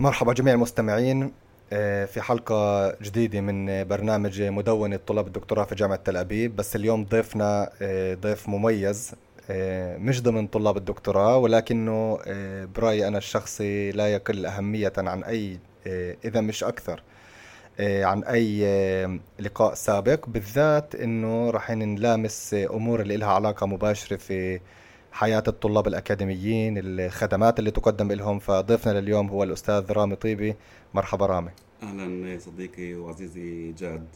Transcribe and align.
مرحبا 0.00 0.32
جميع 0.32 0.54
المستمعين 0.54 1.32
آه، 1.72 2.04
في 2.04 2.20
حلقة 2.20 2.90
جديدة 3.02 3.40
من 3.40 3.84
برنامج 3.84 4.42
مدونة 4.42 4.96
طلاب 5.06 5.26
الدكتوراه 5.26 5.64
في 5.64 5.74
جامعة 5.74 5.96
تل 6.04 6.16
أبيب. 6.16 6.56
بس 6.56 6.76
اليوم 6.76 7.04
ضيفنا 7.04 7.70
آه، 7.82 8.14
ضيف 8.14 8.48
مميز 8.48 9.14
آه، 9.50 9.96
مش 9.96 10.22
ضمن 10.22 10.46
طلاب 10.46 10.76
الدكتوراه 10.76 11.36
ولكنه 11.36 12.18
برأيي 12.74 13.08
أنا 13.08 13.18
الشخصي 13.18 13.90
لا 13.90 14.08
يقل 14.08 14.46
أهمية 14.46 14.92
عن 14.98 15.24
أي 15.24 15.58
إذا 16.24 16.40
مش 16.40 16.64
أكثر 16.64 17.02
عن 17.80 18.24
أي 18.24 18.66
لقاء 19.40 19.74
سابق. 19.74 20.26
بالذات 20.26 20.94
أنه 20.94 21.50
راح 21.50 21.70
نلامس 21.70 22.54
أمور 22.54 23.00
اللي 23.00 23.16
لها 23.16 23.28
علاقة 23.28 23.66
مباشرة 23.66 24.16
في 24.16 24.60
حياة 25.18 25.42
الطلاب 25.48 25.86
الأكاديميين 25.86 26.74
الخدمات 26.78 27.58
اللي 27.58 27.70
تقدم 27.70 28.12
لهم. 28.12 28.38
فضيفنا 28.38 29.00
لليوم 29.00 29.28
هو 29.28 29.42
الأستاذ 29.42 29.92
رامي 29.92 30.16
طيبي. 30.16 30.54
مرحبا 30.94 31.26
رامي. 31.26 31.50
أهلا 31.82 32.38
صديقي 32.38 32.94
وعزيزي 32.94 33.72
جاد. 33.72 34.06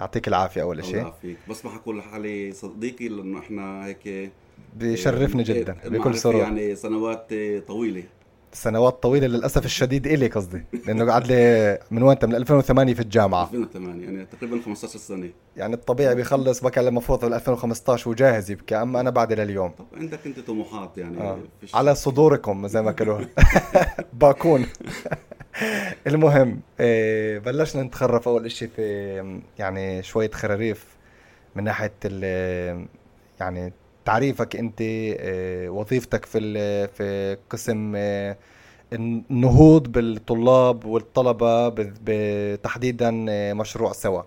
يعطيك 0.00 0.28
العافية 0.28 0.62
أول 0.62 0.84
شيء. 0.84 0.94
الله 0.94 1.02
يعافيك. 1.08 1.36
بس 1.50 1.64
ما 1.64 1.70
حقول 1.70 1.98
لحالي 1.98 2.52
صديقي 2.52 3.08
لأنه 3.08 3.38
إحنا 3.38 3.86
هيك 3.86 4.30
بيشرفني 4.76 5.42
جدا 5.42 5.76
بكل 5.84 6.18
سرور 6.18 6.42
يعني 6.42 6.76
سنوات 6.76 7.34
طويلة. 7.66 8.02
سنوات 8.56 9.02
طويلة 9.02 9.26
للأسف 9.26 9.64
الشديد 9.64 10.06
إلي 10.06 10.26
قصدي. 10.26 10.64
لأنه 10.86 11.12
قعد 11.12 11.26
لي 11.26 11.78
من 11.90 12.02
وين 12.02 12.16
من 12.22 12.34
2008 12.34 12.94
في 12.94 13.00
الجامعة. 13.00 13.44
2008 13.44 14.04
يعني 14.04 14.26
تقريبا 14.26 14.60
15 14.64 14.98
سنة. 14.98 15.30
يعني 15.56 15.74
الطبيعي 15.74 16.14
بيخلص 16.14 16.60
بقى 16.60 16.88
المفروض 16.88 17.24
2015 17.24 18.10
وجاهز 18.10 18.50
يبكي 18.50 18.76
أما 18.76 19.00
أنا 19.00 19.10
بعد 19.10 19.32
لليوم. 19.32 19.70
طب 19.70 19.86
عندك 19.96 20.18
أنت 20.26 20.40
طموحات 20.40 20.98
يعني؟ 20.98 21.20
آه. 21.20 21.38
على 21.74 21.94
صدوركم 21.94 22.66
زي 22.66 22.82
ما 22.82 22.90
قالوا 22.90 23.20
باكون. 24.20 24.66
المهم 26.06 26.60
إيه 26.80 27.38
بلشنا 27.38 27.82
نتخرف 27.82 28.28
أول 28.28 28.50
شيء 28.52 28.68
في 28.76 29.40
يعني 29.58 30.02
شوية 30.02 30.30
خراريف 30.30 30.84
من 31.54 31.64
ناحية 31.64 31.92
يعني 33.40 33.72
تعريفك 34.06 34.56
انت 34.56 34.78
آه، 34.80 35.68
وظيفتك 35.68 36.24
في 36.24 36.40
في 36.88 37.36
قسم 37.50 37.92
آه، 37.96 38.36
النهوض 38.92 39.92
بالطلاب 39.92 40.84
والطلبة 40.84 41.68
تحديدا 42.56 43.26
آه، 43.28 43.52
مشروع 43.52 43.92
سوا. 43.92 44.22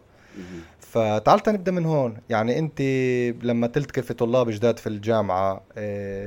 فتعال 0.79 1.41
نبدأ 1.47 1.71
من 1.71 1.85
هون. 1.85 2.17
يعني 2.29 2.59
انت 2.59 2.81
لما 3.45 3.67
تلتقي 3.67 4.01
في 4.01 4.13
طلاب 4.13 4.49
جداد 4.49 4.79
في 4.79 4.87
الجامعة 4.87 5.61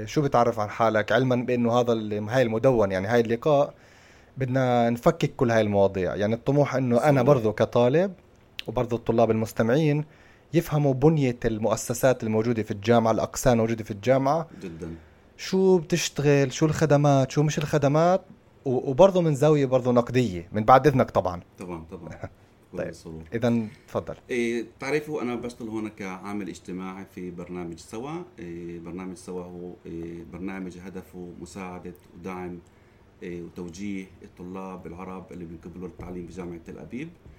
شو 0.05 0.23
بتعرف 0.23 0.61
عن 0.61 0.71
حالك؟ 0.71 1.13
علما 1.13 1.37
بأنه 1.37 1.81
هذا 1.81 1.93
هاي 2.29 2.43
المدون 2.43 2.93
يعني 2.93 3.09
هاي 3.09 3.21
اللقاء 3.21 3.75
بدنا 4.37 4.91
نفكك 4.91 5.33
كل 5.37 5.51
هاي 5.51 5.61
المواضيع. 5.61 6.15
يعني 6.15 6.35
الطموح 6.35 6.75
إنه 6.75 6.99
أنا 6.99 7.23
برضو 7.23 7.53
كطالب 7.53 8.13
وبرضو 8.67 8.97
الطلاب 8.97 9.31
المستمعين 9.31 10.05
يفهموا 10.55 10.95
بنية 10.95 11.39
المؤسسات 11.45 12.23
الموجودة 12.23 12.63
في 12.63 12.71
الجامعة 12.71 13.11
الأقسام 13.11 13.53
الموجودة 13.53 13.85
في 13.85 13.91
الجامعة. 13.91 14.49
جدا. 14.63 14.95
شو 15.37 15.79
بتشتغل؟ 15.79 16.53
شو 16.53 16.67
الخدمات؟ 16.67 17.31
شو 17.31 17.43
مش 17.43 17.59
الخدمات؟ 17.59 18.25
وبرضه 18.65 19.21
من 19.21 19.35
زاوية 19.35 19.67
برضه 19.67 19.93
نقدية 19.93 20.49
من 20.53 20.65
بعد 20.65 20.87
إذنك 20.87 21.11
طبعا. 21.11 21.41
طبعا 21.59 21.85
طبعا. 21.91 22.11
طيب. 22.79 22.93
إذا 23.35 23.67
تفضل. 23.89 24.15
إيه 24.31 24.67
تعرفوا 24.81 25.23
أنا 25.23 25.35
بشتغل 25.35 25.69
هون 25.69 25.89
كعامل 25.89 26.49
اجتماعي 26.49 27.05
في 27.15 27.31
برنامج 27.31 27.79
سوا. 27.79 28.23
إيه 28.39 28.81
برنامج 28.81 29.17
سوا 29.17 29.43
هو 29.45 29.73
إيه 29.87 30.25
برنامج 30.33 30.79
هدفه 30.79 31.29
مساعدة 31.41 31.95
ودعم 32.15 32.59
إيه 33.23 33.43
وتوجيه 33.43 34.07
الطلاب 34.23 34.87
العرب 34.87 35.33
اللي 35.33 35.45
بيقبلوا 35.45 35.89
التعليم 35.89 36.27
في 36.27 36.33
جامعة 36.33 36.59
تل 36.67 36.79
أبيب. 36.79 37.09
إيه، 37.09 37.32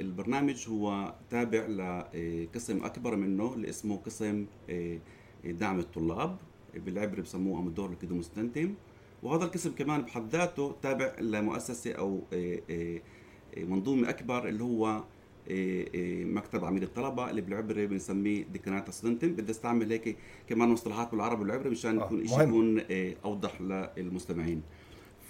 البرنامج 0.00 0.68
هو 0.68 1.14
تابع 1.30 1.66
لقسم 1.66 2.84
أكبر 2.84 3.16
منه 3.16 3.54
اللي 3.54 3.68
اسمه 3.68 3.96
قسم 3.96 4.46
إيه، 4.68 4.98
دعم 5.44 5.78
الطلاب 5.78 6.36
بالعبري 6.74 7.22
بسموه 7.22 7.60
امدور 7.60 7.90
لكدو 7.90 8.14
مستنتم. 8.14 8.74
وهذا 9.22 9.44
القسم 9.44 9.72
كمان 9.72 10.02
بحد 10.02 10.28
ذاته 10.28 10.74
تابع 10.82 11.12
لمؤسسة 11.20 11.92
أو 11.92 12.20
إيه، 12.32 13.02
منظومة 13.56 14.08
أكبر 14.10 14.48
اللي 14.48 14.64
هو 14.64 15.04
مكتب 16.34 16.64
عميد 16.64 16.82
الطلبة 16.82 17.30
اللي 17.30 17.40
بالعبري 17.40 17.86
بنسميه 17.86 18.44
ديكانات 18.52 18.90
ستودنتم 18.90 19.32
بدي 19.32 19.52
استعمل 19.52 19.92
هيك 19.92 20.16
كمان 20.48 20.68
مصطلحات 20.68 21.10
بالعربي 21.10 21.42
والعبري 21.42 21.70
مشان 21.70 21.98
آه، 21.98 22.04
يكون 22.04 22.26
شيء 22.26 22.42
يكون 22.42 22.80
أوضح 23.24 23.60
للمستمعين. 23.60 24.62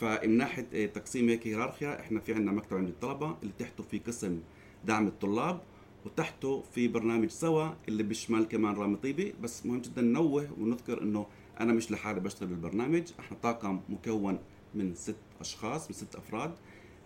فمن 0.01 0.37
ناحية 0.37 0.87
تقسيم 0.87 1.29
هيك 1.29 1.47
هيرارخيا 1.47 2.01
إحنا 2.01 2.21
في 2.21 2.35
عندنا 2.35 2.53
مكتب 2.53 2.77
عند 2.77 2.89
الطلبة 2.89 3.37
اللي 3.43 3.53
تحته 3.59 3.83
في 3.83 3.99
قسم 3.99 4.41
دعم 4.85 5.07
الطلاب 5.07 5.61
وتحته 6.05 6.63
في 6.75 6.89
برنامج 6.89 7.29
سوا 7.31 7.69
اللي 7.89 8.03
بيشمل 8.03 8.45
كمان 8.45 8.75
رامي 8.75 8.97
طيبي. 8.97 9.35
بس 9.43 9.67
مهم 9.67 9.81
جدا 9.81 10.03
ننوه 10.03 10.49
ونذكر 10.61 11.03
إنه 11.03 11.27
أنا 11.61 11.73
مش 11.73 11.91
لحالي 11.93 12.21
بشتغل 12.21 12.49
بالبرنامج. 12.49 13.03
إحنا 13.21 13.37
طاقم 13.43 13.81
مكون 13.89 14.39
من 14.75 14.95
ست 14.95 15.17
أشخاص 15.41 15.91
من 15.91 15.97
ست 15.97 16.15
أفراد. 16.15 16.55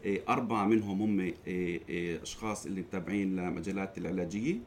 آه، 0.06 0.20
أربعة 0.28 0.66
منهم 0.66 1.02
هم 1.02 1.32
آه، 1.48 2.22
أشخاص 2.22 2.66
اللي 2.66 2.80
متابعين 2.80 3.36
لمجالات 3.36 3.98
العلاجية 3.98 4.58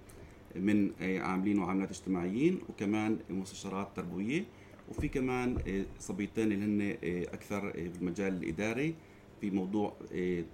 من 0.55 0.91
عاملين 1.01 1.59
وعاملات 1.59 1.89
اجتماعيين 1.89 2.59
وكمان 2.69 3.19
مستشارات 3.29 3.87
تربوية. 3.95 4.45
وفي 4.89 5.07
كمان 5.07 5.57
آه، 5.67 5.85
صبيتين 5.99 6.51
اللي 6.51 6.65
هن 6.65 6.97
آه، 7.03 7.33
أكثر 7.33 7.67
آه، 7.67 7.71
المجال 7.75 8.43
الإداري 8.43 8.95
في 9.41 9.49
موضوع 9.51 9.93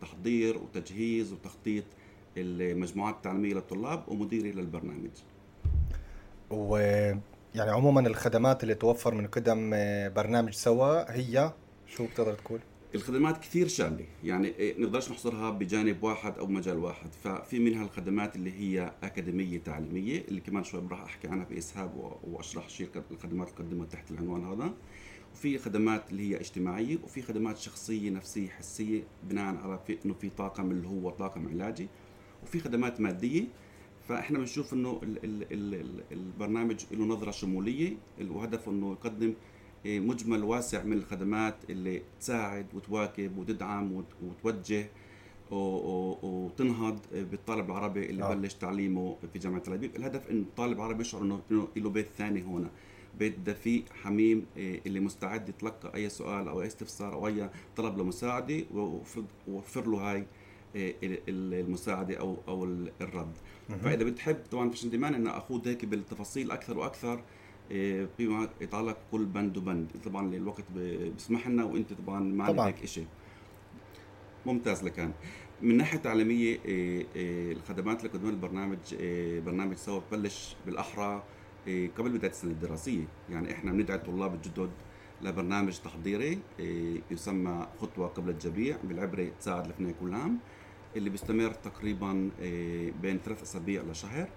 تحضير 0.02 0.58
وتجهيز 0.58 1.34
وتخطيط 1.34 1.84
المجموعات 2.38 3.16
التعليمية 3.16 3.54
للطلاب 3.54 4.04
ومديري 4.08 4.52
للبرنامج. 4.52 5.10
ويعني 6.50 7.72
عموما 7.72 8.08
الخدمات 8.08 8.64
اللي 8.64 8.76
توفر 8.76 9.14
من 9.14 9.28
قدم 9.28 9.70
برنامج 10.16 10.54
سوا 10.54 11.12
هي 11.12 11.54
شو 11.88 12.06
بتقدر 12.06 12.34
تقول؟ 12.34 12.60
الخدمات 12.96 13.38
كثير 13.38 13.68
شاملة. 13.68 14.06
يعني 14.24 14.48
إيه، 14.48 14.82
نقدرش 14.82 15.12
نحصرها 15.12 15.50
بجانب 15.50 16.04
واحد 16.04 16.38
أو 16.38 16.48
مجال 16.48 16.78
واحد. 16.78 17.14
ففي 17.14 17.60
منها 17.60 17.86
الخدمات 17.86 18.36
اللي 18.36 18.52
هي 18.52 18.94
أكاديمية 19.04 19.58
تعليمية 19.58 20.26
اللي 20.28 20.42
كمان 20.42 20.64
شوي 20.64 20.82
راح 20.92 21.02
أحكي 21.02 21.28
عنها 21.28 21.46
باسهاب 21.46 22.18
وأشرح 22.24 22.70
شيء 22.70 22.90
الخدمات 23.12 23.60
اللي 23.60 23.86
تحت 23.86 24.12
العنوان 24.12 24.44
هذا. 24.46 24.74
وفي 25.34 25.58
خدمات 25.58 26.12
اللي 26.12 26.30
هي 26.30 26.40
اجتماعية 26.40 26.98
وفي 27.04 27.22
خدمات 27.22 27.58
شخصية 27.58 28.10
نفسية 28.10 28.50
حسية 28.50 29.04
بناء 29.24 29.56
على 29.56 29.80
في 29.88 29.98
إنه 30.06 30.14
في 30.14 30.30
طاقم 30.30 30.72
اللي 30.72 30.88
هو 30.88 31.10
طاقم 31.10 31.48
علاجي. 31.48 31.88
وفي 32.44 32.60
خدمات 32.60 33.02
مادية. 33.02 33.44
فإحنا 34.08 34.40
بنشوف 34.40 34.74
إنه 34.74 35.02
البرنامج 36.12 36.86
له 36.92 37.06
نظرة 37.06 37.32
شمولية. 37.32 37.98
وهدفه 38.30 38.72
إنه 38.72 38.92
يقدم 38.92 39.34
مجمل 39.86 40.44
واسع 40.44 40.84
من 40.84 40.94
الخدمات 40.94 41.56
اللي 41.70 42.02
تساعد 42.20 42.66
وتواكب 42.74 43.38
وتدعم 43.38 44.04
وتوجه 44.24 44.90
وتنهض 45.52 47.00
بالطالب 47.14 47.66
العربي 47.66 48.10
اللي 48.10 48.24
آه. 48.24 48.34
بلش 48.34 48.54
تعليمه 48.54 49.18
في 49.34 49.40
جامعة 49.40 49.62
تل 49.62 49.74
أبيب، 49.74 49.96
الهدف 49.96 50.32
انه 50.32 50.42
الطالب 50.42 50.78
العربي 50.78 51.02
يشعر 51.02 51.22
انه 51.22 51.68
له 51.76 51.90
بيت 51.90 52.08
ثاني 52.18 52.42
هنا، 52.42 52.70
بيت 53.20 53.40
دفيء 53.40 53.84
حميم 54.04 54.46
إيه، 54.58 54.82
اللي 54.86 55.00
مستعد 55.00 55.50
يتلقى 55.50 55.96
أي 55.96 56.10
سؤال 56.10 56.48
أو 56.48 56.62
أي 56.62 56.68
استفسار 56.68 57.14
أو 57.14 57.28
أي 57.28 57.50
طلب 57.78 58.00
لمساعدة 58.00 58.64
ووفر 59.48 59.88
له 59.88 59.98
هاي 59.98 60.26
إيه، 60.76 60.96
المساعدة 61.28 62.16
أو 62.16 62.38
أو 62.48 62.64
الرد. 63.02 63.34
فإذا 63.84 64.04
بتحب 64.04 64.38
طبعا 64.52 64.70
فيش 64.70 64.84
عندي 64.84 64.98
مانع 64.98 65.18
إن 65.18 65.28
أخوض 65.28 65.68
هيك 65.68 65.86
بالتفاصيل 65.86 66.52
أكثر 66.52 66.78
وأكثر 66.78 67.24
فيما 68.18 68.42
إيه، 68.42 68.50
يتعلق 68.62 68.98
كل 69.12 69.26
بند 69.26 69.58
وبند 69.58 69.92
طبعا 70.06 70.36
الوقت 70.36 70.64
بيسمح 70.76 71.48
لنا 71.48 71.64
وإنت 71.64 71.94
طبعا 71.94 72.20
معنا 72.20 72.66
هيك 72.68 72.86
شيء 72.86 73.08
ممتاز 74.46 74.84
لكان 74.84 75.12
من 75.62 75.78
ناحية 75.78 75.98
تعليمية 75.98 76.60
إيه، 76.66 77.06
إيه، 77.16 77.52
الخدمات 77.54 78.00
اللي 78.00 78.12
قدمها 78.12 78.32
البرنامج 78.32 78.78
برنامج 79.46 79.76
سوا 79.76 80.00
ببلش 80.12 80.56
بالأحرى 80.66 81.24
قبل 81.98 82.10
بداية 82.10 82.32
السنة 82.32 82.52
الدراسية. 82.52 83.08
يعني 83.30 83.52
إحنا 83.52 83.72
بندعي 83.72 83.98
الطلاب 83.98 84.34
الجدد 84.34 84.70
لبرنامج 85.22 85.78
تحضيري 85.80 86.40
يسمى 87.12 87.68
خطوة 87.82 88.08
قبل 88.08 88.30
الجميع 88.30 88.78
بالعبري 88.84 89.32
تساعد 89.40 89.68
لفناء 89.68 89.96
كل 90.02 90.14
عام 90.14 90.40
اللي 90.96 91.10
بيستمر 91.10 91.52
تقريبا 91.52 92.30
بين 93.02 93.18
ثلاث 93.26 93.42
أسابيع 93.42 93.82
لشهر 93.82 94.30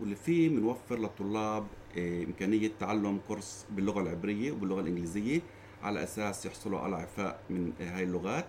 واللي 0.00 0.16
فيه 0.16 0.48
بنوفر 0.48 0.98
للطلاب 0.98 1.66
آه، 1.96 2.24
إمكانية 2.24 2.70
تعلم 2.80 3.20
كورس 3.28 3.66
باللغة 3.70 4.00
العبرية 4.00 4.52
وباللغة 4.52 4.80
الإنجليزية 4.80 5.40
على 5.82 6.02
أساس 6.02 6.46
يحصلوا 6.46 6.78
على 6.80 6.96
إعفاء 6.96 7.40
من 7.50 7.72
هاي 7.80 8.02
اللغات. 8.02 8.46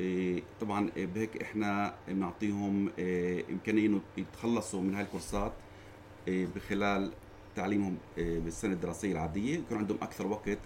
آه، 0.00 0.38
طبعا 0.60 0.90
بهيك 0.96 1.42
إحنا 1.42 1.94
بنعطيهم 2.08 2.90
آه، 2.98 3.44
إمكانية 3.50 3.86
إنه 3.86 4.00
يتخلصوا 4.16 4.80
من 4.80 4.94
هاي 4.94 5.02
الكورسات 5.04 5.52
بخلال 6.28 7.12
تعليمهم 7.56 7.96
بالسنة 8.16 8.72
الدراسية 8.72 9.12
العادية. 9.12 9.54
يكون 9.58 9.78
عندهم 9.78 9.98
أكثر 10.02 10.26
وقت 10.26 10.58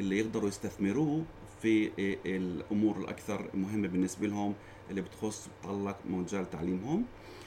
اللي 0.00 0.18
يقدروا 0.18 0.48
يستثمروه 0.48 1.24
في 1.62 1.86
آه، 1.86 2.16
الأمور 2.26 2.96
الأكثر 2.96 3.50
مهمة 3.54 3.88
بالنسبة 3.88 4.26
لهم 4.26 4.54
اللي 4.90 5.00
بتخص 5.00 5.48
تتعلق 5.62 5.96
مجال 6.10 6.50
تعليمهم. 6.50 7.00
آه، 7.00 7.41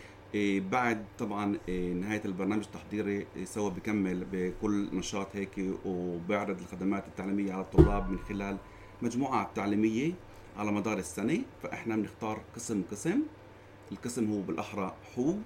بعد 0.72 1.06
طبعا 1.19 1.57
آه، 1.69 1.94
نهاية 1.94 2.22
البرنامج 2.25 2.63
التحضيري 2.63 3.27
آه، 3.38 3.44
سوا 3.44 3.69
بكمل 3.69 4.25
بكل 4.31 4.89
نشاط 4.94 5.36
هيك 5.36 5.51
وبيعرض 5.86 6.60
الخدمات 6.60 7.07
التعليمية 7.07 7.54
على 7.54 7.62
الطلاب 7.62 8.10
من 8.10 8.19
خلال 8.19 8.57
مجموعات 9.01 9.48
تعليمية 9.56 10.12
على 10.57 10.72
مدار 10.72 10.98
السنة. 10.98 11.39
فإحنا 11.63 11.95
بنختار 11.95 12.42
قسم 12.56 12.83
قسم. 12.92 13.22
القسم 13.92 14.31
هو 14.31 14.42
بالأحرى 14.42 14.95
حقوق 15.13 15.39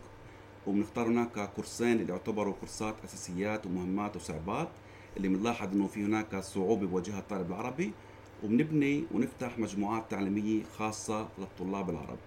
وبنختار 0.67 1.07
هناك 1.07 1.49
كورسين 1.55 2.01
اللي 2.01 2.11
يعتبروا 2.13 2.53
كورسات 2.53 2.95
أساسيات 3.03 3.65
ومهمات 3.65 4.15
وصعوبات 4.15 4.69
اللي 5.17 5.27
بنلاحظ 5.27 5.73
إنه 5.73 5.87
في 5.87 6.03
هناك 6.03 6.35
صعوبة 6.35 6.87
بواجهها 6.87 7.19
الطالب 7.19 7.47
العربي. 7.47 7.91
وبنبني 8.43 9.03
ونفتح 9.11 9.59
مجموعات 9.59 10.11
تعليمية 10.11 10.63
خاصة 10.63 11.29
للطلاب 11.37 11.89
العرب. 11.89 12.17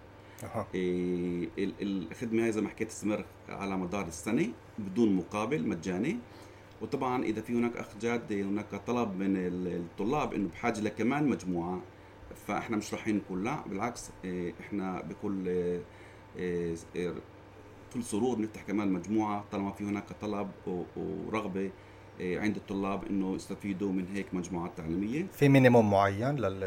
ال- 1.58 1.72
الخدمة 1.82 2.44
هاي 2.44 2.52
زي 2.52 2.60
ما 2.60 2.68
حكيت 2.68 2.88
تستمر 2.88 3.24
على 3.48 3.76
مدار 3.76 4.06
السنة 4.06 4.48
بدون 4.78 5.16
مقابل 5.16 5.68
مجاني. 5.68 6.16
وطبعا 6.82 7.24
إذا 7.24 7.40
في 7.42 7.52
هناك 7.52 7.76
أخ 7.76 7.86
جاد 8.00 8.32
هناك 8.32 8.74
طلب 8.86 9.16
من 9.18 9.36
ال- 9.36 9.66
الطلاب 9.76 10.32
إنه 10.34 10.48
بحاجة 10.48 10.80
لكمان 10.80 11.28
مجموعة 11.28 11.80
فإحنا 12.46 12.76
مش 12.76 12.94
رايحين 12.94 13.16
نقول 13.16 13.44
لا 13.44 13.62
بالعكس 13.68 14.10
إيه، 14.24 14.54
إحنا 14.60 15.00
بكل 15.02 15.48
إيه، 16.36 16.74
كل 17.94 18.02
سرور 18.02 18.40
نفتح 18.40 18.62
كمان 18.62 18.92
مجموعة. 18.92 19.44
طالما 19.52 19.72
في 19.72 19.84
هناك 19.84 20.04
طلب 20.20 20.50
ورغبة 20.96 21.70
عند 22.20 22.56
الطلاب 22.56 23.04
إنه 23.04 23.34
يستفيدوا 23.34 23.92
من 23.92 24.06
هيك 24.14 24.26
مجموعات 24.34 24.70
تعليمية. 24.76 25.26
في 25.32 25.48
مينيموم 25.48 25.90
معين 25.90 26.36
لل 26.36 26.64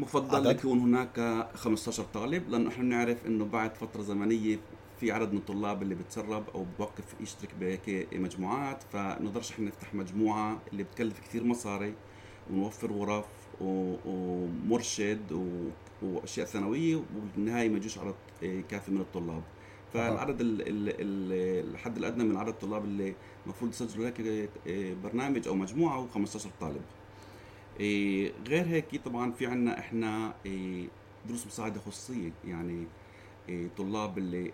مفضل 0.00 0.36
عدد؟ 0.36 0.58
يكون 0.58 0.78
هناك 0.78 1.46
15 1.54 2.02
طالب 2.14 2.48
لأنه 2.48 2.68
إحنا 2.68 2.84
بنعرف 2.84 3.26
إنه 3.26 3.44
بعد 3.44 3.74
فترة 3.74 4.02
زمنية 4.02 4.58
في 5.00 5.12
عدد 5.12 5.32
من 5.32 5.38
الطلاب 5.38 5.82
اللي 5.82 5.94
بتسرب 5.94 6.44
أو 6.54 6.66
بوقف 6.78 7.04
يشترك 7.20 7.54
بهيك 7.60 8.08
مجموعات 8.14 8.82
فنقدرش 8.92 9.50
إحنا 9.52 9.66
نفتح 9.66 9.94
مجموعة 9.94 10.58
اللي 10.72 10.82
بتكلف 10.82 11.20
كثير 11.20 11.44
مصاري 11.44 11.94
ونوفر 12.50 12.92
غرف 12.92 13.24
ومرشد 13.60 15.32
وأشياء 16.02 16.46
ثانوية 16.46 16.96
وبالنهاية 17.16 17.68
ما 17.68 17.76
يجوش 17.76 17.98
عدد 17.98 18.14
كافي 18.70 18.90
من 18.90 19.00
الطلاب. 19.00 19.42
فالعدد 19.92 20.40
ال- 20.40 20.60
ال- 20.60 20.88
ال- 21.00 21.70
الحد 21.74 21.96
الأدنى 21.96 22.24
من 22.24 22.36
عدد 22.36 22.48
الطلاب 22.48 22.84
اللي 22.84 23.14
المفروض 23.44 23.70
يسجلوا 23.70 24.06
هيك 24.06 24.48
برنامج 25.04 25.48
أو 25.48 25.54
مجموعة 25.54 25.96
هو 25.96 26.08
15 26.08 26.50
طالب. 26.60 26.82
غير 28.48 28.66
هيك 28.66 28.96
طبعا 29.04 29.32
في 29.32 29.46
عنا 29.46 29.78
إحنا 29.78 30.34
إيه، 30.46 30.88
دروس 31.28 31.46
مساعدة 31.46 31.80
خصوصيه 31.80 32.32
يعني 32.44 32.86
إيه، 33.48 33.68
طلاب 33.78 34.18
اللي 34.18 34.52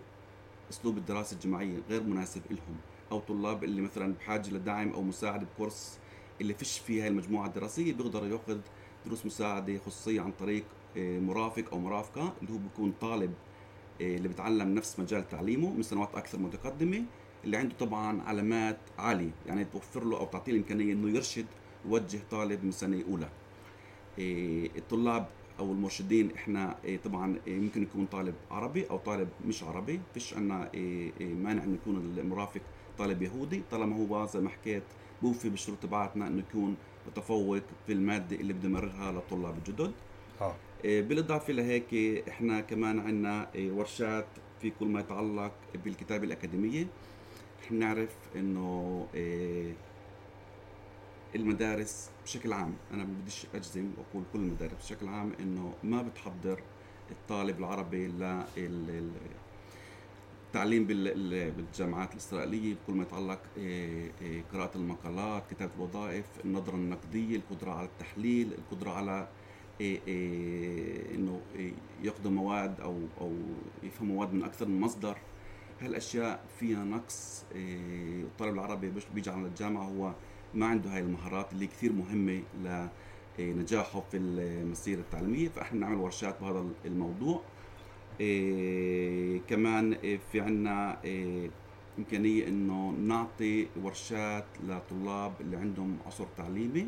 أسلوب 0.71 0.97
الدراسة 0.97 1.33
الجماعية 1.33 1.77
غير 1.89 2.03
مناسب 2.03 2.41
لهم 2.51 2.77
أو 3.11 3.19
طلاب 3.19 3.63
اللي 3.63 3.81
مثلا 3.81 4.13
بحاجة 4.13 4.49
لدعم 4.49 4.89
أو 4.93 5.01
مساعدة 5.03 5.45
بكورس 5.55 5.99
اللي 6.41 6.53
فيش 6.53 6.79
فيه 6.79 7.01
هاي 7.03 7.07
المجموعة 7.07 7.47
الدراسية 7.47 7.93
بيقدر 7.93 8.27
يأخذ 8.27 8.59
دروس 9.05 9.25
مساعدة 9.25 9.77
خصوصيه 9.77 10.21
عن 10.21 10.31
طريق 10.31 10.63
إيه، 10.95 11.19
مرافق 11.19 11.63
أو 11.71 11.79
مرافقة 11.79 12.33
اللي 12.41 12.53
هو 12.53 12.57
بيكون 12.57 12.93
طالب 13.01 13.33
إيه، 14.01 14.17
اللي 14.17 14.27
بتعلم 14.27 14.75
نفس 14.75 14.99
مجال 14.99 15.27
تعليمه 15.27 15.69
من 15.73 15.83
سنوات 15.83 16.15
أكثر 16.15 16.39
متقدمة 16.39 17.03
اللي 17.43 17.57
عنده 17.57 17.75
طبعا 17.79 18.21
علامات 18.21 18.77
عالية 18.97 19.31
يعني 19.47 19.65
توفر 19.65 20.03
له 20.03 20.17
أو 20.17 20.25
تعطيه 20.25 20.51
الإمكانية 20.51 20.93
إنه 20.93 21.09
يرشد 21.09 21.45
يوجه 21.85 22.19
طالب 22.31 22.65
من 22.65 22.71
سنة 22.71 23.03
أولى. 23.09 23.29
إيه، 24.19 24.69
الطلاب 24.77 25.27
أو 25.59 25.71
المرشدين 25.71 26.31
إحنا 26.31 26.75
إيه، 26.85 26.97
طبعا 26.97 27.39
إيه، 27.47 27.59
ممكن 27.59 27.83
يكون 27.83 28.05
طالب 28.05 28.35
عربي 28.51 28.89
أو 28.89 28.97
طالب 28.97 29.29
مش 29.47 29.63
عربي. 29.63 29.99
فيش 30.13 30.33
عنا 30.33 30.73
إيه، 30.73 31.11
إيه، 31.19 31.33
مانع 31.33 31.63
إنه 31.63 31.73
يكون 31.75 31.95
المرافق 32.17 32.61
طالب 32.97 33.21
يهودي. 33.21 33.61
طالما 33.71 33.95
هو 33.95 34.25
زي 34.25 34.39
ما 34.39 34.49
حكيت 34.49 34.83
بوفي 35.21 35.49
بالشروط 35.49 35.77
تبعتنا 35.79 36.27
إنه 36.27 36.43
يكون 36.49 36.75
متفوق 37.07 37.61
في 37.87 37.93
المادة 37.93 38.35
اللي 38.35 38.53
بده 38.53 38.69
يمررها 38.69 39.11
للطلاب 39.11 39.57
الجدد. 39.57 39.91
آه. 40.41 40.55
إيه، 40.85 41.01
بالإضافة 41.01 41.53
لهيك 41.53 41.93
إحنا 42.29 42.61
كمان 42.61 42.99
عندنا 42.99 43.49
ورشات 43.57 44.27
في 44.61 44.69
كل 44.79 44.87
ما 44.87 44.99
يتعلق 44.99 45.51
بالكتابة 45.83 46.23
الأكاديمية. 46.23 46.87
إحنا 47.63 47.77
بنعرف 47.77 48.15
إنه 48.35 49.07
إيه، 49.13 49.73
المدارس 51.35 52.09
بشكل 52.25 52.53
عام. 52.53 52.73
أنا 52.93 53.03
بديش 53.03 53.45
أجزم 53.55 53.91
وأقول 53.97 54.23
كل 54.33 54.39
المدارس 54.39 54.73
بشكل 54.73 55.07
عام 55.07 55.31
إنه 55.39 55.73
ما 55.83 56.01
بتحضر 56.01 56.61
الطالب 57.11 57.59
العربي 57.59 58.07
لل 58.07 59.11
التعليم 60.47 60.85
بال- 60.85 61.51
بالجامعات 61.51 62.11
الإسرائيلية 62.11 62.73
بكل 62.75 62.93
ما 62.93 63.03
يتعلق 63.03 63.39
إيه، 63.57 64.11
إيه، 64.21 64.43
قراءة 64.53 64.77
المقالات 64.77 65.43
كتابة 65.51 65.71
الوظائف 65.77 66.25
النظرة 66.45 66.75
النقدية 66.75 67.35
القدرة 67.37 67.71
على 67.71 67.85
التحليل 67.87 68.53
القدرة 68.53 68.89
على 68.91 69.27
إيه، 69.81 71.15
إنه 71.15 71.41
ياخذوا 72.03 72.31
مواد 72.31 72.81
أو 72.81 72.99
أو 73.21 73.33
يفهموا 73.83 74.15
مواد 74.15 74.33
من 74.33 74.43
أكثر 74.43 74.67
من 74.67 74.79
مصدر. 74.79 75.17
هالأشياء 75.81 76.43
فيها 76.59 76.83
نقص 76.83 77.43
الطالب 77.55 78.53
العربي 78.53 78.93
بيجي 79.15 79.29
على 79.29 79.47
الجامعة 79.47 79.83
هو 79.83 80.13
ما 80.57 80.65
عنده 80.65 80.89
هاي 80.89 80.99
المهارات 80.99 81.53
اللي 81.53 81.67
كثير 81.67 81.93
مهمة 81.93 82.41
لنجاحه 83.39 83.99
في 84.11 84.17
المسيرة 84.17 84.99
التعليمية 84.99 85.49
فإحنا 85.49 85.77
بنعمل 85.79 85.95
ورشات 85.97 86.41
بهذا 86.41 86.65
الموضوع. 86.85 87.41
إيه 88.19 89.41
كمان 89.49 89.97
في 90.31 90.41
عنا 90.41 91.03
إيه 91.03 91.49
إمكانية 91.99 92.47
إنه 92.47 92.91
نعطي 92.91 93.67
ورشات 93.83 94.45
لطلاب 94.67 95.33
اللي 95.41 95.57
عندهم 95.57 95.97
عسر 96.05 96.27
تعليمي 96.37 96.87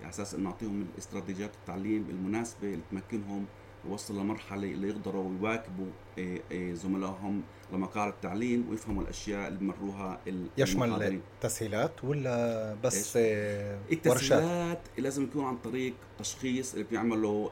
على 0.00 0.08
أساس 0.08 0.34
إنه 0.34 0.44
نعطيهم 0.44 0.86
الاستراتيجيات 0.94 1.54
التعليم 1.54 2.06
المناسبة 2.10 2.68
اللي 2.68 2.82
تمكنهم 2.90 3.44
يوصلوا 3.90 4.22
لمرحلة 4.22 4.72
اللي 4.72 4.88
يقدروا 4.88 5.30
يواكبوا 5.40 5.86
إيه 6.18 6.42
إيه 6.50 6.74
زملائهم 6.74 7.42
لمقاعد 7.72 8.12
التعليم 8.12 8.66
ويفهموا 8.70 9.02
الأشياء 9.02 9.48
اللي 9.48 9.58
بمروها 9.58 10.20
يشمل 10.58 10.82
المحاضرين. 10.84 11.20
تسهيلات 11.40 12.04
ولا 12.04 12.74
بس؟ 12.84 13.16
آه، 13.16 13.78
ورشات 13.90 13.92
التسهيلات 14.06 14.80
لازم 14.98 15.24
يكون 15.24 15.44
عن 15.44 15.56
طريق 15.56 15.94
تشخيص 16.18 16.72
اللي 16.74 16.86
بيعملوا 16.90 17.48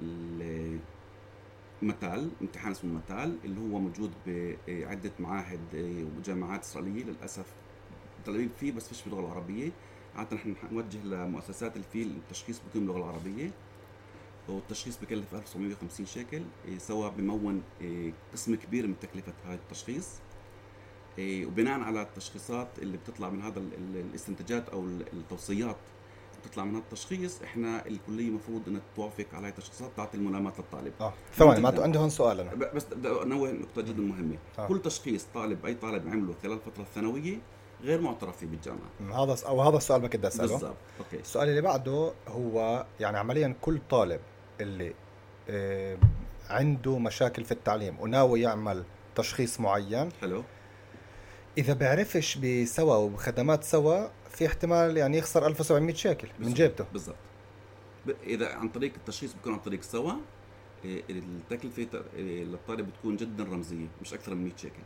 ال- 0.00 0.78
متال 1.82 2.30
امتحان 2.42 2.70
اسمه 2.72 2.92
متال 2.94 3.36
اللي 3.44 3.60
هو 3.60 3.78
موجود 3.78 4.10
بعدة 4.68 5.10
معاهد 5.18 5.60
وجامعات 6.18 6.62
إسرائيلية 6.62 7.04
للأسف 7.04 7.46
تل 8.24 8.34
أبيب 8.34 8.50
فيه 8.60 8.72
بس 8.72 8.88
فيش 8.88 9.02
باللغة 9.02 9.20
العربية 9.20 9.70
عادة 10.16 10.36
نحن 10.36 10.54
نوجه 10.72 10.98
لمؤسسات 11.04 11.76
اللي 11.76 11.86
فيه 11.92 12.02
التشخيص 12.04 12.60
بيكون 12.66 12.86
باللغة 12.86 12.98
العربية. 13.10 13.50
والتشخيص 14.48 14.98
بكلف 15.02 15.34
1750 15.34 16.06
شيكل 16.06 16.42
إيه، 16.68 16.78
سوا 16.78 17.08
بمون 17.08 17.62
إيه، 17.80 18.12
قسم 18.32 18.54
كبير 18.54 18.86
من 18.86 18.94
تكلفة 19.00 19.32
هذا 19.46 19.54
التشخيص. 19.54 20.08
إيه، 21.18 21.46
وبناء 21.46 21.80
على 21.80 22.02
التشخيصات 22.02 22.68
اللي 22.78 22.96
بتطلع 22.96 23.30
من 23.30 23.42
هذا 23.42 23.58
ال- 23.58 23.74
ال- 23.74 23.96
الاستنتاجات 24.10 24.68
أو 24.68 24.84
ال- 24.84 25.12
التوصيات 25.12 25.76
بتطلع 26.44 26.64
من 26.64 26.70
هذا 26.70 26.78
التشخيص 26.78 27.42
إحنا 27.42 27.86
الكلية 27.86 28.28
المفروض 28.28 28.62
إنها 28.68 28.80
توافق 28.96 29.26
على 29.32 29.48
التشخيصات 29.48 29.90
تعطي 29.96 30.16
الملامات 30.16 30.58
للطالب. 30.58 30.92
آه 31.00 31.12
ثواني 31.34 31.60
ما. 31.60 31.82
عندي 31.82 31.98
هون 31.98 32.10
سؤال 32.10 32.40
أنا. 32.40 32.54
بس 32.54 32.84
بدي 32.84 33.08
انوه 33.08 33.52
نقطة 33.52 33.82
جدا 33.82 34.02
مهمة. 34.02 34.38
آه. 34.58 34.66
كل 34.68 34.82
تشخيص 34.82 35.24
طالب 35.34 35.66
أي 35.66 35.74
طالب 35.74 36.08
عمله 36.08 36.34
خلال 36.42 36.52
الفترة 36.52 36.82
الثانويه 36.82 37.38
غير 37.84 38.00
معترف 38.00 38.36
فيه 38.36 38.46
بالجامعة 38.46 39.22
هذا 39.24 39.36
أو 39.46 39.62
هذا 39.62 39.76
السؤال 39.76 40.02
ما 40.02 40.08
كنت 40.08 40.24
أسأله. 40.24 40.52
بالضبط. 40.52 40.76
أوكي. 41.00 41.16
السؤال 41.20 41.48
اللي 41.48 41.60
بعده 41.60 42.12
هو 42.28 42.86
يعني 43.00 43.18
عمليا 43.18 43.54
كل 43.60 43.80
طالب 43.90 44.20
اللي 44.60 44.94
آه، 45.48 45.98
عنده 46.50 46.98
مشاكل 46.98 47.44
في 47.44 47.52
التعليم 47.52 48.00
وناوي 48.00 48.40
يعمل 48.40 48.84
تشخيص 49.14 49.60
معين 49.60 50.08
حلو. 50.20 50.44
إذا 51.58 51.72
بعرفش 51.74 52.38
بسوا 52.38 52.94
وبخدمات 52.94 53.64
سوا 53.64 54.08
في 54.30 54.46
احتمال 54.46 54.96
يعني 54.96 55.18
يخسر 55.18 55.46
1700 55.46 55.94
شيكل 55.94 56.28
من. 56.38 56.54
جيبته. 56.54 56.84
بالضبط. 56.92 57.16
إذا 58.22 58.54
عن 58.54 58.68
طريق 58.68 58.92
التشخيص 58.96 59.32
بيكون 59.32 59.52
عن 59.52 59.58
طريق 59.58 59.82
سوا 59.82 60.12
إيه، 60.84 61.02
التكلفة 61.10 62.04
إيه، 62.16 62.44
للطالب 62.44 62.88
بتكون 62.88 63.16
جدا 63.16 63.44
رمزية 63.44 63.86
مش 64.02 64.14
أكثر 64.14 64.34
من 64.34 64.44
100 64.44 64.52
شيكل. 64.56 64.82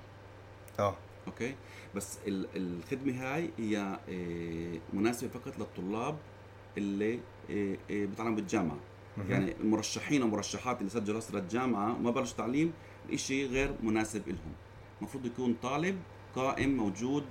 آه. 0.78 0.96
أوكي؟ 1.28 1.54
بس 1.94 2.18
ال- 2.26 2.46
الخدمة 2.56 3.12
هاي 3.34 3.50
هي 3.58 3.98
إيه، 4.08 4.80
مناسبة 4.92 5.28
فقط 5.30 5.58
للطلاب 5.58 6.18
اللي 6.78 7.20
إيه، 7.50 7.76
إيه، 7.90 8.06
بتعلموا 8.06 8.36
بالجامعة. 8.36 8.78
يعني 9.28 9.54
المرشحين 9.60 10.22
والمرشحات 10.22 10.78
اللي 10.78 10.90
سجلوا 10.90 11.18
هسه 11.18 11.34
للجامعه 11.34 11.92
ما 11.98 12.10
بلشوا 12.10 12.36
تعليم 12.36 12.72
الشيء 13.12 13.46
غير 13.50 13.74
مناسب 13.82 14.22
لهم 14.28 14.52
المفروض 15.00 15.26
يكون 15.26 15.56
طالب 15.62 15.98
قائم 16.34 16.76
موجود 16.76 17.24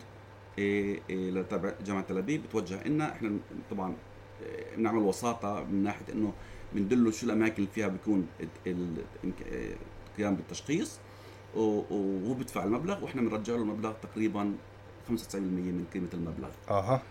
لتبع 1.10 1.74
جامعة 1.86 2.02
تل 2.04 2.18
أبيب 2.18 2.44
بتوجه 2.44 2.88
لنا 2.88 3.12
إحنا 3.12 3.38
طبعا 3.72 3.94
آه، 4.44 4.76
بنعمل 4.76 4.98
وساطة 5.00 5.64
من 5.64 5.84
ناحية 5.84 6.14
إنه 6.14 6.34
بندله 6.74 7.12
شو 7.12 7.26
الأماكن 7.26 7.56
اللي 7.56 7.68
فيها 7.76 7.88
بيكون 7.88 8.28
ال- 8.40 8.48
ال- 8.68 9.04
آه، 9.52 9.76
القيام 10.12 10.36
بالتشخيص. 10.36 11.00
وهو 11.56 12.34
بيدفع 12.34 12.64
المبلغ 12.64 13.04
وإحنا 13.04 13.22
بنرجع 13.22 13.54
له 13.54 13.62
المبلغ 13.62 13.94
تقريبا 14.02 14.54
95% 15.10 15.36
من 15.36 15.86
قيمة 15.94 16.08
المبلغ 16.14 16.50
أها. 16.70 17.02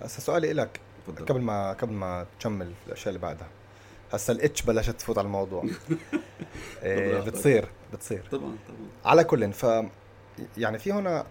هسا 0.00 0.20
سؤالي 0.20 0.52
لك 0.52 0.80
قبل 1.28 1.40
ما 1.40 1.72
قبل 1.72 1.92
ما 1.92 2.26
تكمل 2.40 2.72
الأشياء 2.86 3.08
اللي 3.08 3.18
بعدها 3.18 3.48
هسا 4.12 4.32
الإتش 4.32 4.62
بلشت 4.62 4.90
تفوت 4.90 5.18
على 5.18 5.26
الموضوع 5.26 5.64
إيه. 6.82 7.20
بتصير 7.20 7.68
بتصير 7.92 8.22
طبعا 8.32 8.56
طبعا 8.68 8.88
على 9.04 9.24
كل 9.24 9.52
ف 9.52 9.66
يعني 10.56 10.78
في 10.78 10.92
هنا 10.92 11.26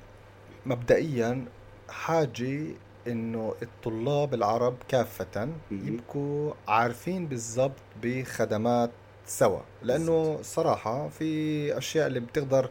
مبدئيا 0.66 1.46
حاجة 1.90 2.62
إنه 3.08 3.56
الطلاب 3.62 4.34
العرب 4.34 4.76
كافة. 4.88 5.50
يبقوا 5.72 6.54
عارفين 6.68 7.28
بالضبط 7.28 7.80
بخدمات 8.04 8.92
سوا. 9.26 9.60
لأنه 9.82 10.40
صراحة 10.42 11.10
في 11.10 11.78
أشياء 11.78 12.08
اللي 12.08 12.20
بتقدر 12.20 12.70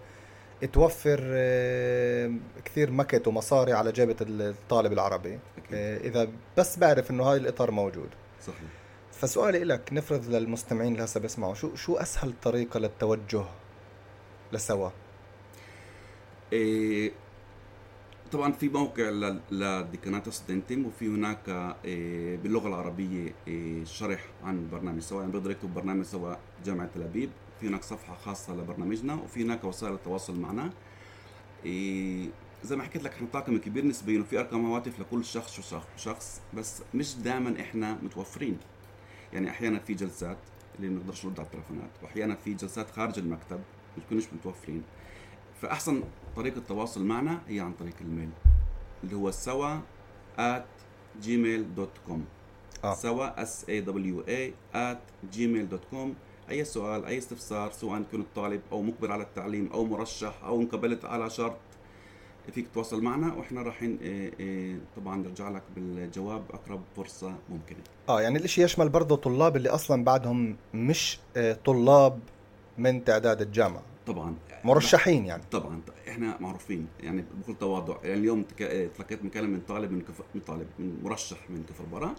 توفر 0.72 1.20
آه، 1.24 2.32
كثير 2.64 2.90
مكت 2.90 3.28
ومصاري 3.28 3.72
على 3.72 3.92
جيبة 3.92 4.16
الطالب 4.20 4.92
العربي. 4.92 5.38
أكيد. 5.58 5.74
آه، 5.74 5.98
إذا 5.98 6.28
بس 6.58 6.78
بعرف 6.78 7.10
إنه 7.10 7.24
هاي 7.24 7.36
الإطار 7.36 7.70
موجود. 7.70 8.08
صحيح. 8.46 8.56
فسؤالي 9.12 9.64
لك 9.64 9.92
نفرض 9.92 10.26
للمستمعين 10.26 10.92
اللي 10.92 11.04
هسه 11.04 11.20
بيسمعوا 11.20 11.54
شو 11.54 11.74
شو 11.74 11.96
أسهل 11.96 12.32
طريقة 12.42 12.80
للتوجه 12.80 13.44
لسوا؟ 14.52 14.90
إيه، 16.52 17.12
طبعا 18.32 18.52
في 18.52 18.68
موقع 18.68 19.10
ل- 19.10 19.40
لديكانات 19.50 20.28
ستودنتيم 20.28 20.86
وفي 20.86 21.06
هناك 21.08 21.74
إيه، 21.84 22.36
باللغة 22.36 22.68
العربية 22.68 23.34
إيه، 23.48 23.84
شرح 23.84 24.24
عن 24.44 24.68
برنامج 24.72 25.00
سوا 25.00 25.20
يعني 25.20 25.32
بيقدر 25.32 25.50
يكتب 25.50 25.74
برنامج 25.74 26.04
سوا 26.04 26.34
جامعة 26.64 26.88
تل 26.94 27.02
أبيب. 27.02 27.30
في 27.60 27.68
هناك 27.68 27.82
صفحة 27.82 28.14
خاصة 28.14 28.54
لبرنامجنا 28.54 29.14
وفي 29.14 29.42
هناك 29.42 29.64
وسائل 29.64 29.94
التواصل 29.94 30.40
معنا. 30.40 30.70
إيه، 31.64 32.28
زي 32.64 32.76
ما 32.76 32.82
حكيت 32.82 33.02
لك 33.02 33.12
إحنا 33.12 33.28
طاقم 33.32 33.58
كبير 33.58 33.84
نسبيا 33.86 34.20
وفي 34.20 34.38
أرقام 34.40 34.66
هواتف 34.66 35.00
لكل 35.00 35.24
شخص 35.24 35.74
وشخص 35.96 36.40
بس 36.54 36.82
مش 36.94 37.14
دائما 37.16 37.60
إحنا 37.60 37.98
متوفرين. 38.02 38.56
يعني 39.32 39.50
أحيانا 39.50 39.78
في 39.78 39.94
جلسات 39.94 40.38
اللي 40.76 40.88
ما 40.88 40.98
بنقدرش 40.98 41.24
نرد 41.24 41.38
على 41.40 41.46
التليفونات 41.46 41.90
واحيانا 42.02 42.34
في 42.34 42.54
جلسات 42.54 42.90
خارج 42.90 43.18
المكتب 43.18 43.56
ما 43.56 44.02
بنكونش 44.02 44.24
متوفرين. 44.32 44.82
فأحسن 45.62 46.02
طريقة 46.36 46.58
التواصل 46.58 47.04
معنا 47.04 47.40
هي 47.48 47.60
عن 47.60 47.72
طريق 47.72 47.94
الميل 48.00 48.30
اللي 49.04 49.16
هو 49.16 49.30
سوا 49.30 49.78
at 50.38 50.62
gmail.com 51.24 52.18
آه. 52.84 52.94
سوا 52.94 53.44
s 53.44 53.64
a 53.68 53.86
w 53.86 54.28
a 54.28 54.52
at 54.74 55.34
gmail.com 55.36 56.08
أي 56.50 56.64
سؤال 56.64 57.04
أي 57.04 57.18
استفسار 57.18 57.72
سواء 57.72 58.02
كنت 58.12 58.26
طالب 58.34 58.60
أو 58.72 58.82
مقبل 58.82 59.12
على 59.12 59.22
التعليم 59.22 59.70
أو 59.72 59.84
مرشح 59.84 60.44
أو 60.44 60.60
انقبلت 60.60 61.04
على 61.04 61.30
شرط 61.30 61.56
فيك 62.52 62.68
تتواصل 62.68 63.02
معنا. 63.02 63.34
وإحنا 63.34 63.62
رايحين 63.62 63.98
إيه، 64.02 64.32
إيه، 64.40 64.76
طبعا 64.96 65.16
نرجع 65.16 65.48
لك 65.48 65.62
بالجواب 65.76 66.42
أقرب 66.50 66.80
فرصة 66.96 67.34
ممكنة. 67.48 67.78
آه 68.08 68.22
يعني 68.22 68.38
الإشي 68.38 68.62
يشمل 68.62 68.88
برضه 68.88 69.16
طلاب 69.16 69.56
اللي 69.56 69.68
أصلا 69.68 70.04
بعدهم 70.04 70.56
مش 70.74 71.18
آه، 71.36 71.58
طلاب 71.64 72.20
من 72.78 73.04
تعداد 73.04 73.42
الجامعة. 73.42 73.91
طبعا. 74.06 74.34
مرشحين 74.64 75.26
يعني. 75.26 75.42
طبعا. 75.50 75.80
إحنا 76.08 76.38
معروفين. 76.40 76.86
يعني 77.00 77.24
بكل 77.42 77.54
تواضع. 77.54 77.96
يعني 78.04 78.20
اليوم 78.20 78.42
تلقيت 78.96 79.24
مكالمة 79.24 79.50
من 79.50 79.60
طالب 79.60 79.92
من 79.92 80.00
كفر 80.00 80.24
من 80.34 80.40
طالب 80.40 80.66
من 80.78 80.98
مرشح 81.02 81.50
من 81.50 81.64
كفر 81.68 81.84
برا 81.84 82.14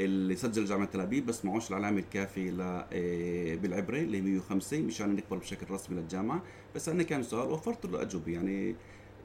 اللي 0.00 0.36
سجل 0.36 0.64
جامعة 0.64 0.86
تل 0.86 1.00
أبيب 1.00 1.26
بس 1.26 1.44
معوش 1.44 1.70
العلامه 1.70 1.98
الكافيه 1.98 2.50
ل 2.50 2.60
إيه، 2.92 3.56
بالعبرة 3.56 3.98
اللي 3.98 4.18
هي 4.18 4.22
105 4.22 4.80
مشان 4.80 5.16
نقبل 5.16 5.38
بشكل 5.38 5.70
رسمي 5.70 5.96
للجامعة. 5.96 6.42
بس 6.74 6.88
أنا 6.88 7.02
كان 7.02 7.22
سؤال 7.22 7.50
وفرت 7.50 7.86
له 7.86 8.02
أجوبة. 8.02 8.32
يعني 8.32 8.76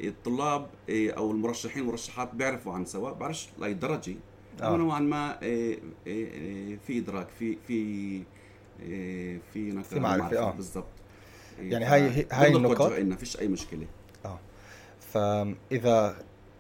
الطلاب 0.02 0.70
إيه، 0.90 1.12
أو 1.12 1.32
المرشحين 1.32 1.82
والمرشحات 1.82 2.36
بيعرفوا 2.36 2.74
عن 2.74 2.86
سواء 2.86 3.14
بعرفش 3.14 3.50
لأي 3.60 3.74
درجة. 3.74 4.16
آه. 4.62 4.78
نوعا 4.78 5.00
ما 5.00 5.42
إيه، 5.42 5.80
في 6.88 6.98
إدراك 7.00 7.30
في 7.30 7.58
في 7.68 8.24
في 9.54 9.84
في 9.84 10.00
معرفة، 10.00 10.40
آه. 10.40 10.52
بالضبط. 10.52 10.86
يعني 11.60 11.86
هاي- 11.86 12.26
هاي- 12.32 12.56
النقاط؟ 12.56 12.78
توجه 12.90 12.98
إلنا، 13.02 13.16
فيش 13.16 13.40
أي 13.40 13.48
مشكلة 13.48 13.88
فإذا 15.00 16.16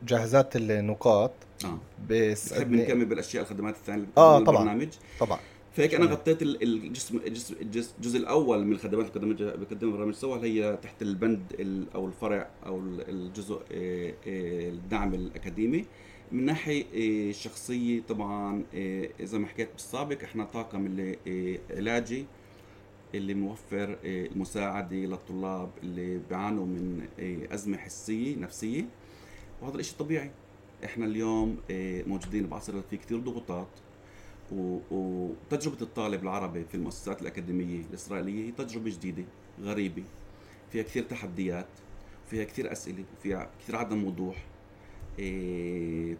جهزت 0.07 0.55
النقاط 0.55 1.31
آه 1.65 1.79
بتحب 2.09 2.71
نكمل 2.71 3.05
بالأشياء 3.05 3.43
الخدمات 3.43 3.75
الثانية 3.75 3.97
اللي 3.99 4.11
بتقدمها 4.11 4.39
طبعاً. 4.39 4.61
البرنامج 4.61 4.89
طبعا 5.19 5.39
فهيك 5.73 5.93
أنا 5.95 6.05
شو؟ 6.05 6.11
غطيت 6.11 6.41
ال- 6.41 6.63
الجسم 6.63 7.17
الجسم 7.27 7.55
الجس- 7.61 7.93
الجزء 7.97 8.17
الأول 8.19 8.65
من 8.65 8.71
الخدمات 8.73 9.17
اللي 9.17 9.35
بقدمها 9.57 9.93
برنامج 9.93 10.13
سوا 10.13 10.35
اللي 10.35 10.63
هي 10.63 10.77
تحت 10.83 11.01
البند 11.01 11.41
ال- 11.59 11.85
أو 11.95 12.05
الفرع 12.07 12.49
أو 12.65 12.79
ال- 12.79 13.09
الجزء 13.09 13.61
الدعم 14.27 15.13
الأكاديمي 15.13 15.85
من 16.31 16.45
ناحية 16.45 16.85
آه، 17.29 17.31
شخصية 17.31 18.01
طبعا 18.09 18.63
زي 19.21 19.37
ما 19.39 19.47
حكيت 19.47 19.69
بالسابق 19.73 20.23
إحنا 20.23 20.43
طاقم 20.45 20.85
اللي 20.85 21.17
علاجي 21.71 22.25
اللي 23.15 23.33
موفر 23.33 23.97
آه، 24.05 24.25
المساعدة 24.25 24.95
للطلاب 24.97 25.69
اللي 25.83 26.17
بيعانوا 26.29 26.65
من 26.65 27.07
آه، 27.19 27.53
أزمة 27.53 27.77
حسية 27.77 28.35
نفسية. 28.35 28.85
وهذا 29.61 29.77
الشيء 29.77 29.97
طبيعي. 29.97 30.31
إحنا 30.85 31.05
اليوم 31.05 31.57
آه، 31.71 32.03
موجودين 32.07 32.47
بعصر 32.47 32.81
في 32.81 32.97
كثير 32.97 33.19
ضغوطات. 33.19 33.67
وتجربة 34.91 35.81
الطالب 35.81 36.23
العربي 36.23 36.63
في 36.63 36.75
المؤسسات 36.75 37.21
الأكاديمية 37.21 37.81
الإسرائيلية 37.89 38.45
هي 38.47 38.51
تجربة 38.51 38.89
جديدة 38.89 39.23
غريبة. 39.61 40.03
فيها 40.71 40.83
كثير 40.83 41.03
تحديات 41.03 41.67
فيها 42.29 42.43
كثير 42.43 42.71
أسئلة 42.71 43.03
وفيها 43.17 43.49
كثير 43.59 43.75
عدم 43.75 44.03
وضوح. 44.03 44.45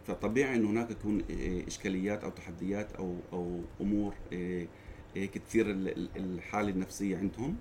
فطبيعي 0.07 0.55
إنه 0.55 0.69
هناك 0.69 0.91
يكون 0.91 1.21
إشكاليات 1.67 2.23
أو 2.23 2.29
تحديات 2.29 2.91
أو 2.93 3.15
أو 3.33 3.59
أمور 3.81 4.13
إيه، 5.17 5.27
ال- 5.89 6.09
الحالة 6.17 6.69
النفسية 6.69 7.17
عندهم. 7.17 7.55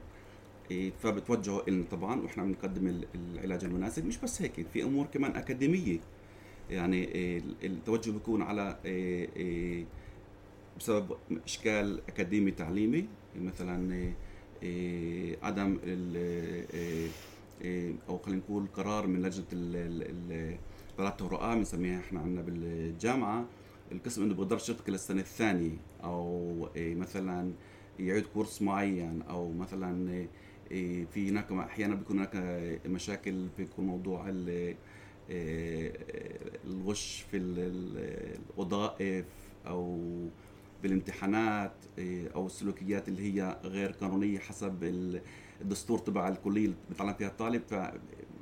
إيه، 0.70 0.92
فبتوجهوا 1.02 1.70
لنا 1.70 1.84
طبعا 1.90 2.20
وإحنا 2.20 2.44
بنقدم 2.44 2.86
ال- 2.86 3.06
العلاج 3.14 3.64
المناسب. 3.64 4.06
مش 4.06 4.18
بس 4.18 4.42
هيك 4.42 4.66
في 4.72 4.82
أمور 4.82 5.06
كمان 5.06 5.36
أكاديمية. 5.36 5.98
يعني 6.70 7.04
إيه، 7.04 7.38
ال- 7.38 7.54
التوجه 7.64 8.10
بيكون 8.10 8.42
على 8.42 8.76
بسبب 10.78 11.16
إشكال 11.44 12.00
أكاديمي 12.08 12.50
تعليمي. 12.50 13.06
مثلا 13.40 14.12
عدم 15.42 15.78
أو 18.08 18.18
خلينا 18.18 18.40
نقول 18.40 18.66
قرار 18.75 19.06
من 19.06 19.22
لجنة 19.22 19.46
قرارات 20.98 21.22
الرؤى 21.22 21.56
بنسميها 21.56 22.00
إحنا 22.00 22.20
عندنا 22.20 22.42
بالجامعة. 22.42 23.44
القسم 23.92 24.22
إنه 24.22 24.34
بيقدرش 24.34 24.68
ينتقل 24.68 24.92
للسنه 24.92 25.20
الثانية. 25.20 25.76
أو 26.04 26.68
إيه، 26.76 26.94
مثلا 26.94 27.52
يعيد 27.98 28.26
كورس 28.26 28.62
معين 28.62 29.22
أو 29.22 29.52
مثلا 29.52 30.26
إيه، 30.70 31.04
في 31.04 31.28
هناك 31.28 31.52
أحيانا 31.52 31.94
بيكون 31.94 32.16
هناك 32.18 32.36
مشاكل 32.86 33.46
بيكون 33.58 33.86
موضوع 33.86 34.28
ال- 34.28 34.74
إيه، 35.30 35.92
الغش 36.64 37.24
في 37.30 37.36
ال- 37.36 37.58
ال- 37.58 38.38
الوظائف 38.54 39.24
أو 39.66 40.00
بالامتحانات 40.82 41.72
أو 42.34 42.46
السلوكيات 42.46 43.08
اللي 43.08 43.22
هي 43.40 43.58
غير 43.64 43.90
قانونية 43.90 44.38
حسب 44.38 44.84
ال- 44.84 45.20
الدستور 45.60 45.98
تبع 45.98 46.28
الكلية 46.28 46.64
اللي 46.64 46.76
بيتعلم 46.88 47.14
فيها 47.14 47.28
الطالب 47.28 47.62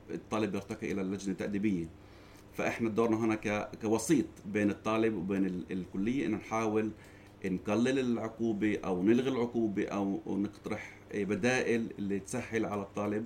فالطالب 0.08 0.54
يرتقي 0.54 0.92
إلى 0.92 1.00
اللجنة 1.00 1.32
التأديبية. 1.32 1.86
فإحنا 2.52 2.88
دورنا 2.88 3.16
هنا 3.16 3.34
كوسيط 3.82 4.26
بين 4.46 4.70
الطالب 4.70 5.14
وبين 5.16 5.46
ال- 5.46 5.72
الكلية 5.72 6.26
ان 6.26 6.30
نحاول 6.30 6.90
نقلل 7.46 7.98
العقوبة 7.98 8.78
أو 8.84 9.02
نلغي 9.02 9.28
العقوبة 9.30 9.84
أو 9.84 10.20
نقترح 10.38 10.96
بدائل 11.14 11.90
اللي 11.98 12.18
تسهل 12.20 12.66
على 12.66 12.82
الطالب 12.82 13.24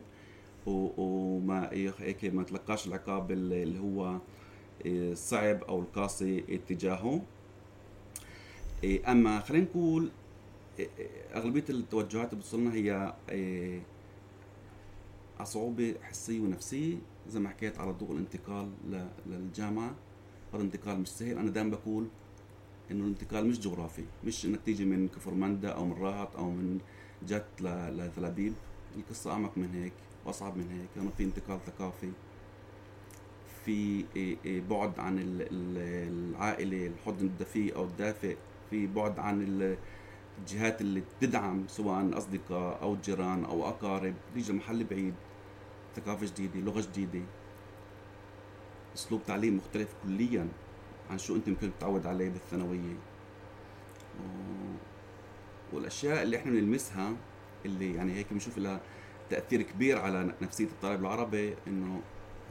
وما 0.67 1.71
هيك 1.99 2.25
ما 2.25 2.43
تلقاش 2.43 2.87
العقاب 2.87 3.31
اللي 3.31 3.79
هو 3.79 4.19
صعب 5.15 5.63
أو 5.65 5.81
القاسي 5.81 6.45
اتجاهه. 6.49 7.23
إيه، 8.85 9.13
أما 9.13 9.41
خلينا 9.41 9.65
نقول 9.65 10.11
إيه، 10.79 10.89
أغلبية 11.35 11.65
التوجهات 11.71 12.33
اللي 12.33 12.41
بتصلنا 12.43 12.75
هي 12.75 13.15
إيه، 13.31 13.81
على 15.37 15.47
صعوبه 15.47 15.95
حسية 16.03 16.41
ونفسية. 16.41 16.97
زي 17.29 17.41
ما 17.41 17.49
حكيت 17.49 17.79
على 17.79 17.93
ضوء 17.93 18.13
الانتقال 18.13 18.71
ل- 18.91 19.07
للجامعة 19.27 19.95
هذا 20.55 20.63
انتقال 20.63 21.01
مش 21.01 21.09
سهل. 21.09 21.39
أنا 21.39 21.51
دائما 21.51 21.71
بقول 21.71 22.07
إنه 22.91 23.05
الانتقال 23.05 23.47
مش 23.49 23.61
جغرافي 23.61 24.05
مش 24.25 24.47
إنك 24.47 24.61
تيجي 24.65 24.85
من 24.85 25.09
كفر 25.09 25.35
مندا 25.35 25.69
أو 25.69 25.85
من 25.85 25.93
راهط 25.93 26.37
أو 26.37 26.51
من 26.51 26.79
جت 27.29 27.47
ل- 27.61 27.97
لتل 27.97 28.25
ابيب 28.25 28.53
القصة 28.97 29.31
أعمق 29.33 29.53
من 29.59 29.75
هيك 29.75 29.93
وأصعب 30.25 30.57
من 30.57 30.71
هيك 30.71 31.03
هنا 31.03 31.11
في 31.11 31.25
انتقال 31.25 31.59
ثقافي 31.67 32.11
في 33.65 34.05
إيه، 34.17 34.37
إيه، 34.45 34.61
بعد 34.61 34.99
عن 34.99 35.19
ال- 35.19 35.43
ال- 35.43 36.29
العائلة 36.35 36.87
الحضن 36.87 37.27
الدفي 37.27 37.75
أو 37.77 37.85
الدافئ 37.85 38.37
في 38.71 38.87
بعد 38.87 39.19
عن 39.19 39.43
ال- 39.43 39.77
الجهات 40.39 40.81
اللي 40.81 41.01
بتدعم 41.01 41.65
سواء 41.69 42.19
أصدقاء 42.19 42.83
أو 42.83 42.97
جيران 42.97 43.45
أو 43.45 43.69
أقارب. 43.69 44.15
تيجي 44.35 44.53
محل 44.53 44.85
بعيد 44.85 45.15
ثقافة 45.97 46.27
جديدة 46.27 46.61
لغة 46.61 46.81
جديدة 46.81 47.21
أسلوب 48.95 49.21
تعليم 49.27 49.57
مختلف 49.57 49.95
كليا. 50.05 50.49
عن 51.11 51.19
شو 51.19 51.37
انت 51.37 51.49
ممكن 51.49 51.71
تتعود 51.79 52.07
عليه 52.07 52.29
بالثانوية. 52.31 52.95
و- 54.21 54.77
والأشياء 55.73 56.23
اللي 56.23 56.37
إحنا 56.37 56.51
بنلمسها 56.53 57.13
اللي 57.65 57.95
يعني 57.95 58.13
هيك 58.15 58.27
بنشوف 58.33 58.59
لها 58.59 58.81
تأثير 59.31 59.63
كبير 59.63 59.99
على 59.99 60.35
نفسية 60.43 60.65
الطالب 60.65 61.01
العربي 61.01 61.55
إنه 61.67 61.95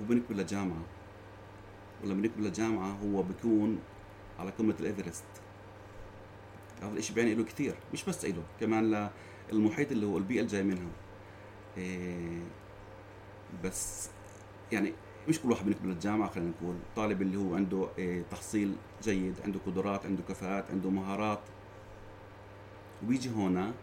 هو 0.02 0.06
بنكبر 0.06 0.36
لجامعه 0.36 0.82
ولما 2.04 2.22
بنكبر 2.22 2.42
لجامعه 2.42 2.92
هو 2.92 3.24
بيكون 3.24 3.80
على 4.40 4.52
قمة 4.52 4.76
الإيفرست. 4.80 5.24
هذا 6.82 6.92
الإشي 6.92 7.14
بيعني 7.14 7.36
له 7.36 7.44
كثير 7.44 7.76
مش 7.94 8.06
بس 8.06 8.26
له 8.26 8.44
كمان 8.60 9.10
للمحيط 9.52 9.92
اللي 9.92 10.06
هو 10.06 10.18
البيئة 10.18 10.40
اللي 10.40 10.52
جاي 10.52 10.64
منها. 10.64 10.88
إيه 11.78 12.42
بس 13.64 14.10
يعني 14.72 14.94
مش 15.30 15.40
كل 15.42 15.52
واحد 15.52 15.66
بنقبل 15.66 15.90
الجامعة 15.92 16.30
خلينا 16.30 16.50
نقول. 16.62 16.76
طالب 16.96 17.22
اللي 17.22 17.38
هو 17.38 17.56
عنده 17.56 17.88
إيه 17.98 18.24
تحصيل 18.32 18.76
جيد 19.04 19.36
عنده 19.46 19.60
قدرات 19.66 20.06
عنده 20.06 20.24
كفاءات 20.30 20.72
عنده 20.72 20.90
مهارات. 20.90 21.40
وبيجي 23.04 23.30
هنا 23.30 23.74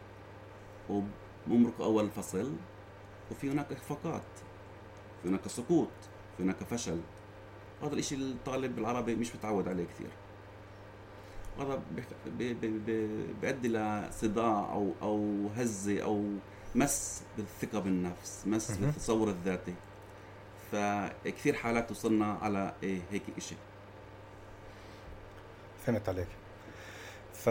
وبمرق 0.90 1.80
أول 1.80 2.04
الفصل 2.04 2.52
وفي 3.30 3.50
هناك 3.50 3.72
إخفاقات 3.72 4.22
في 5.22 5.28
هناك 5.28 5.48
سقوط 5.48 5.88
في 6.36 6.42
هناك 6.42 6.56
فشل. 6.56 7.00
هذا 7.82 7.92
الإشي 7.92 8.14
الطالب 8.14 8.78
العربي 8.78 9.14
مش 9.14 9.34
متعود 9.36 9.68
عليه 9.68 9.84
كثير. 9.84 10.10
هذا 11.58 11.82
بيخ- 11.96 12.28
بي- 12.38 12.54
بي- 12.54 12.78
بي- 12.78 13.32
بيؤدي 13.40 13.68
لصداع 13.68 14.72
أو 14.72 14.92
أو 15.02 15.48
هزة 15.56 16.02
أو 16.02 16.24
مس 16.74 17.22
بالثقة 17.36 17.78
بالنفس 17.78 18.46
مس. 18.46 18.70
بالتصور 18.78 19.28
الذاتي. 19.30 19.74
فكثير 20.74 21.54
حالات 21.54 21.90
وصلنا 21.90 22.32
على 22.42 22.72
إيه 22.82 23.00
هيك 23.12 23.22
إشي. 23.38 23.54
فهمت 25.86 26.08
عليك. 26.08 26.28
ف 27.34 27.48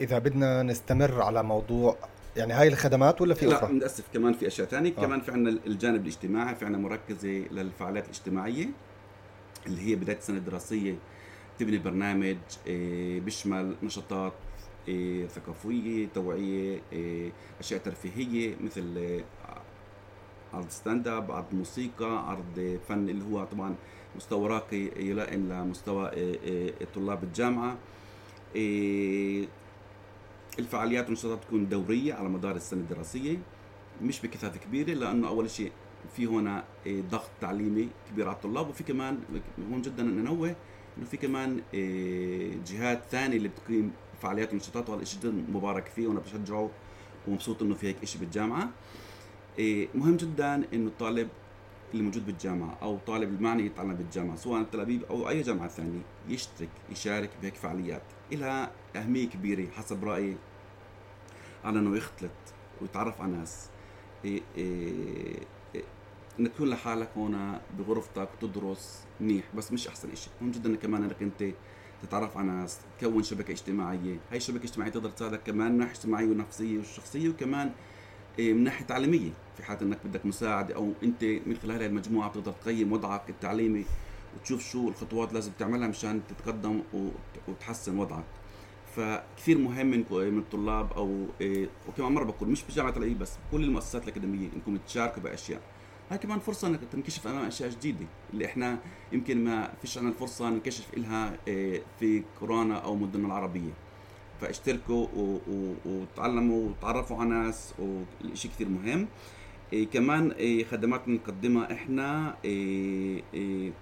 إذا 0.00 0.18
بدنا 0.18 0.62
نستمر 0.62 1.22
على 1.22 1.42
موضوع 1.42 1.96
يعني 2.36 2.52
هاي 2.52 2.68
الخدمات 2.68 3.20
ولا 3.20 3.34
في 3.34 3.46
لا 3.46 3.54
أخرى؟ 3.56 3.72
للأسف 3.72 4.04
كمان 4.14 4.32
في 4.32 4.46
أشياء 4.46 4.68
ثانية. 4.68 4.92
آه. 4.98 5.00
كمان 5.00 5.20
في 5.20 5.32
عندنا 5.32 5.60
الجانب 5.66 6.02
الاجتماعي 6.02 6.54
في 6.54 6.64
عندنا 6.64 6.82
مركزة 6.82 7.28
للفعاليات 7.28 8.04
الاجتماعية 8.04 8.68
اللي 9.66 9.80
هي 9.80 9.94
بداية 9.94 10.16
السنة 10.18 10.38
الدراسية 10.38 10.94
تبني 11.58 11.78
برنامج 11.78 12.36
آه، 12.68 13.18
بيشمل 13.18 13.76
نشاطات 13.82 14.32
آه، 14.88 15.26
ثقافية 15.26 16.08
توعية 16.14 16.80
أشياء 17.60 17.80
ترفيهية 17.80 18.56
مثل 18.60 19.22
عرض 20.54 20.68
stand 20.68 21.08
up 21.08 21.30
عرض 21.30 21.46
موسيقى 21.52 22.30
عرض 22.30 22.78
فن 22.88 23.08
اللي 23.08 23.24
هو 23.24 23.44
طبعا 23.44 23.74
مستوى 24.16 24.48
راقي 24.48 24.90
يلائم 24.96 25.48
لمستوى 25.52 26.06
آه، 26.08 26.38
آه، 26.46 26.86
طلاب 26.94 27.24
الجامعة. 27.24 27.76
آه، 28.56 29.44
الفعاليات 30.58 31.04
والنشاطات 31.04 31.44
تكون 31.44 31.68
دورية 31.68 32.14
على 32.14 32.28
مدار 32.28 32.56
السنة 32.56 32.80
الدراسية 32.80 33.38
مش 34.02 34.20
بكثافة 34.20 34.58
كبيرة 34.58 34.90
لأنه 34.94 35.28
أول 35.28 35.50
شيء 35.50 35.72
في 36.16 36.26
هنا 36.26 36.64
إيه، 36.86 37.02
ضغط 37.02 37.30
تعليمي 37.40 37.88
كبير 38.10 38.28
على 38.28 38.36
الطلاب 38.36 38.68
وفي 38.68 38.84
كمان 38.84 39.18
مهم 39.58 39.82
جدا 39.82 40.02
إن 40.02 40.16
ننوه 40.16 40.54
إنه 40.98 41.06
في 41.06 41.16
كمان 41.16 41.60
إيه، 41.74 42.52
جهات 42.66 43.02
ثانية 43.10 43.36
اللي 43.36 43.48
بتقيم 43.48 43.92
فعاليات 44.22 44.52
ونشاطات 44.52 44.90
وهذا 44.90 45.02
الشيء 45.02 45.20
جدا 45.20 45.44
مبارك 45.52 45.86
فيه 45.86 46.06
وأنا 46.06 46.20
بشجعه 46.20 46.70
ومبسوط 47.28 47.62
إنه 47.62 47.74
في 47.74 47.86
هيك 47.86 48.04
شيء 48.04 48.20
بالجامعة. 48.20 48.62
إيه، 48.62 48.68
مهم 49.94 50.16
جدا 50.16 50.54
إنه 50.72 50.88
الطالب 50.88 51.28
اللي 51.92 52.02
موجود 52.02 52.26
بالجامعة 52.26 52.78
أو 52.82 52.98
طالب 53.06 53.34
المعني 53.34 53.66
يتعلم 53.66 53.94
بالجامعة 53.94 54.36
سواء 54.36 54.62
تل 54.62 54.80
ابيب 54.80 55.02
أو 55.02 55.28
أي 55.28 55.42
جامعة 55.42 55.68
ثانية 55.68 56.00
يشترك 56.28 56.68
يشارك 56.90 57.30
بهيك 57.42 57.54
فعاليات. 57.54 58.02
لها 58.32 58.70
أهمية 58.96 59.28
كبيرة 59.28 59.70
حسب 59.70 60.04
رأيي 60.04 60.36
على 61.64 61.78
إنه 61.78 61.96
يختلط 61.96 62.30
ويتعرف 62.80 63.20
على 63.20 63.32
ناس. 63.32 63.68
إيه 64.24 64.40
إيه 64.56 65.36
إيه 65.74 65.82
إنك 66.40 66.52
تكون 66.52 66.68
لحالك 66.68 67.10
هنا 67.16 67.60
بغرفتك 67.78 68.28
تدرس 68.40 69.04
منيح 69.20 69.44
بس 69.56 69.72
مش 69.72 69.88
أحسن 69.88 70.14
شيء 70.14 70.32
مهم 70.40 70.50
جدا 70.50 70.76
كمان 70.76 71.02
إنك 71.04 71.22
أنت 71.22 71.54
تتعرف 72.02 72.36
على 72.36 72.46
ناس 72.46 72.78
تكون 73.00 73.22
شبكة 73.22 73.52
اجتماعية. 73.52 74.18
هاي 74.30 74.36
الشبكة 74.36 74.58
الاجتماعية 74.58 74.92
تقدر 74.92 75.10
تساعدك 75.10 75.42
كمان 75.42 75.72
من 75.72 75.78
ناحية 75.78 75.92
اجتماعية 75.92 76.26
ونفسية 76.26 76.78
وشخصية 76.78 77.28
وكمان 77.28 77.66
إيه، 77.66 77.72
من 78.38 78.64
ناحية 78.64 78.84
تعليمية. 78.84 79.30
في 79.56 79.62
حال 79.62 79.82
إنك 79.82 79.98
بدك 80.04 80.26
مساعدة 80.26 80.74
أو 80.74 80.92
أنت 81.02 81.24
من 81.24 81.56
خلال 81.62 81.76
هاي 81.76 81.86
المجموعة 81.86 82.30
بتقدر 82.30 82.52
تقيم 82.52 82.92
وضعك 82.92 83.30
التعليمي 83.30 83.84
وتشوف 84.36 84.70
شو 84.70 84.88
الخطوات 84.88 85.32
لازم 85.32 85.52
تعملها 85.58 85.88
مشان 85.88 86.20
تتقدم 86.28 86.80
وت- 86.94 87.12
وتحسن 87.48 87.98
وضعك. 87.98 88.24
فكثير 88.96 89.58
مهم 89.58 89.86
من 89.86 90.04
من 90.10 90.38
الطلاب 90.38 90.92
أو 90.92 91.26
إيه، 91.40 91.68
وكمان 91.88 92.12
مرة 92.12 92.24
بقول 92.24 92.48
مش 92.48 92.64
بجامعة 92.64 92.94
العي 92.96 93.14
بس 93.14 93.32
بكل 93.48 93.64
المؤسسات 93.64 94.02
الأكاديمية 94.02 94.48
إنكم 94.56 94.76
تشاركوا 94.86 95.22
بأشياء. 95.22 95.60
هاي 96.10 96.18
كمان 96.18 96.38
فرصة 96.38 96.68
إنك 96.68 96.80
تنكشف 96.92 97.26
أمام 97.26 97.44
أشياء 97.46 97.70
جديدة 97.70 98.06
اللي 98.32 98.46
إحنا 98.46 98.78
يمكن 99.12 99.44
ما 99.44 99.72
فيش 99.80 99.98
عنا 99.98 100.08
الفرصة 100.08 100.50
نكشف 100.50 100.94
إلها 100.96 101.36
إيه، 101.48 101.82
في 102.00 102.22
كورونا 102.40 102.74
أو 102.78 102.96
مدننا 102.96 103.26
العربية. 103.26 103.70
فاشتركوا 104.40 105.06
وتعلموا 105.86 106.68
وتعرفوا 106.70 107.16
على 107.16 107.30
ناس 107.30 107.74
والشيء 107.78 108.50
كثير 108.50 108.68
مهم. 108.68 109.06
إيه 109.72 109.86
كمان 109.86 110.30
إيه 110.30 110.64
خدمات 110.64 111.06
بنقدمها 111.06 111.72
إحنا 111.72 112.34
إيه 112.44 113.22
إيه 113.34 113.72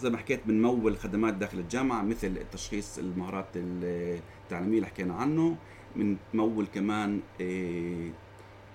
زي 0.00 0.10
ما 0.10 0.18
حكيت 0.18 0.40
بنمول 0.46 0.96
خدمات 0.96 1.34
داخل 1.34 1.58
الجامعة 1.58 2.02
مثل 2.02 2.26
التشخيص 2.26 2.98
المهارات 2.98 3.46
التعليمية 3.56 4.76
اللي 4.76 4.86
حكينا 4.86 5.14
عنه. 5.14 5.56
بنمول 5.96 6.66
كمان 6.74 7.20
إيه 7.40 8.10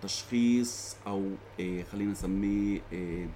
تشخيص 0.02 0.96
أو 1.08 1.32
إيه 1.60 1.84
خلينا 1.84 2.12
نسميه 2.12 2.82
إيه 2.94 3.28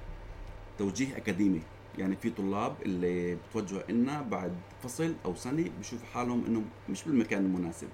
توجيه 0.78 1.18
أكاديمي. 1.18 1.62
يعني 1.98 2.16
في 2.16 2.30
طلاب 2.30 2.76
اللي 2.86 3.36
بتوجهوا 3.36 3.92
لنا 3.92 4.22
بعد 4.22 4.54
فصل 4.84 5.16
أو 5.26 5.36
سنة 5.36 5.70
بيشوفوا 5.78 6.08
حالهم 6.14 6.46
إنهم 6.46 6.66
مش 6.90 7.04
بالمكان 7.04 7.46
المناسب. 7.46 7.88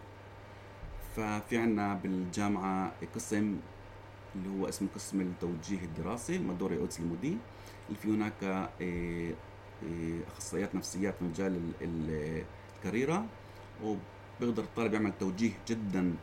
ففي 1.16 1.58
عنا 1.58 1.94
بالجامعة 1.94 2.92
قسم 3.16 3.58
اللي 4.36 4.50
هو 4.50 4.70
اسمه 4.70 4.88
قسم 4.96 5.22
التوجيه 5.22 5.84
الدراسي 5.86 6.40
مدوري 6.40 6.78
أودس 6.78 7.00
المدي 7.00 7.38
اللي 7.88 8.00
في 8.02 8.08
هناك 8.08 8.68
إيه، 8.82 9.36
إيه، 9.84 10.20
أخصائيات 10.28 10.76
نفسيات 10.76 11.16
في 11.18 11.24
مجال 11.24 11.56
ال- 11.56 11.74
ال- 11.82 12.44
الكاريرا. 12.78 13.26
وبيقدر 13.84 14.64
الطالب 14.64 14.94
يعمل 14.94 15.12
توجيه 15.20 15.52
جدا 15.68 16.14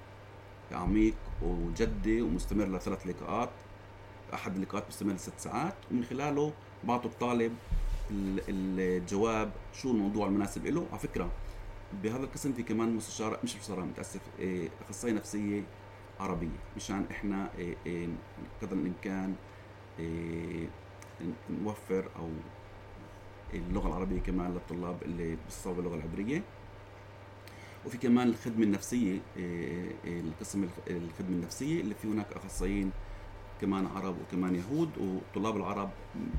عميق 0.73 1.15
وجدي 1.43 2.23
ومستمر 2.23 2.65
لثلاث 2.65 3.07
لقاءات. 3.07 3.51
أحد 4.35 4.57
اللقاءات 4.57 4.89
مستمر 4.89 5.13
لست 5.13 5.39
ساعات. 5.39 5.75
ومن 5.91 6.05
خلاله 6.05 6.53
بعطوا 6.85 7.11
الطالب 7.11 7.53
ال- 8.11 8.41
الجواب 8.49 9.53
شو 9.75 9.91
الموضوع 9.91 10.27
المناسب 10.27 10.67
له. 10.67 10.87
على 10.91 10.99
فكرة 10.99 11.31
بهذا 12.03 12.25
القسم 12.25 12.53
في 12.53 12.63
كمان 12.63 12.97
مستشار 12.97 13.39
مش 13.45 13.57
مستشار 13.57 13.81
متأسف 13.81 14.21
إيه، 14.39 14.69
أخصائية 14.89 15.15
نفسية 15.15 15.63
عربية 16.21 16.49
مشان 16.77 17.05
إحنا 17.11 17.51
إيه، 17.59 17.77
إيه، 17.87 18.09
قدر 18.63 18.77
الإمكان 18.77 19.35
نوفر 21.63 22.09
أو 22.17 22.29
اللغة 23.55 23.89
العربية 23.89 24.21
كمان 24.21 24.53
للطلاب 24.55 25.03
اللي 25.03 25.37
بيصوبوا 25.45 25.83
اللغة 25.83 25.95
العبرية. 25.95 26.43
وفي 27.87 27.99
كمان 27.99 28.29
الخدمة 28.29 28.65
النفسية 28.65 29.19
القسم 30.05 30.65
الخ- 30.65 30.89
الخدمة 30.91 31.37
النفسية 31.37 31.81
اللي 31.81 31.95
في 31.95 32.09
هناك 32.09 32.33
أخصائيين 32.33 32.91
كمان 33.61 33.87
عرب 33.87 34.17
وكمان 34.21 34.55
يهود 34.55 34.89
وطلاب 34.99 35.57
العرب 35.57 35.91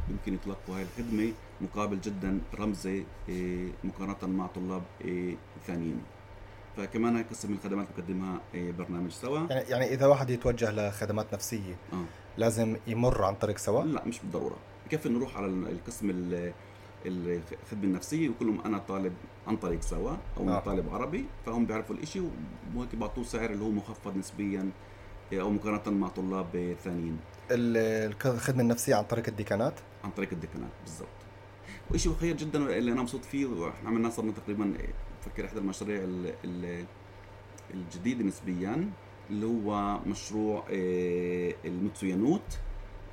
يمكن 0.10 0.34
يتلقوا 0.34 0.76
هاي 0.78 0.84
الخدمة 0.84 1.34
مقابل 1.62 2.02
جدا 2.02 2.40
رمزي 2.60 3.04
إيه، 3.30 3.68
مقارنة 3.84 4.34
مع 4.38 4.48
طلاب 4.48 4.84
إيه، 5.02 5.36
ثانيين. 5.68 6.02
فكمان 6.78 7.16
هاي 7.16 7.24
قسم 7.24 7.52
من 7.52 7.58
الخدمات 7.58 7.88
بقدمها 7.98 8.42
إيه، 8.54 8.72
برنامج 8.72 9.12
سوا. 9.12 9.40
يعني 9.50 9.70
يعني 9.70 9.94
إذا 9.94 10.06
واحد 10.06 10.30
يتوجه 10.30 10.72
لخدمات 10.72 11.34
نفسية 11.34 11.76
آه. 11.94 12.04
لازم 12.38 12.76
يمر 12.88 13.24
عن 13.24 13.36
طريق 13.36 13.58
سوا؟ 13.58 13.84
لا 13.84 14.06
مش 14.06 14.20
بالضرورة. 14.20 14.56
بكفي 14.86 15.10
نروح 15.10 15.38
على 15.38 15.46
ال- 15.46 15.68
القسم 15.72 16.10
ال- 16.10 16.54
الخدمة 17.06 17.84
النفسية؟ 17.84 18.30
ويقول 18.30 18.48
لهم 18.48 18.62
أنا 18.62 18.78
طالب 18.78 19.14
عن 19.48 19.58
طريق 19.58 19.82
سوا 19.82 20.12
أو 20.38 20.50
آه. 20.50 20.58
آه. 20.58 20.60
طالب 20.60 20.90
عربي 20.90 21.26
فهم 21.46 21.66
بيعرفوا 21.66 21.96
الإشي 21.96 22.22
وهيك 22.76 22.96
بعطوه 22.96 23.24
سعر 23.24 23.50
اللي 23.50 23.64
هو 23.64 23.70
مخفض 23.70 24.18
نسبيا. 24.18 24.70
أو 25.34 25.50
مقارنة 25.50 25.98
مع 25.98 26.08
طلاب 26.08 26.76
ثانيين. 26.84 27.18
ال- 27.52 28.12
الخدمة 28.26 28.62
النفسية 28.62 28.96
عن 28.96 29.04
طريق 29.04 29.24
الديكانات؟ 29.28 29.74
عن 30.04 30.12
طريق 30.12 30.30
الدكانات 30.32 30.70
بالضبط. 30.86 31.08
وشيء 31.92 32.14
خير 32.14 32.36
جدا 32.38 32.78
اللي 32.78 32.92
أنا 32.92 33.02
مبسوط 33.02 33.26
فيه 33.26 33.46
وإحنا 33.46 33.90
عملناه 33.90 34.10
صرنا 34.10 34.32
تقريبا 34.32 34.74
بفكر 35.22 35.46
إحدى 35.46 35.60
المشاريع 35.60 36.04
ال- 36.04 36.34
ال- 36.46 36.86
الجديدة 37.74 38.24
نسبيا 38.24 38.90
اللي 39.30 39.46
هو 39.46 40.00
مشروع 40.08 40.64
آه، 40.70 41.54
المتسويانوت. 41.66 42.42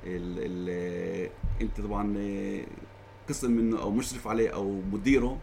ال- 0.03 0.37
ال- 0.69 1.29
أنت 1.61 1.81
طبعا 1.81 2.15
آه، 2.17 2.65
قسم 3.29 3.51
منه 3.51 3.81
أو 3.81 3.91
مشرف 3.91 4.27
عليه 4.27 4.49
أو 4.49 4.81
مديره 4.91 5.37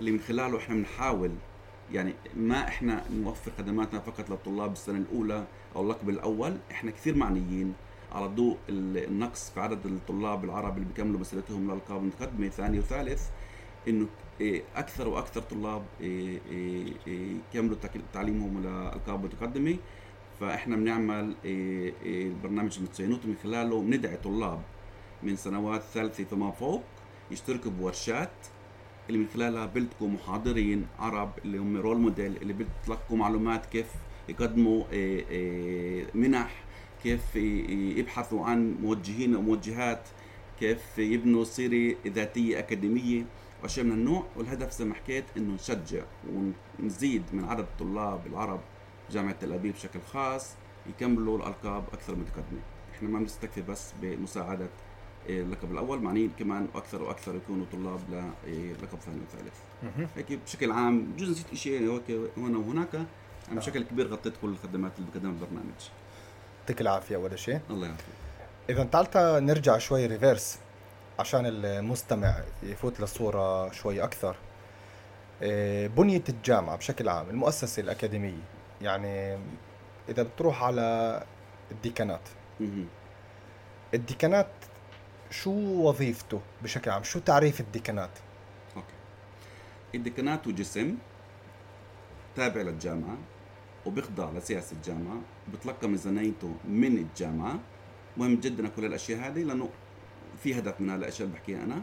اللي 0.00 0.10
من 0.10 0.20
خلاله 0.20 0.58
إحنا 0.58 0.74
بنحاول 0.74 1.30
يعني 1.92 2.14
ما 2.36 2.68
إحنا 2.68 3.04
نوفر 3.10 3.50
خدماتنا 3.58 4.00
فقط 4.00 4.30
للطلاب 4.30 4.72
السنة 4.72 4.98
الأولى 4.98 5.44
أو 5.76 5.82
اللقب 5.82 6.08
الأول 6.08 6.56
إحنا 6.70 6.90
كثير 6.90 7.16
معنيين. 7.16 7.74
على 8.12 8.26
ضوء 8.26 8.56
ال- 8.68 9.04
النقص 9.04 9.50
في 9.50 9.60
عدد 9.60 9.86
الطلاب 9.86 10.44
العرب 10.44 10.74
اللي 10.76 10.88
بيكملوا 10.88 11.20
مسيرتهم 11.20 11.64
للالقاب 11.64 12.00
المتقدمه 12.02 12.48
ثاني 12.48 12.78
وثالث 12.78 13.22
إنه 13.88 14.06
إيه، 14.40 14.62
أكثر 14.76 15.08
وأكثر 15.08 15.40
طلاب 15.40 15.82
إيه، 16.00 16.38
إيه، 16.50 17.36
يكملوا 17.54 17.76
تعليمهم 18.12 18.62
لالقاب 18.62 19.24
متقدمه 19.24 19.76
فإحنا 20.40 20.76
بنعمل 20.76 21.34
البرنامج 21.44 22.76
المتسينوت 22.78 23.26
من 23.26 23.34
خلاله 23.42 23.80
بندعي 23.82 24.16
طلاب 24.16 24.60
من 25.22 25.36
سنوات 25.36 25.82
ثالثه 25.82 26.24
فما 26.24 26.50
فوق 26.50 26.82
يشتركوا 27.30 27.70
بورشات 27.70 28.30
اللي 29.08 29.18
من 29.18 29.26
خلالها 29.34 29.66
بيلتقوا 29.66 30.08
محاضرين 30.08 30.86
عرب 30.98 31.30
اللي 31.44 31.58
هم 31.58 31.76
رول 31.76 31.98
موديل 31.98 32.36
اللي 32.36 32.52
بيتلقوا 32.52 33.16
معلومات 33.16 33.66
كيف 33.66 33.86
يقدموا 34.28 34.84
إيه، 34.92 35.28
إيه، 35.28 36.06
منح 36.14 36.64
كيف 37.02 37.36
يبحثوا 37.36 38.46
عن 38.46 38.76
موجهين 38.82 39.34
أو 39.34 39.42
موجهات 39.42 40.08
كيف 40.60 40.98
يبنوا 40.98 41.44
سيرة 41.44 41.96
ذاتية 42.06 42.58
أكاديمية 42.58 43.24
وأشياء 43.62 43.86
من 43.86 43.92
النوع. 43.92 44.26
والهدف 44.36 44.72
زي 44.72 44.84
ما 44.84 44.94
حكيت 44.94 45.24
إنه 45.36 45.54
نشجع 45.54 46.02
ونزيد 46.80 47.22
من 47.32 47.44
عدد 47.44 47.60
الطلاب 47.60 48.26
العرب 48.26 48.60
جامعة 49.10 49.32
تل 49.32 49.52
أبيب 49.52 49.74
بشكل 49.74 50.00
خاص 50.12 50.54
يكملوا 50.86 51.38
الألقاب 51.38 51.84
أكثر 51.92 52.14
متقدمة. 52.14 52.60
إحنا 52.94 53.08
ما 53.08 53.18
بنستكفي 53.18 53.62
بس 53.62 53.92
بمساعدة 54.02 54.64
إيه، 54.64 54.70
اللقب 55.26 55.72
الأول 55.72 56.02
معنيين 56.02 56.30
كمان 56.38 56.68
أكثر 56.74 57.02
وأكثر 57.02 57.34
يكونوا 57.34 57.66
طلاب 57.72 58.00
للقب 58.46 58.98
ثاني 58.98 59.20
وثالث. 59.28 59.56
هيك 60.16 60.40
بشكل 60.46 60.72
عام 60.72 61.04
بجوز 61.04 61.30
نسيت 61.30 61.54
شيء 61.54 61.92
هيك 61.92 62.30
هنا 62.36 62.58
وهناك 62.58 62.94
أنا 63.48 63.60
بشكل 63.60 63.82
كبير 63.82 64.08
غطيت 64.08 64.32
كل 64.42 64.48
الخدمات 64.48 64.92
اللي 64.98 65.10
بقدمها 65.10 65.32
البرنامج. 65.32 65.88
يعطيك 66.60 66.80
العافية 66.80 67.16
أول 67.16 67.38
شيء 67.38 67.60
الله 67.70 67.86
يعافيك. 67.86 68.14
إذا 68.70 68.84
تعال 68.84 69.46
نرجع 69.46 69.78
شوي 69.78 70.06
ريفيرس 70.06 70.58
عشان 71.18 71.46
المستمع 71.46 72.34
يفوت 72.62 73.00
للصورة 73.00 73.72
شوي 73.72 74.04
أكثر. 74.04 74.36
إيه، 75.42 75.88
بنية 75.88 76.24
الجامعة 76.28 76.76
بشكل 76.76 77.08
عام 77.08 77.30
المؤسسة 77.30 77.80
الأكاديمية 77.80 78.42
يعني 78.82 79.38
إذا 80.08 80.22
بتروح 80.22 80.62
على 80.62 81.22
ال 81.70 81.76
דיקנאט. 81.76 82.20
ال 83.94 84.02
דיקנאט 84.02 84.48
شو 85.30 85.50
وظيفته 85.88 86.40
بشكل 86.62 86.90
عام؟ 86.90 87.02
شو 87.02 87.18
تعريف 87.18 87.60
ال 87.60 87.66
דיקנאט؟ 87.66 88.10
okay. 88.76 88.94
ال 89.94 90.02
דיקנאט 90.02 90.48
جسم 90.48 90.96
تابع 92.36 92.60
للجامعة 92.60 93.18
وبيخضع 93.86 94.30
لسياسة 94.30 94.76
الجامعة 94.76 95.20
وبتلقى 95.48 95.88
ميزانيته 95.88 96.54
من 96.64 96.98
الجامعة. 96.98 97.58
مهم 98.16 98.34
جدا 98.34 98.68
كل 98.68 98.84
الأشياء 98.84 99.18
هذه 99.18 99.42
لأنه 99.42 99.68
في 100.42 100.58
هدف 100.58 100.80
من 100.80 100.90
هالأشياء 100.90 101.28
اللي 101.28 101.38
بحكيها 101.38 101.64
أنا. 101.64 101.82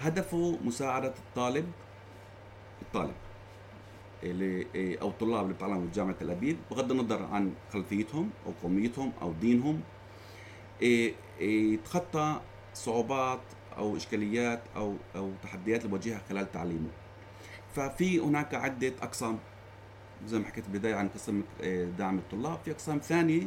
هدفه 0.00 0.58
مساعدة 0.64 1.14
الطالب 1.28 1.72
الطالب 2.82 3.14
اللي 4.22 4.66
إيه، 4.74 5.00
أو 5.00 5.08
الطلاب 5.08 5.42
اللي 5.44 5.54
بتعلموا 5.54 5.86
بجامعة 5.86 6.14
تل 6.20 6.30
أبيب 6.30 6.56
بغض 6.70 6.90
النظر 6.90 7.22
عن 7.22 7.54
خلفيتهم 7.72 8.30
أو 8.46 8.52
قوميتهم 8.62 9.12
أو 9.22 9.32
دينهم. 9.32 9.80
يتخطى 11.40 12.40
صعوبات 12.74 13.40
أو 13.76 13.96
إشكاليات 13.96 14.62
أو 14.76 14.94
أو 15.16 15.30
تحديات 15.42 15.80
اللي 15.84 15.90
بواجهها 15.90 16.20
خلال 16.28 16.52
تعليمه. 16.52 16.88
ففي 17.74 18.18
هناك 18.20 18.54
عدة 18.54 18.92
أقسام 19.02 19.38
زي 20.26 20.38
ما 20.38 20.44
حكيت 20.46 20.68
بالبداية 20.68 20.94
عن 20.94 21.08
قسم 21.08 21.42
آه، 21.62 21.84
دعم 21.84 22.18
الطلاب، 22.18 22.58
في 22.64 22.70
أقسام 22.70 22.98
ثانية 22.98 23.46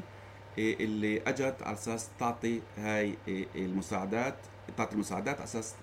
اللي 0.58 1.22
أجت 1.22 1.56
على 1.62 1.74
أساس 1.74 2.10
تعطي 2.20 2.62
هاي 2.78 3.16
المساعدات 3.56 4.36
تعطي 4.78 4.94
المساعدات 4.96 5.36
على 5.36 5.44
أساس 5.44 5.76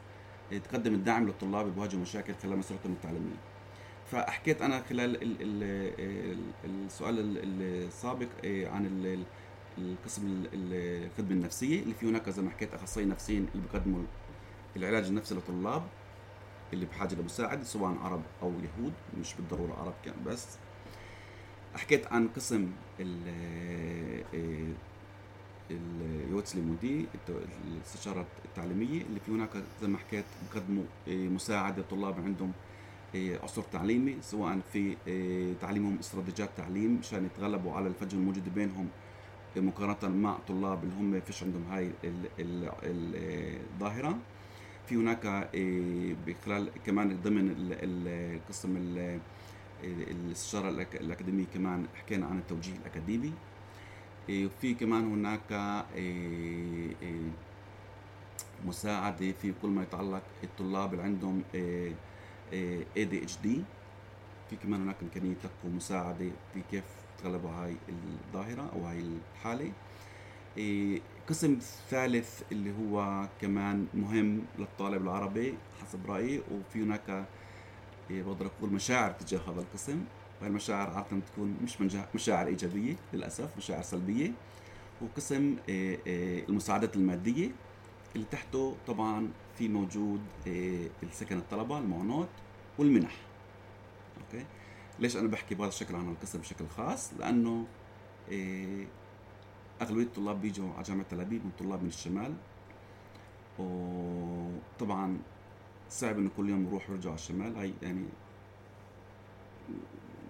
تقدم 0.65 0.95
الدعم 0.95 1.27
للطلاب 1.27 1.63
اللي 1.63 1.75
بيواجهوا 1.75 2.03
مشاكل 2.03 2.35
خلال 2.43 2.59
مسيرتهم 2.59 2.93
التعليمية. 2.93 3.37
فحكيت 4.11 4.63
أنا 4.63 4.83
خلال 4.83 5.23
ال 5.23 5.37
ال 5.43 5.63
ال 6.65 6.87
السؤال 6.87 7.19
ال- 7.19 7.63
السابق 7.87 8.29
عن 8.45 8.87
القسم 9.79 10.27
ال- 10.27 10.49
ال- 10.55 11.07
الخدمه 11.11 11.31
النفسية 11.33 11.83
اللي 11.83 11.95
في 11.95 12.07
هناك 12.07 12.31
زي 12.31 12.43
ما 12.43 12.51
حكيت 12.51 12.75
أخصائيين 12.75 13.11
نفسيين 13.13 13.49
اللي 13.55 13.67
بيقدموا 13.73 14.03
العلاج 14.77 15.07
النفسي 15.07 15.35
للطلاب 15.35 15.83
اللي 16.73 16.87
بحاجة 16.87 17.15
لمساعده 17.15 17.65
سواء 17.65 17.95
عرب 17.99 18.23
أو 18.43 18.49
يهود 18.51 18.93
مش 19.21 19.35
بالضرورة 19.35 19.73
عرب 19.75 19.95
كان 20.05 20.15
بس. 20.27 20.47
حكيت 21.75 22.07
عن 22.13 22.29
قسم 22.29 22.71
ال 23.01 23.19
اليوتس 25.71 26.55
الت- 26.57 27.47
الاستشارة 27.69 28.27
التعليمية 28.45 29.03
اللي 29.03 29.21
في 29.21 29.33
هناك 29.33 29.51
زي 29.83 29.89
ما 29.89 29.99
حكيت 29.99 30.25
بقدموا 30.53 30.85
إيه، 31.09 31.29
مساعدة 31.29 31.83
طلاب 31.91 32.15
عندهم 32.21 32.53
إيه، 33.15 33.39
عسر 33.43 33.63
تعليمي 33.63 34.17
سواء 34.23 34.59
في 34.73 34.97
إيه، 35.07 35.55
تعليمهم 35.61 35.99
استراتيجيات 35.99 36.51
تعليم 36.57 36.95
مشان 36.99 37.25
يتغلبوا 37.27 37.73
على 37.73 37.87
الفجوة 37.89 38.21
الموجودة 38.21 38.51
بينهم 38.55 38.89
مقارنة 39.57 40.17
مع 40.17 40.39
طلاب 40.49 40.85
اللي 40.85 40.95
هم 40.95 41.21
فيش 41.21 41.43
عندهم 41.43 41.65
هاي 41.71 41.91
ال- 42.05 42.29
ال- 42.41 42.71
ال- 42.83 43.61
الظاهرة 43.75 44.19
في 44.87 44.97
هناك 44.97 45.27
إيه، 45.55 46.15
بخلال 46.27 46.71
كمان 46.87 47.21
ضمن 47.23 47.49
ال- 47.51 47.73
ال- 47.73 48.37
القسم 48.37 48.77
ال- 48.77 49.21
الاستشارة 49.85 50.71
الأك- 50.71 51.01
الأكاديمية 51.01 51.45
كمان 51.55 51.87
حكينا 51.95 52.27
عن 52.27 52.39
التوجيه 52.39 52.77
الأكاديمي. 52.77 53.33
إيه، 54.29 54.47
وفي 54.47 54.75
كمان 54.75 55.13
هناك 55.13 55.53
إيه، 55.95 56.95
مساعدة 58.67 59.33
في 59.33 59.53
كل 59.63 59.69
ما 59.69 59.83
يتعلق 59.83 60.23
الطلاب 60.45 60.93
اللي 60.93 61.05
عندهم 61.05 61.43
دي 63.43 63.63
في 64.51 64.57
كمان 64.63 64.83
هناك 64.83 64.97
إمكانية 65.03 65.31
يتلقوا 65.31 65.71
مساعدة 65.71 66.31
في 66.55 66.61
كيف 66.71 66.85
تغلبوا 67.23 67.51
هاي 67.51 67.77
الظاهرة 67.89 68.71
أو 68.73 68.87
هاي 68.87 69.01
الحالة. 69.37 69.73
إيه، 70.57 71.01
قسم 71.29 71.59
ثالث 71.91 72.43
اللي 72.53 72.73
هو 72.81 73.29
كمان 73.41 73.87
مهم 73.95 74.43
للطالب 74.59 75.03
العربي 75.03 75.55
حسب 75.83 76.11
رأيي 76.11 76.43
وفي 76.51 76.83
هناك 76.83 77.27
إيه، 78.11 78.23
بقدر 78.23 78.47
أقول 78.47 78.71
مشاعر 78.73 79.11
تجاه 79.11 79.41
هذا 79.41 79.61
القسم. 79.61 80.05
والمشاعر 80.43 80.91
عادة 80.91 81.21
تكون 81.33 81.57
مش 81.63 81.81
مشاعر 82.15 82.47
إيجابية 82.47 82.97
للأسف 83.13 83.57
مشاعر 83.57 83.83
سلبية. 83.83 84.33
وقسم 85.03 85.57
إيه، 85.69 86.45
المساعدات 86.49 86.97
المادية 86.97 87.51
اللي 88.15 88.27
تحته 88.31 88.77
طبعا 88.87 89.29
في 89.59 89.69
موجود 89.69 90.21
السكن 91.03 91.39
الطلبة 91.39 91.79
المعونات 91.79 92.29
والمنح. 92.79 93.17
ليش 94.99 95.17
أنا 95.17 95.29
بحكي 95.29 95.55
بهذا 95.55 95.69
الشكل 95.69 95.95
عن 95.95 96.09
القسم 96.09 96.39
بشكل 96.39 96.67
خاص؟ 96.67 97.15
لأنه 97.15 97.67
إيه، 98.29 98.87
أغلبية 99.83 100.03
الطلاب 100.03 100.41
بيجوا 100.41 100.73
على 100.73 100.83
جامعة 100.83 101.07
تل 101.11 101.21
أبيب 101.21 101.45
من 101.45 101.51
طلاب 101.59 101.83
من 101.83 101.89
الشمال. 101.89 102.35
وطبعا 103.59 105.19
صعب 105.91 106.19
إنه 106.19 106.31
كل 106.37 106.49
يوم 106.49 106.67
يروح 106.67 106.91
ويرجع 106.91 107.11
على 107.11 107.19
الشمال. 107.19 107.57
هاي 107.57 107.75
يعني 107.83 108.05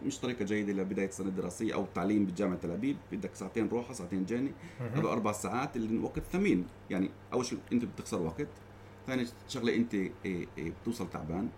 مش 0.07 0.19
طريقة 0.19 0.45
جيدة 0.45 0.73
لبداية 0.73 1.09
السنة 1.09 1.29
الدراسية 1.29 1.75
أو 1.75 1.83
التعليم 1.83 2.25
بجامعة 2.25 2.57
تل 2.57 2.71
أبيب. 2.71 2.97
بدك 3.13 3.35
ساعتين 3.35 3.69
روحة 3.69 3.95
ساعتين 3.95 4.25
جاني 4.25 4.53
هذا 4.81 5.09
أربع 5.09 5.33
ساعات 5.33 5.77
اللي 5.77 5.99
وقت 5.99 6.23
ثمين. 6.33 6.67
يعني 6.91 7.11
أول 7.33 7.45
شيء 7.45 7.59
أنت 7.73 7.85
بتخسر 7.85 8.23
وقت. 8.23 8.49
ثاني 9.07 9.27
شغلة 9.49 9.77
أنت 9.77 9.95
إيه، 9.95 10.11
إيه، 10.25 10.73
بتوصل 10.83 11.11
تعبان. 11.11 11.49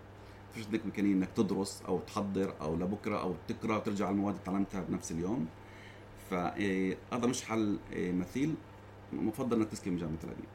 فيش 0.55 0.65
عندك 0.65 0.83
إمكانية 0.85 1.13
إنك 1.13 1.29
تدرس 1.35 1.81
أو 1.87 1.99
تحضر 1.99 2.53
أو 2.61 2.75
لبكرة 2.75 3.21
أو 3.21 3.35
تقرأ 3.47 3.75
وترجع 3.77 4.05
على 4.05 4.13
المواد 4.13 4.33
اللي 4.33 4.45
تعلمتها 4.45 4.81
بنفس 4.81 5.11
اليوم. 5.11 5.47
فهذا 6.29 7.27
مش 7.27 7.43
حل 7.43 7.77
إيه، 7.91 8.11
مثيل. 8.11 8.55
مفضل 9.13 9.57
إنك 9.57 9.69
تسكن 9.69 9.95
بجامعة 9.95 10.15
تل 10.21 10.29
أبيب. 10.29 10.45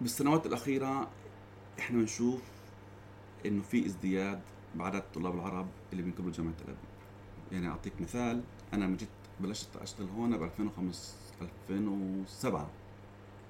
بالسنوات 0.00 0.46
الأخيرة 0.46 1.08
إحنا 1.78 1.98
بنشوف 1.98 2.42
إنه 3.46 3.62
في 3.62 3.86
ازدياد 3.86 4.40
بعدد 4.74 4.96
الطلاب 4.96 5.34
العرب 5.34 5.66
اللي 5.92 6.02
بينقبلوا 6.02 6.32
جامعة 6.32 6.52
تل 6.54 6.62
أبيب. 6.64 6.76
يعني 7.52 7.68
أعطيك 7.68 8.00
مثال 8.00 8.42
أنا 8.72 8.84
لما 8.84 8.96
جيت 8.96 9.08
بلشت 9.40 9.76
أشتغل 9.76 10.08
هون 10.08 10.36
ب 10.36 10.42
2005 10.42 11.14
2007 11.70 12.70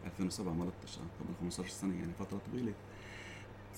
2007 0.04 0.52
ما 0.52 0.64
13 0.64 1.00
قبل 1.20 1.34
15 1.40 1.70
سنة 1.70 1.94
يعني 1.94 2.12
فترة 2.18 2.40
طويلة. 2.52 2.72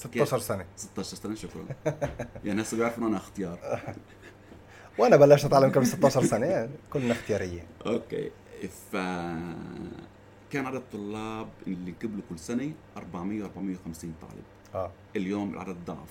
16 0.00 0.38
سنة. 0.38 0.66
16 0.76 1.16
سنة 1.16 1.34
شكرا. 1.34 1.64
يعني 2.44 2.62
هسه 2.62 2.76
بيعرفوا 2.76 3.08
أنا 3.08 3.16
اختيار. 3.16 3.58
وأنا 4.98 5.16
بلشت 5.16 5.44
أتعلم 5.44 5.70
قبل 5.70 5.86
16 5.86 6.22
سنة 6.24 6.46
يعني 6.46 6.70
كلنا 6.92 7.12
اختيارية. 7.12 7.66
أوكي. 7.86 8.30
ف 8.92 8.96
كان 10.50 10.66
عدد 10.66 10.74
الطلاب 10.76 11.48
اللي 11.66 11.94
قبلوا 12.02 12.22
كل 12.30 12.38
سنة 12.38 12.72
400 12.96 13.44
450 13.44 14.14
طالب. 14.22 14.42
آه. 14.74 14.90
اليوم 15.16 15.54
العدد 15.54 15.76
ضعف. 15.86 16.08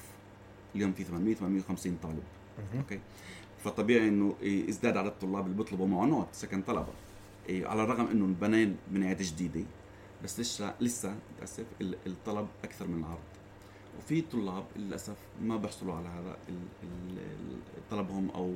اليوم 0.75 0.93
في 0.93 1.03
800 1.03 1.35
850 1.35 1.97
طالب. 2.03 2.23
أوكي. 2.77 2.99
فطبيعي 3.63 4.07
إنه 4.07 4.35
ازداد 4.69 4.97
عدد 4.97 5.07
الطلاب 5.07 5.45
اللي 5.45 5.57
بيطلبوا 5.57 5.87
معونات 5.87 6.27
سكن 6.31 6.61
طلبة. 6.61 6.93
إيه، 7.49 7.67
على 7.67 7.83
الرغم 7.83 8.07
إنه 8.07 8.25
انبنى 8.25 8.73
بنايات 8.87 9.21
جديدة 9.21 9.63
بس 10.23 10.39
لسه 10.39 10.73
لسه 10.81 11.15
للأسف 11.37 11.65
ال- 11.81 11.97
الطلب 12.07 12.47
أكثر 12.63 12.87
من 12.87 12.99
العرض. 12.99 13.19
وفي 13.99 14.21
طلاب 14.21 14.63
للأسف 14.75 15.15
ما 15.41 15.57
بيحصلوا 15.57 15.95
على 15.95 16.07
هذا 16.07 16.37
طلبهم 17.91 18.29
أو 18.29 18.53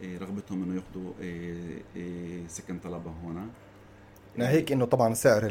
إيه، 0.00 0.18
رغبتهم 0.18 0.62
إنه 0.62 0.74
ياخذوا 0.74 1.12
إيه، 1.20 1.82
إيه، 1.96 2.46
سكن 2.48 2.78
طلبة 2.78 3.10
هنا. 3.24 3.46
ناهيك 4.36 4.72
إنه 4.72 4.84
طبعا 4.84 5.14
سعر 5.14 5.42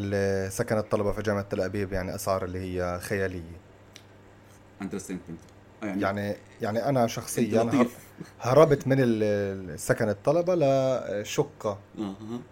سكن 0.49 0.77
الطلبة 0.77 1.11
في 1.11 1.21
جامعة 1.21 1.41
تل 1.41 1.61
أبيب 1.61 1.93
يعني 1.93 2.15
أسعار 2.15 2.45
اللي 2.45 2.59
هي 2.59 2.99
خيالية. 2.99 3.57
يعني 5.83 6.01
يعني 6.01 6.35
يعني 6.61 6.89
أنا 6.89 7.07
شخصيا 7.07 7.63
لطيف. 7.63 7.97
هربت 8.41 8.87
من 8.87 9.77
سكن 9.77 10.09
الطلبة 10.09 10.55
لشقة. 10.55 11.77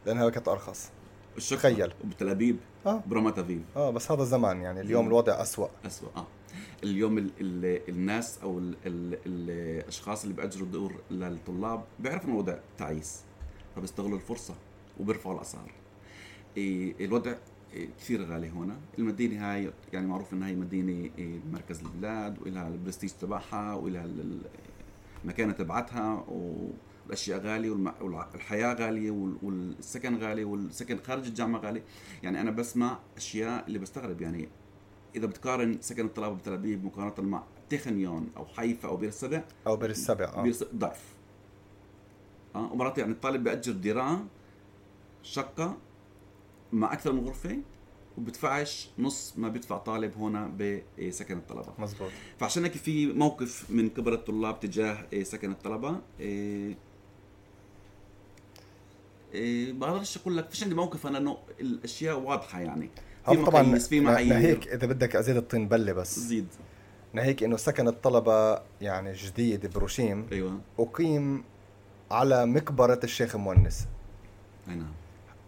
لأنها 0.06 0.30
كانت 0.30 0.48
أرخص. 0.48 0.90
الشقة 1.38 1.58
تخيل. 1.58 1.94
وبتل 2.04 2.30
أبيب؟ 2.30 2.58
آه. 2.86 3.04
برمات 3.08 3.40
ابيب 3.40 3.64
آه 3.76 3.90
بس 3.90 4.12
هذا 4.12 4.24
زمان 4.24 4.62
يعني 4.62 4.82
اليوم. 4.82 5.08
الوضع 5.08 5.42
أسوأ. 5.42 5.68
أسوأ 5.86 6.10
آه. 6.18 6.28
اليوم 6.84 7.18
ال 7.18 7.30
ال 7.42 7.90
الناس 7.90 8.40
أو 8.44 8.60
ال 8.60 8.76
ال 8.86 9.20
الأشخاص 9.26 10.24
اللي 10.24 10.36
بيأجروا 10.36 10.68
دور 10.68 10.94
للطلاب 11.12 11.84
بيعرفوا 12.00 12.26
انه 12.26 12.34
الوضع 12.34 12.58
تعيس 12.78 13.22
فبيستغلوا 13.76 14.16
الفرصة 14.18 14.56
وبيرفعوا 15.00 15.36
الأسعار. 15.36 15.72
الوضع 16.58 17.34
كثير 18.00 18.26
غالي 18.26 18.50
هنا 18.50 18.78
المدينة 19.00 19.52
هاي 19.54 19.72
يعني 19.94 20.08
معروف 20.08 20.34
انها 20.34 20.48
هي 20.48 20.56
مدينة 20.56 21.10
إيه 21.18 21.40
مركز 21.52 21.80
البلاد 21.82 22.42
وإلها 22.42 22.68
البرستيج 22.68 23.10
تبعها 23.12 23.74
وإلها 23.74 24.06
ال- 24.06 24.20
ال- 24.22 24.42
المكانة 25.24 25.54
تبعتها 25.54 26.26
والاشياء 26.28 27.40
غالية 27.40 27.72
والم- 27.72 28.02
والحياة 28.02 28.74
غالية 28.74 29.12
وال- 29.12 29.38
والسكن 29.44 30.18
غالي 30.18 30.44
والسكن 30.44 30.98
خارج 30.98 31.26
الجامعة 31.28 31.60
غالي. 31.62 31.82
يعني 32.24 32.42
أنا 32.42 32.52
بسمع 32.52 33.00
أشياء 33.18 33.68
اللي 33.68 33.80
بستغرب. 33.80 34.22
يعني 34.22 34.50
إذا 35.16 35.26
بتقارن 35.28 35.78
سكن 35.82 36.06
الطلبه 36.06 36.36
بتل 36.36 36.54
أبيب 36.54 36.86
مقارنة 36.86 37.30
مع 37.30 37.44
تخنيون 37.70 38.30
أو 38.38 38.46
حيفا 38.46 38.88
أو 38.88 38.98
بير 38.98 39.10
السبع 39.10 39.44
أو 39.68 39.76
بير 39.76 39.90
السبع 39.90 40.26
آه. 40.26 40.42
بير 40.42 40.52
السبع 40.52 40.70
ضعف. 40.76 41.04
آه 42.56 42.74
ومرات 42.74 42.98
يعني 42.98 43.12
الطالب 43.12 43.44
بيأجر 43.44 43.72
برا 43.72 44.20
شقة 45.24 45.78
مع 46.74 46.94
أكثر 46.94 47.12
من 47.12 47.20
غرفة 47.20 47.60
وبدفعش 48.18 48.90
نص 49.00 49.34
ما 49.38 49.48
بيدفع 49.50 49.78
طالب 49.78 50.18
هنا 50.18 50.48
بسكن 51.00 51.38
الطلبة. 51.38 51.74
مزبوط 51.80 52.12
فعشان 52.40 52.64
هيك 52.64 52.74
في 52.74 53.08
موقف 53.08 53.72
من 53.72 53.90
قبل 53.90 54.14
الطلاب 54.14 54.60
تجاه 54.60 55.06
إيه، 55.14 55.24
سكن 55.24 55.52
الطلبة 55.52 56.00
إيه، 56.20 56.76
إيه، 59.34 59.74
بقدرش 59.74 60.18
أقول 60.18 60.38
لك 60.38 60.50
فيش 60.50 60.64
عندي 60.64 60.76
موقف 60.76 61.08
أنا 61.08 61.18
إنه 61.18 61.38
الأشياء 61.60 62.20
واضحة 62.20 62.60
يعني. 62.60 62.90
في 63.36 63.42
مقاييس 63.42 63.88
في 63.88 64.00
معايير 64.00 64.34
ناهيك 64.34 64.68
إذا 64.68 64.88
بدك 64.88 65.16
أزيد 65.16 65.38
الطين 65.38 65.68
بله 65.68 65.94
بس. 65.94 66.20
زيد. 66.20 66.48
ناهيك 67.14 67.44
إنه 67.44 67.58
سكن 67.58 67.88
الطلبة 67.88 68.62
يعني 68.82 69.14
جديد 69.14 69.74
بروشيم 69.74 70.28
أيوه. 70.32 70.60
أقيم 70.80 71.44
على 72.12 72.46
مقبرة 72.46 73.00
الشيخ 73.04 73.36
مونس 73.36 73.88
أي 74.68 74.76
نعم. 74.76 74.92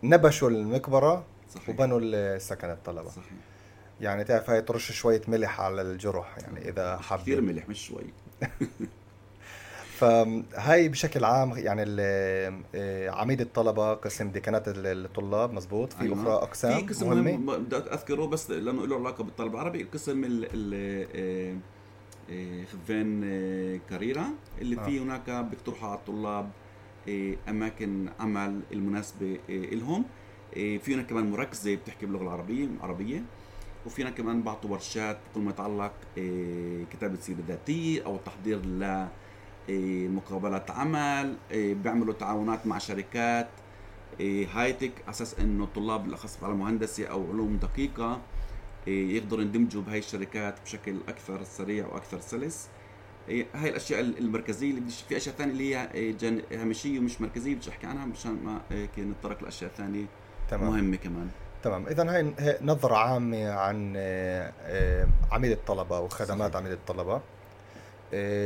نبشوا 0.04 0.50
المقبرة 0.50 1.26
صحيح. 1.56 1.70
وبنوا 1.70 2.38
سكن 2.38 2.70
الطلبة. 2.70 3.10
صحيح. 3.10 3.32
يعني 4.02 4.24
تعرف 4.24 4.50
هاي 4.50 4.62
ترش 4.62 4.92
شوية 4.92 5.22
ملح 5.28 5.62
على 5.62 5.82
الجرح 5.82 6.38
يعني 6.38 6.70
إذا 6.70 7.00
كثير 7.20 7.38
حب 7.38 7.44
ملح 7.44 7.70
مش 7.70 7.88
شوي. 7.88 8.04
فهاي 10.02 10.90
بشكل 10.90 11.24
عام 11.26 11.52
يعني 11.58 11.84
ال- 11.84 12.62
آه، 12.76 13.10
عميد 13.10 13.42
الطلبة 13.42 13.94
قسم 13.94 14.30
ديكانات 14.32 14.64
الطلاب 14.68 15.54
مزبوط 15.54 15.94
في 15.94 16.02
أيوة. 16.02 16.22
أخرى 16.22 16.34
أقسام 16.34 16.80
في 16.80 16.86
قسم 16.88 17.10
مهم 17.10 17.46
بدي 17.64 17.76
أذكره 17.76 18.26
بس 18.26 18.52
لأنه 18.52 18.88
له 18.88 18.96
علاقة 18.96 19.24
بالطالب 19.24 19.54
العربي 19.56 19.84
قسم 19.84 20.24
ال 20.26 20.48
آه، 21.16 21.56
آه، 22.32 22.66
خفان 22.66 23.22
كاريرا 23.90 24.26
اللي 24.62 24.80
آه. 24.80 24.86
فيه 24.86 25.02
هناك 25.02 25.30
بيقترحوا 25.30 25.90
على 25.90 25.98
الطلاب 26.00 26.50
أماكن 27.50 28.10
عمل 28.20 28.60
المناسبة 28.72 29.38
لهم 29.50 30.06
في 30.54 30.94
هناك 30.94 31.06
كمان 31.06 31.32
مركزة 31.32 31.76
بتحكي 31.76 32.06
باللغة 32.06 32.24
العربيه 32.24 32.68
عربيه 32.82 33.24
وفينا 33.86 34.10
كمان 34.10 34.42
بعطوا 34.42 34.70
ورشات 34.70 35.18
بكل 35.32 35.42
ما 35.42 35.50
يتعلق 35.52 35.92
كتابة 36.94 37.18
سيرة 37.20 37.38
ذاتية 37.48 38.06
أو 38.06 38.18
تحضير 38.18 38.66
ل 38.66 39.08
مقابلات 40.10 40.72
عمل 40.72 41.36
آه، 41.52 41.74
بيعملوا 41.74 42.14
تعاونات 42.14 42.68
مع 42.68 42.78
شركات 42.78 43.48
آه، 44.22 44.46
هايتك 44.54 44.92
على 45.04 45.10
أساس 45.10 45.40
إنه 45.40 45.64
الطلاب 45.64 46.04
بالاخص 46.04 46.44
على 46.44 46.54
مهندسه 46.54 47.06
أو 47.06 47.28
علوم 47.32 47.58
دقيقة 47.58 48.22
يقدروا 48.88 49.42
يندمجوا 49.42 49.82
بهاي 49.82 50.00
الشركات 50.00 50.56
بشكل 50.66 50.96
أكثر 51.10 51.44
سريع 51.44 51.88
وأكثر 51.88 52.20
سلس. 52.20 52.68
هاي 53.30 53.70
الأشياء 53.70 54.00
المركزية 54.02 54.70
اللي 54.72 54.82
في 55.10 55.18
أشياء 55.18 55.36
ثانية 55.36 55.52
اللي 55.54 55.76
هي 55.76 56.12
جان- 56.14 56.42
هامشية 56.52 57.00
ومش 57.00 57.22
مركزية 57.22 57.54
بديش 57.56 57.70
أحكي 57.70 57.88
عنها 57.88 58.06
مشان 58.06 58.38
ما 58.44 58.62
نتطرق 58.98 59.44
لأشياء 59.44 59.72
ثانية 59.78 60.06
تمام. 60.50 60.70
مهمة 60.70 60.96
كمان. 60.98 61.30
تمام. 61.64 61.88
اذا 61.88 62.16
هاي 62.16 62.34
نظرة 62.62 62.96
عامة 62.96 63.50
عن 63.52 63.98
عميد 65.32 65.52
الطلبة 65.52 66.00
وخدمات. 66.00 66.56
عميد 66.56 66.72
الطلبة. 66.72 67.22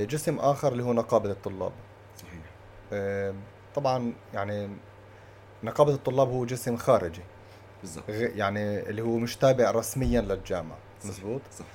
جسم 0.06 0.39
آخر 0.39 0.71
اللي 0.71 0.84
هو 0.84 0.93
نقابة 0.93 1.32
الطلاب. 1.32 1.71
صحيح. 2.17 2.41
آه، 2.93 3.34
طبعا 3.75 4.13
يعني 4.34 4.69
نقابة 5.63 5.93
الطلاب 5.93 6.30
هو 6.30 6.45
جسم 6.45 6.78
خارجي. 6.78 7.21
بالضبط. 7.82 8.10
غ- 8.10 8.36
يعني 8.38 8.80
اللي 8.89 9.01
هو 9.01 9.17
مش 9.17 9.36
تابع 9.36 9.71
رسميا 9.71 10.21
للجامعة. 10.21 10.78
مزبوط؟ 11.06 11.41
صح. 11.60 11.65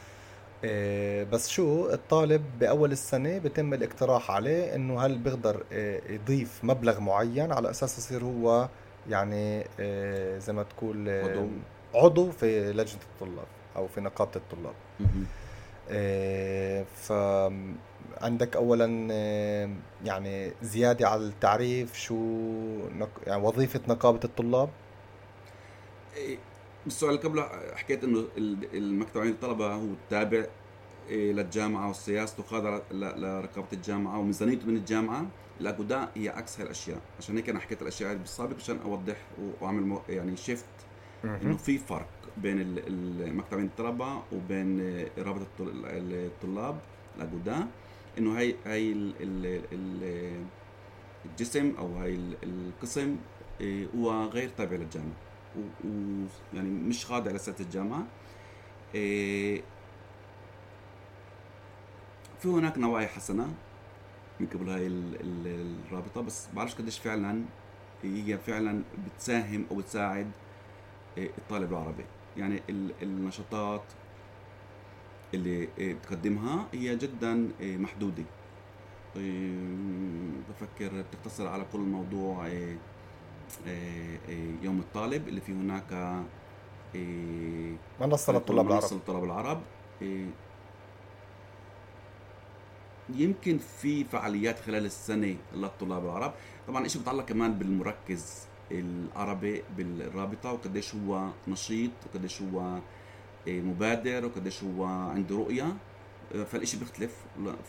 آه، 0.65 1.25
بس 1.25 1.49
شو 1.49 1.91
الطالب 1.91 2.45
بأول 2.61 2.93
السنة 2.93 3.39
بتم 3.39 3.75
الاقتراح 3.75 4.31
عليه 4.31 4.75
إنه 4.75 5.01
هل 5.01 5.19
بيقدر 5.19 5.63
آه، 5.73 6.01
يضيف 6.09 6.65
مبلغ 6.65 7.01
معين 7.01 7.53
على 7.53 7.71
أساس 7.71 7.99
يصير 7.99 8.25
هو 8.25 8.69
يعني 9.09 9.67
آه، 9.81 10.39
زي 10.39 10.53
ما 10.53 10.63
تقول 10.63 11.09
آه، 11.09 11.23
عضو. 11.31 11.49
عضو 11.95 12.31
في 12.31 12.73
لجنة 12.73 13.01
الطلاب 13.15 13.47
أو 13.77 13.89
في 13.89 14.01
نقابة 14.01 14.31
الطلاب. 14.37 14.75
آه، 15.89 16.85
فعندك 16.95 18.57
اولا 18.57 19.09
آه، 19.13 19.71
يعني 20.05 20.53
زيادة 20.63 21.09
على 21.09 21.23
التعريف 21.23 21.99
شو 21.99 22.15
يعني 23.27 23.43
وظيفة 23.43 23.81
نقابة 23.89 24.21
الطلاب؟ 24.25 24.69
إيه، 26.17 26.39
بالسؤال 26.85 27.15
اللي 27.15 27.23
قبله 27.29 27.49
حكيت 27.75 28.05
إنه 28.05 28.25
ال- 28.39 28.77
المكتب 28.77 29.21
عين 29.21 29.31
الطلبة 29.31 29.75
هو 29.75 29.87
تابع 30.11 30.45
إيه، 31.09 31.33
للجامعة 31.33 31.91
وسياسته 31.91 32.43
خاضعه 32.43 32.83
لرقابة 32.93 33.67
الجامعة 33.73 34.19
وميزانيته 34.19 34.67
من 34.67 34.77
الجامعة 34.77 35.27
الاجوداء 35.61 36.11
هي 36.17 36.29
عكس 36.29 36.57
هاي 36.59 36.65
الأشياء. 36.67 36.99
عشان 37.19 37.37
هيك 37.37 37.49
أنا 37.49 37.59
حكيت 37.61 37.83
الأشياء 37.83 38.11
هاي 38.11 38.17
بالسابق 38.19 38.57
عشان 38.57 38.79
أوضح 38.85 39.17
وأعمل 39.61 39.99
يعني 40.09 40.37
شيفت 40.37 40.65
إنه 41.25 41.57
في 41.57 41.79
فرق 41.79 42.09
بين 42.37 42.61
ال- 42.61 42.87
ال- 42.89 43.37
مكتب 43.37 43.57
عين 43.59 43.67
الطلبة 43.67 44.23
وبين 44.33 44.81
رابطة 45.19 45.43
الطل- 45.43 45.85
الطلاب 45.87 46.79
الأجوداء. 47.17 47.69
إنه 48.19 48.39
هاي 48.39 48.57
هاي 48.67 48.93
ال- 48.93 49.15
ال- 49.21 49.65
ال- 49.73 50.45
الجسم 51.25 51.75
أو 51.79 51.95
هاي 51.97 52.15
ال- 52.15 52.37
القسم 52.43 53.17
إيه، 53.61 53.87
هو 53.97 54.25
غير 54.25 54.49
تابع 54.49 54.77
للجامعة. 54.77 55.13
و- 55.57 55.87
و 55.89 55.91
يعني 56.55 56.69
مش 56.71 57.07
خاضع 57.07 57.31
لسياسه 57.31 57.65
الجامعة. 57.65 58.07
إيه، 58.95 59.63
في 62.41 62.49
هناك 62.49 62.79
نوايا 62.79 63.07
حسنة 63.07 63.55
من 64.41 64.47
قبل 64.47 64.69
هاي 64.71 64.87
ال- 64.87 65.21
ال- 65.21 65.77
الرابطة 65.87 66.21
بس 66.21 66.49
بعرفش 66.55 66.75
قديش 66.75 66.99
فعلا 66.99 67.43
هي 68.03 68.39
فعلا 68.39 68.83
بتساهم 69.07 69.67
أو 69.71 69.77
بتساعد 69.77 70.31
الطالب 71.19 71.73
العربي. 71.73 72.05
يعني 72.37 72.63
ال- 72.71 72.93
النشاطات 73.03 73.83
اللي 75.35 75.69
إيه، 75.79 75.95
بتقدمها 75.95 76.67
هي 76.73 76.97
جدا 76.97 77.49
إيه، 77.61 77.77
محدودة. 77.77 78.25
إيه، 79.17 79.57
بفكر 80.49 81.03
بتقتصر 81.03 81.47
على 81.49 81.65
كل 81.73 81.79
موضوع 81.79 82.47
إيه، 82.47 82.79
إيه، 83.67 84.19
إيه، 84.29 84.51
يوم 84.63 84.79
الطالب 84.81 85.29
اللي 85.29 85.41
في 85.41 85.53
هناك 85.53 85.93
إيه، 86.95 87.77
منصة 88.01 88.33
للطلاب 88.33 88.65
منصة 88.67 88.77
العرب 88.79 88.93
للطلاب 88.93 89.25
العرب. 89.25 89.63
إيه، 90.03 90.27
يمكن 93.09 93.59
في 93.59 94.05
فعاليات 94.05 94.59
خلال 94.59 94.85
السنة 94.87 95.37
للطلاب 95.55 96.05
العرب. 96.05 96.35
طبعا 96.69 96.87
إشي 96.87 96.99
بتعلق 96.99 97.25
كمان 97.25 97.59
بالمركز. 97.59 98.47
العربي 98.73 99.63
بالرابطة 99.77 100.53
وقديش 100.53 100.95
هو 100.95 101.29
نشيط 101.49 101.91
وقديش 102.07 102.43
هو 102.43 102.79
إيه، 103.47 103.61
مبادر 103.61 104.25
وقديش 104.27 104.65
هو 104.65 104.85
عنده 104.85 105.37
رؤية 105.37 105.77
آه، 106.35 106.45
فالإشي 106.45 106.77
بيختلف 106.79 107.15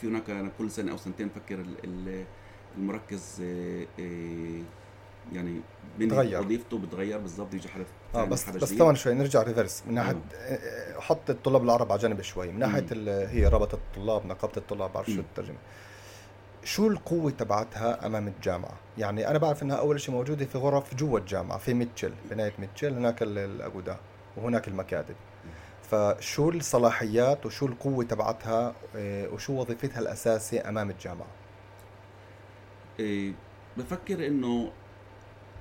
في 0.02 0.08
هناك 0.08 0.52
كل 0.58 0.72
سنة 0.72 0.92
أو 0.92 0.98
سنتين 0.98 1.28
بفكر 1.28 1.60
ال- 1.60 1.76
ال- 1.84 2.26
المركز 2.78 3.42
إيه، 4.00 4.62
يعني 5.34 5.62
بتغير. 6.00 6.42
وظيفته 6.42 6.78
بتغير 6.78 7.18
بالضبط 7.18 7.54
يجي 7.54 7.70
حدا 7.70 7.86
آه 8.16 8.24
بس 8.26 8.50
بس. 8.50 8.74
ثواني 8.74 8.98
شوي 8.98 9.14
نرجع 9.14 9.42
ريفرس 9.44 9.84
من 9.88 9.94
ناحية 9.94 10.12
آه. 10.12 10.36
آه، 10.36 11.00
حط 11.00 11.30
الطلاب 11.30 11.64
العرب 11.64 11.92
على 11.92 12.02
جنب 12.02 12.22
شوي 12.22 12.52
من 12.52 12.60
ناحية 12.60 12.86
هي 13.28 13.48
رابطة 13.48 13.76
الطلاب 13.76 14.26
نقابة 14.26 14.54
الطلاب 14.58 14.94
بعرف 14.94 15.08
شو. 15.10 15.20
الترجمة 15.20 15.58
شو 16.64 16.88
القوة 16.88 17.32
تبعتها 17.32 18.06
أمام 18.06 18.28
الجامعة؟ 18.28 18.74
يعني 18.98 19.28
أنا 19.28 19.38
بعرف 19.38 19.64
إنها 19.64 19.76
أول 19.76 20.02
شيء 20.02 20.16
موجودة 20.16 20.46
في 20.46 20.58
غرف 20.58 20.96
جوا 20.96 21.20
الجامعة 21.20 21.58
في 21.58 21.74
ميتشل 21.74 22.14
بناية 22.32 22.54
ميتشل 22.60 22.94
هناك 22.94 23.24
ال- 23.24 23.38
الأجودة 23.38 23.98
وهناك 24.38 24.68
المكاتب 24.68 25.16
فشو 25.84 26.50
الصلاحيات 26.50 27.46
وشو 27.46 27.66
القوة 27.66 28.04
تبعتها 28.04 28.74
آه، 28.96 29.30
وشو 29.30 29.54
وظيفتها 29.62 30.00
الأساسية 30.00 30.70
أمام 30.70 30.90
الجامعة؟ 30.90 31.28
إيه، 33.00 33.34
بفكر 33.78 34.28
إنه 34.28 34.72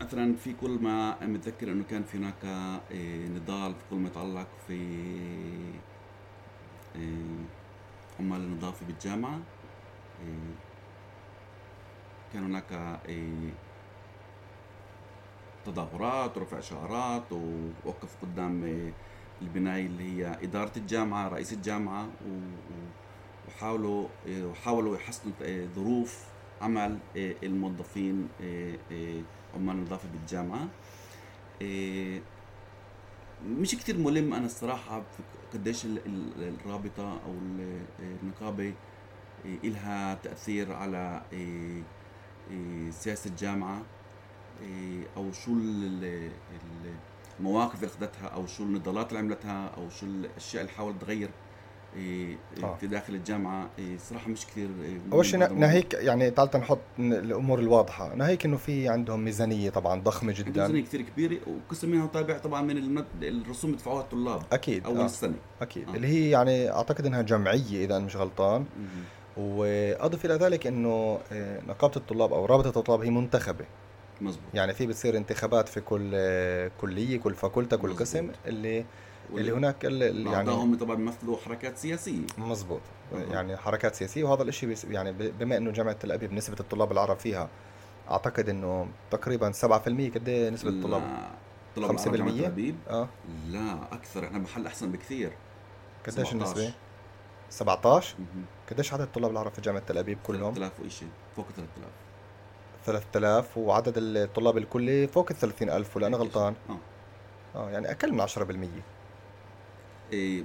مثلا 0.01 0.37
في 0.37 0.53
كل 0.53 0.71
ما 0.71 1.25
متذكر 1.27 1.69
إنه 1.73 1.85
كان 1.91 2.03
في 2.05 2.19
هناك 2.19 2.45
إيه، 2.91 3.29
نضال 3.29 3.75
في 3.75 3.81
كل 3.91 3.97
ما 3.97 4.09
يتعلق 4.09 4.47
في 4.67 4.73
إيه، 6.97 7.27
عمال 8.21 8.41
النظافة 8.41 8.87
بالجامعة 8.87 9.39
إيه، 10.23 10.55
كان 12.33 12.45
هناك 12.45 12.73
إيه، 13.09 13.51
تظاهرات 15.67 16.37
ورفع 16.37 16.61
شعارات 16.61 17.33
ووقف 17.33 18.17
قدام 18.23 18.65
إيه، 18.65 18.93
البناية 19.43 19.87
اللي 19.87 20.03
هي 20.25 20.39
إدارة 20.43 20.73
الجامعة 20.77 21.29
رئيس 21.29 21.53
الجامعة 21.53 22.09
وحاولوا 23.49 24.09
إيه، 24.27 24.45
وحاولوا 24.45 24.97
يحسنوا 24.97 25.35
ظروف 25.75 26.25
عمل 26.63 26.99
الموظفين 27.17 28.29
عمال 29.55 29.75
النظافة 29.77 30.09
بالجامعة. 30.09 30.69
مش 33.47 33.75
كتير 33.75 33.99
ملم 33.99 34.35
أنا 34.35 34.47
الصراحة 34.47 35.03
قديش 35.55 35.85
ال- 35.85 36.07
ال- 36.07 36.55
الرابطة 36.61 37.13
أو 37.13 37.33
ال- 37.33 37.85
النقابة 38.23 38.75
إلها 39.45 40.15
تأثير 40.15 40.73
على 40.73 41.23
إيه، 42.51 42.91
سياسة 42.91 43.31
الجامعة 43.31 43.83
إيه، 44.63 45.03
أو 45.17 45.33
شو 45.33 45.53
ال- 45.53 46.05
ال- 46.05 46.95
المواقف 47.41 47.75
اللي 47.75 47.87
أخذتها 47.87 48.27
أو 48.29 48.47
شو 48.47 48.63
النضالات 48.63 49.09
اللي 49.09 49.19
عملتها 49.19 49.67
أو 49.77 49.89
شو 49.91 50.07
الأشياء 50.07 50.63
اللي 50.63 50.73
حاولت 50.73 51.01
تغير 51.03 51.31
إيه، 51.97 52.37
آه. 52.63 52.75
في 52.75 52.87
داخل 52.87 53.15
الجامعة 53.15 53.69
إيه، 53.79 53.99
صراحة 53.99 54.29
مش 54.29 54.47
كثير 54.47 54.69
أول 55.13 55.27
شيء 55.27 55.39
نا- 55.39 55.53
ناهيك 55.53 55.95
يعني 55.95 56.31
تعال 56.31 56.51
نحط 56.55 56.79
الأمور 56.99 57.59
الواضحة 57.59 58.15
ناهيك 58.15 58.45
إنه 58.45 58.57
في 58.57 58.89
عندهم 58.89 59.25
ميزانية 59.25 59.71
طبعا 59.71 60.01
ضخمة 60.01 60.33
جدا 60.33 60.63
ميزانية 60.63 60.83
كثير 60.85 61.03
كبيرة 61.03 61.39
وقسم 61.47 61.91
منها 61.91 62.07
طابع 62.07 62.39
طبعا 62.39 62.63
من 62.63 62.77
المد... 62.79 63.07
الرسوم 63.23 63.71
اللي 63.71 64.01
الطلاب 64.01 64.43
أكيد 64.53 64.85
أول 64.87 65.01
آه. 65.01 65.05
السنة 65.05 65.35
أكيد 65.63 65.89
آه. 65.89 65.95
اللي 65.95 66.07
هي 66.09 66.31
يعني 66.31 66.71
أعتقد 66.73 67.07
إنها 67.07 67.23
جمعية 67.23 67.85
إذا 67.85 67.99
مش 67.99 68.17
غلطان 68.17 68.61
مهم. 68.79 69.05
وأضف 69.37 70.25
إلى 70.25 70.35
ذلك 70.35 70.67
إنه 70.67 71.19
آه، 71.33 71.61
نقابة 71.69 71.97
الطلاب 71.97 72.33
أو 72.33 72.47
رابطة 72.47 72.79
الطلاب 72.79 73.01
هي 73.01 73.11
منتخبة. 73.11 73.65
مزبوط 74.21 74.45
يعني 74.55 74.75
في 74.75 74.87
بتصير 74.87 75.17
انتخابات 75.17 75.69
في 75.69 75.81
كل 75.81 76.11
آه، 76.15 76.71
كلية 76.81 77.21
كل 77.21 77.35
فاكولتا 77.35 77.77
كل 77.77 77.89
مزبوط. 77.89 78.01
قسم 78.01 78.31
اللي 78.47 78.85
اللي 79.35 79.53
هناك 79.53 79.85
ال- 79.85 80.03
ال- 80.03 80.27
يعني 80.27 80.37
أعضائهم 80.37 80.75
طبعا 80.79 80.95
بيمثلوا 80.97 81.37
حركات 81.37 81.79
سياسية. 81.79 82.27
مزبوط. 82.39 82.81
يعني 83.31 83.57
حركات 83.57 83.95
سياسية 83.95 84.25
وهذا 84.25 84.43
الشيء 84.43 84.77
يعني 84.91 85.13
بما 85.13 85.57
إنه 85.57 85.71
جامعة 85.71 85.93
تل 85.95 86.13
أبيب 86.13 86.33
نسبة 86.33 86.57
الطلاب 86.61 86.93
العرب 86.93 87.19
فيها 87.19 87.49
أعتقد 88.11 88.49
إنه 88.49 88.89
تقريبا 89.11 89.53
7% 89.53 90.11
قد 90.15 90.29
إيه 90.29 90.51
نسبة 90.51 90.71
الطلاب؟ 90.71 91.03
لا، 91.03 91.29
طلاب 91.77 91.97
5% 91.99 92.07
العرب 92.07 92.17
جامعة 92.17 92.31
تل 92.39 92.45
أبيب؟ 92.47 92.75
آه. 92.91 93.09
لا 93.51 93.77
أكثر. 93.93 94.25
إحنا 94.25 94.39
محل 94.39 94.67
أحسن 94.67 94.93
بكثير. 94.93 95.33
قديش 96.07 96.15
17. 96.29 96.33
النسبة 96.33 96.73
17 97.51 98.15
مهم. 98.19 98.45
قديش 98.71 98.93
عدد 98.93 99.03
الطلاب 99.03 99.31
العرب 99.31 99.53
في 99.53 99.61
جامعة 99.61 99.83
تل 99.87 99.99
أبيب 99.99 100.19
كلهم 100.27 100.55
3000 100.55 100.81
وإشي 100.81 101.07
فوق 101.37 101.47
3000 101.57 101.89
3000 102.87 103.59
وعدد 103.59 103.93
الطلاب 103.97 104.59
الكلي 104.59 105.07
فوق 105.07 105.29
ال 105.31 105.37
30000 105.39 105.97
ولا 105.97 106.07
أنا 106.07 106.17
غلطان. 106.17 106.55
آه. 106.71 106.79
آه 107.59 107.71
يعني 107.71 107.91
أقل 107.91 108.13
من 108.13 108.21
10% 108.21 108.31
إيه 110.13 110.45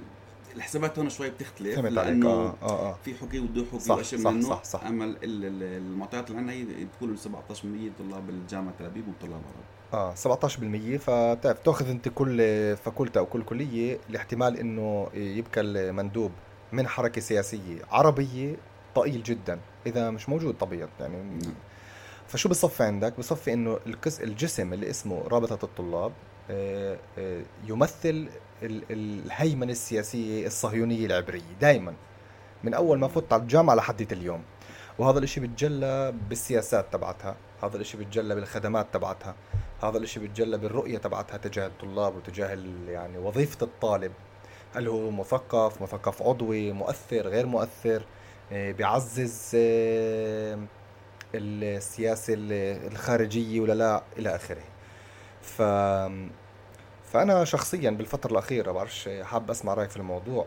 الحسابات 0.56 0.98
هون 0.98 1.08
شوي 1.10 1.30
بتختلف 1.30 1.78
لأنه 1.78 2.30
آه 2.30 2.54
آه 2.62 2.90
آه. 2.90 2.96
في 3.04 3.14
حكي 3.14 3.38
وبده 3.40 3.64
حكي 3.72 3.78
صح، 3.78 3.96
وأشياء 3.96 4.20
صح، 4.20 4.30
من 4.30 4.36
النوع 4.36 4.54
صح، 4.56 4.64
صح. 4.64 4.84
أما 4.84 5.04
ال- 5.04 5.24
ال- 5.24 5.62
المعطيات 5.62 6.28
اللي 6.30 6.38
عندنا 6.38 6.52
هي 6.56 6.84
بتكون 6.84 7.16
17% 7.16 7.90
طلاب 7.98 8.30
الجامعة 8.30 8.74
تل 8.78 8.84
أبيب 8.84 9.04
وطلاب 9.08 9.32
عرب. 9.92 9.94
آه 9.94 10.14
17% 10.14 10.98
فتعرف 10.98 11.58
تاخذ 11.58 11.88
أنت 11.90 12.08
كل 12.08 12.36
فاكولتة 12.76 13.18
أو 13.18 13.26
كل 13.26 13.42
كلية 13.42 13.98
الاحتمال 14.10 14.56
إنه 14.58 15.08
يبقى 15.14 15.60
المندوب 15.60 16.32
من 16.72 16.86
حركة 16.88 17.20
سياسية 17.20 17.78
عربية 17.90 18.56
ضئيل 18.96 19.22
جدا 19.22 19.58
إذا 19.86 20.10
مش 20.10 20.28
موجود 20.28 20.54
طبيعي 20.54 20.88
يعني 21.00 21.16
نعم. 21.22 21.54
فشو 22.28 22.48
بصفي 22.48 22.82
عندك؟ 22.82 23.18
بصفي 23.18 23.52
إنه 23.52 23.78
الجسم 24.20 24.72
اللي 24.72 24.90
اسمه 24.90 25.22
رابطة 25.28 25.64
الطلاب 25.64 26.12
آه، 26.50 26.98
آه، 27.18 27.42
يمثل 27.66 28.28
ال- 28.62 28.82
الهيمنة 28.90 29.72
السياسية 29.72 30.46
الصهيونية 30.46 31.06
العبرية 31.06 31.42
دائما 31.60 31.94
من 32.64 32.74
أول 32.74 32.98
ما 32.98 33.08
فت 33.08 33.32
على 33.32 33.42
الجامعة 33.42 33.74
لحد 33.74 34.12
اليوم. 34.12 34.42
وهذا 34.98 35.18
الإشي 35.18 35.40
بتجلى 35.40 36.14
بالسياسات 36.28 36.92
تبعتها 36.92 37.36
هذا 37.62 37.76
الإشي 37.76 37.98
بتجلى 37.98 38.34
بالخدمات 38.34 38.86
تبعتها 38.92 39.34
هذا 39.82 39.98
الإشي 39.98 40.20
بتجلى 40.20 40.58
بالرؤية 40.58 40.98
تبعتها 40.98 41.36
تجاه 41.36 41.66
الطلاب 41.66 42.16
وتجاه 42.16 42.58
يعني 42.88 43.18
وظيفة 43.18 43.58
الطالب. 43.64 44.12
هل 44.74 44.88
هو 44.88 45.10
مثقف 45.10 45.82
مثقف 45.82 46.22
عضوي 46.22 46.72
مؤثر 46.72 47.28
غير 47.28 47.46
مؤثر؟ 47.46 48.04
آه، 48.52 48.72
بيعزز 48.72 49.52
آه، 49.54 50.58
السياسة 51.34 52.34
ال- 52.34 52.92
الخارجية 52.92 53.60
ولا 53.60 53.72
لا 53.72 54.02
إلى 54.18 54.34
آخره. 54.34 54.62
ف 55.42 55.62
فأنا 57.12 57.44
شخصيا 57.44 57.90
بالفترة 57.90 58.32
الأخيرة 58.32 58.72
بعرفش 58.72 59.08
حاب 59.22 59.50
أسمع 59.50 59.74
رأيك 59.74 59.90
في 59.90 59.96
الموضوع. 59.96 60.46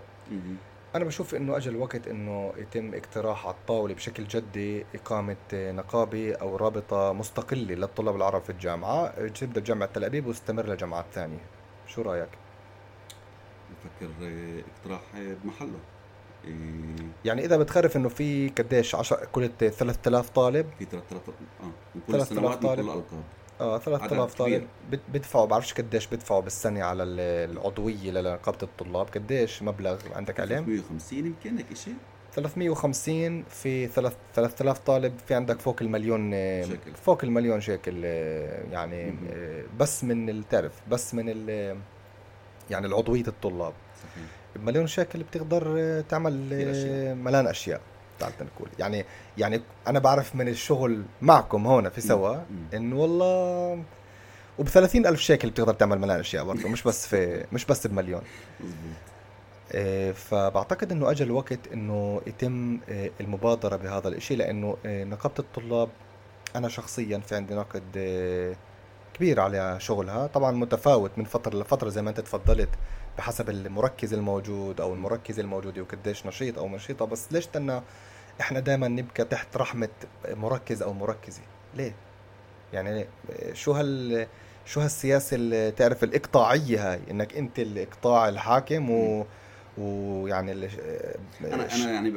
أنا 0.95 1.05
بشوف 1.05 1.35
إنه 1.35 1.57
أجى 1.57 1.69
الوقت 1.69 2.07
إنه 2.07 2.53
يتم 2.57 2.93
اقتراح 2.95 3.45
على 3.47 3.55
الطاولة 3.55 3.93
بشكل 3.93 4.27
جدي 4.27 4.85
إقامة 4.95 5.35
نقابة 5.53 6.33
أو 6.33 6.55
رابطة 6.55 7.13
مستقلة 7.13 7.75
للطلاب 7.75 8.15
العرب 8.15 8.41
في 8.41 8.49
الجامعة. 8.49 9.27
تبدأ 9.27 9.61
بجامعة 9.61 9.89
تل 9.93 10.03
أبيب 10.03 10.27
وتستمر 10.27 10.65
لجامعات 10.69 11.05
ثانية. 11.13 11.45
شو 11.87 12.01
رأيك؟ 12.01 12.29
بفكر 13.85 14.11
آه، 14.23 14.59
اقتراح 14.77 15.01
آه، 15.15 15.35
بمحله. 15.43 15.79
إيه، 16.45 16.53
يعني 17.25 17.45
إذا 17.45 17.57
بتخرف 17.57 17.97
إنه 17.97 18.09
في 18.09 18.49
قديش 18.49 18.95
عشر 18.95 19.27
كل 19.31 19.49
3000 19.59 20.29
طالب؟ 20.29 20.65
في 20.79 20.85
3000 20.85 21.29
آه 21.29 21.63
من 21.95 22.01
كل 22.07 22.13
3000 22.13 22.31
السنوات 22.31 22.57
من 22.57 22.61
طالب. 22.69 22.79
كل 22.81 22.85
الالقاب 22.91 23.23
آه 23.61 23.77
3000 23.77 24.21
عدد 24.21 24.31
طالب. 24.37 24.67
بدفعوا 25.13 25.45
بعرفش 25.45 25.73
قديش 25.73 26.07
بدفعوا 26.07 26.41
بالسنة 26.41 26.83
على 26.83 27.03
ال- 27.03 27.51
العضوية 27.51 28.11
لنقابة 28.11 28.57
الطلاب. 28.63 29.07
قديش 29.15 29.63
مبلغ 29.63 29.97
عندك 30.15 30.39
علم 30.39 30.65
350 30.65 31.25
يمكن 31.25 31.57
هيك 31.57 31.73
شيء 31.73 31.93
350 32.33 33.43
في 33.43 33.87
ثلاث- 33.87 34.13
3000 34.35 34.79
طالب. 34.79 35.13
في 35.27 35.33
عندك 35.33 35.59
فوق 35.59 35.75
المليون 35.81 36.31
آه، 36.33 36.61
شكل. 36.63 36.93
فوق 37.03 37.23
المليون 37.23 37.61
شيكل 37.61 38.03
يعني 38.71 39.13
بس 39.79 40.03
من 40.03 40.29
التعرف 40.29 40.81
بس 40.89 41.13
من 41.13 41.25
ال 41.29 41.77
يعني 42.69 42.87
العضوية 42.87 43.23
الطلاب. 43.27 43.73
صحيح. 44.03 44.25
بمليون 44.55 44.87
شيكل 44.87 45.23
بتقدر 45.23 45.75
آه، 45.77 46.01
تعمل. 46.01 46.49
آه، 46.53 47.13
ملان 47.13 47.47
أشياء 47.47 47.81
تعال 48.19 48.33
نقول. 48.41 48.69
يعني 48.79 49.05
يعني 49.37 49.61
أنا 49.87 49.99
بعرف 49.99 50.35
من 50.35 50.47
الشغل 50.47 51.03
معكم 51.21 51.67
هون 51.67 51.89
في 51.89 52.01
سوا. 52.01 52.35
إنه 52.73 52.95
والله 52.95 53.83
وب 54.59 54.67
30 54.67 55.05
ألف 55.07 55.21
شيكل 55.21 55.49
بتقدر 55.49 55.73
تعمل 55.73 55.99
ملان 55.99 56.19
أشياء 56.19 56.45
برضه 56.45 56.69
مش 56.69 56.83
بس 56.83 57.07
في 57.07 57.45
مش 57.51 57.65
بس 57.65 57.87
بمليون 57.87 58.21
آه، 59.71 60.11
فبعتقد 60.11 60.91
إنه 60.91 61.11
اجى 61.11 61.23
الوقت 61.23 61.59
إنه 61.73 62.21
يتم 62.27 62.79
المبادرة 63.21 63.75
بهذا 63.75 64.07
الإشي 64.07 64.35
لإنه 64.35 64.77
نقابة 64.85 65.35
الطلاب 65.39 65.89
أنا 66.55 66.67
شخصيا 66.67 67.17
في 67.17 67.35
عندي 67.35 67.53
نقد 67.55 67.83
كبير 69.19 69.39
على 69.39 69.75
شغلها. 69.79 70.27
طبعا 70.27 70.51
متفاوت 70.51 71.11
من 71.17 71.23
فترة 71.23 71.59
لفترة 71.61 71.89
زي 71.89 72.01
ما 72.01 72.09
أنت 72.09 72.19
تفضلت 72.19 72.69
بحسب 73.17 73.49
المركز 73.49 74.13
الموجود 74.13 74.81
أو 74.81 74.93
المركز 74.93 75.39
الموجود 75.39 75.79
وقديش 75.79 76.25
نشيط 76.25 76.57
أو 76.59 76.69
نشيطه 76.69 77.05
بس 77.05 77.33
ليش 77.33 77.47
تنا 77.47 77.83
إحنا 78.41 78.59
دائما 78.59 78.87
نبقى 78.87 79.25
تحت 79.25 79.57
رحمة 79.57 79.89
مركز 80.29 80.81
أو 80.81 80.93
مركزة؟ 80.93 81.41
ليه؟ 81.75 81.95
يعني 82.73 83.05
شو 83.53 83.71
هال 83.71 84.27
شو 84.65 84.81
هالسياسة 84.81 85.35
اللي 85.35 85.71
تعرف 85.71 86.03
الإقطاعية 86.03 86.91
هاي؟ 86.93 86.99
إنك 87.11 87.37
أنت 87.37 87.59
الإقطاع 87.59 88.29
الحاكم 88.29 88.89
و 88.91 89.25
ويعني 89.77 90.51
اللي 90.51 90.69
أنا 91.41 91.75
أنا 91.75 91.91
يعني 91.91 92.13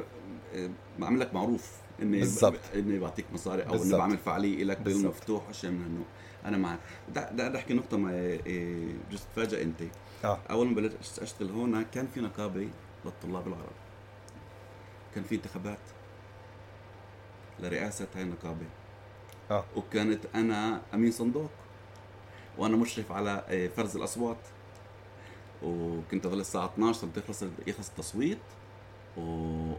بعمل 0.98 1.20
لك 1.20 1.34
معروف 1.34 1.70
إني 2.03 2.18
بالزبط. 2.18 2.59
إني 2.74 2.98
بعطيك 2.98 3.24
مصاري 3.32 3.62
أو 3.62 3.82
إني 3.82 3.92
بعمل 3.96 4.18
فعالية 4.18 4.64
لك 4.64 4.80
بالمفتوح 4.80 5.48
اشياء 5.48 5.72
من 5.72 5.84
إنه 5.86 6.05
أنا 6.45 6.57
معك. 6.57 6.78
بدي 7.09 7.59
أحكي 7.59 7.74
نقطة 7.74 7.97
ما 7.97 8.11
بجوز 8.47 9.20
تتفاجئ 9.20 9.62
أنت. 9.62 9.82
آه. 10.24 10.38
أول 10.51 10.66
ما 10.66 10.74
بلشت 10.74 11.18
أشتغل 11.18 11.51
هون 11.51 11.82
كان 11.82 12.07
في 12.07 12.20
نقابة 12.20 12.68
للطلاب 13.05 13.49
العرب. 13.49 13.72
كان 15.14 15.24
في 15.24 15.34
انتخابات 15.34 15.78
لرئاسة 17.61 18.07
هاي 18.14 18.22
النقابة. 18.22 18.66
آه. 19.51 19.64
وكانت 19.76 20.20
أنا 20.34 20.80
أمين 20.95 21.11
صندوق 21.12 21.51
وأنا 22.59 22.76
مشرف 22.76 23.12
على 23.12 23.45
آه، 23.49 23.68
فرز 23.68 23.97
الأصوات. 23.97 24.38
وكنت 25.62 26.26
اظل 26.26 26.40
الساعة 26.40 26.66
12 26.66 27.09
تخلص 27.14 27.45
يخلص 27.66 27.88
التصويت. 27.88 28.38
و... 29.16 29.20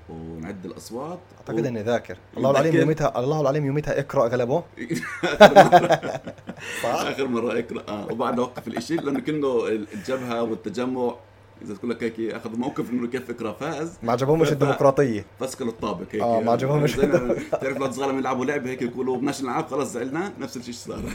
ونعد 0.09 0.65
الأصوات 0.65 1.19
أعتقد 1.39 1.65
و... 1.65 1.67
إني 1.67 1.81
ذاكر. 1.81 2.17
الله 2.37 2.51
العليم 2.51 2.75
يوميتها 2.75 3.19
الله 3.19 3.41
العليم 3.41 3.65
يوميتها 3.65 3.99
اقرأ 3.99 4.27
غلبه. 4.27 4.63
صح؟ 6.83 7.01
آخر 7.01 7.27
مرة 7.27 7.59
اقرأ. 7.59 7.83
آه 7.87 8.07
وبعد 8.11 8.39
أوقف 8.39 8.67
الإشي 8.67 8.95
لأنه 8.95 9.19
كنه 9.19 9.67
الجبهة 9.67 10.43
والتجمع 10.43 11.15
إذا 11.61 11.75
تقول 11.75 11.91
لك 11.91 12.03
هيك 12.03 12.19
أخذ 12.19 12.57
موقف 12.57 12.89
انه 12.89 13.07
كيف 13.07 13.27
فكره 13.27 13.51
فاز. 13.51 13.97
ما 14.03 14.11
عجبهمش 14.11 14.51
الديمقراطية. 14.51 15.25
فسكلوا 15.39 15.71
الطابق 15.71 16.05
هيك 16.11 16.21
آه 16.21 16.41
ما 16.41 16.51
عجبهمش 16.51 16.95
تعرف 16.95 17.77
لو 17.77 17.91
صغار 17.91 18.13
يلعبوا 18.13 18.45
لعبة 18.45 18.69
هيك 18.69 18.81
يقولوا 18.81 19.17
بدناش 19.17 19.41
نلعب 19.41 19.67
خلص 19.67 19.91
زعلنا 19.91 20.33
نفس 20.39 20.57
الشيء 20.57 20.73
صار. 20.73 21.03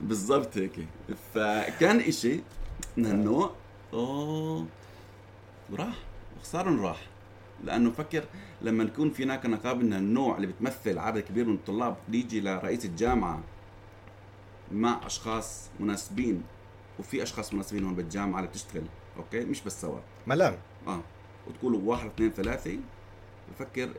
بالضبط 0.00 0.56
هيك. 0.58 0.72
فكان 1.34 2.00
إشي 2.00 2.40
من 2.96 3.06
هالنوع 3.06 3.50
أوه 3.92 4.66
وراح 5.72 5.94
وخسارا 6.40 6.88
راح. 6.88 7.06
لأنه 7.64 7.90
فكر 7.90 8.24
لما 8.62 8.84
نكون 8.84 9.10
في 9.10 9.24
هناك 9.24 9.46
نقابه 9.46 9.80
من 9.80 9.92
النوع 9.92 10.36
اللي 10.36 10.46
بتمثل 10.46 10.98
عدد 10.98 11.20
كبير 11.20 11.44
من 11.44 11.54
الطلاب 11.54 11.96
يجي 12.08 12.40
لرئيس 12.40 12.84
الجامعة 12.84 13.40
مع 14.72 15.00
أشخاص 15.06 15.70
مناسبين 15.80 16.42
وفي 16.98 17.22
أشخاص 17.22 17.54
مناسبين 17.54 17.84
هون 17.84 17.94
بالجامعة 17.94 18.38
اللي 18.38 18.50
بتشتغل 18.50 18.84
أوكي؟ 19.16 19.44
مش 19.44 19.62
بس 19.62 19.80
سوا. 19.80 19.98
ملان. 20.26 20.58
آه. 20.86 21.00
وتقولوا 21.46 21.80
واحد 21.84 22.06
اثنين 22.06 22.30
ثلاثة 22.30 22.78
بفكر 23.50 23.90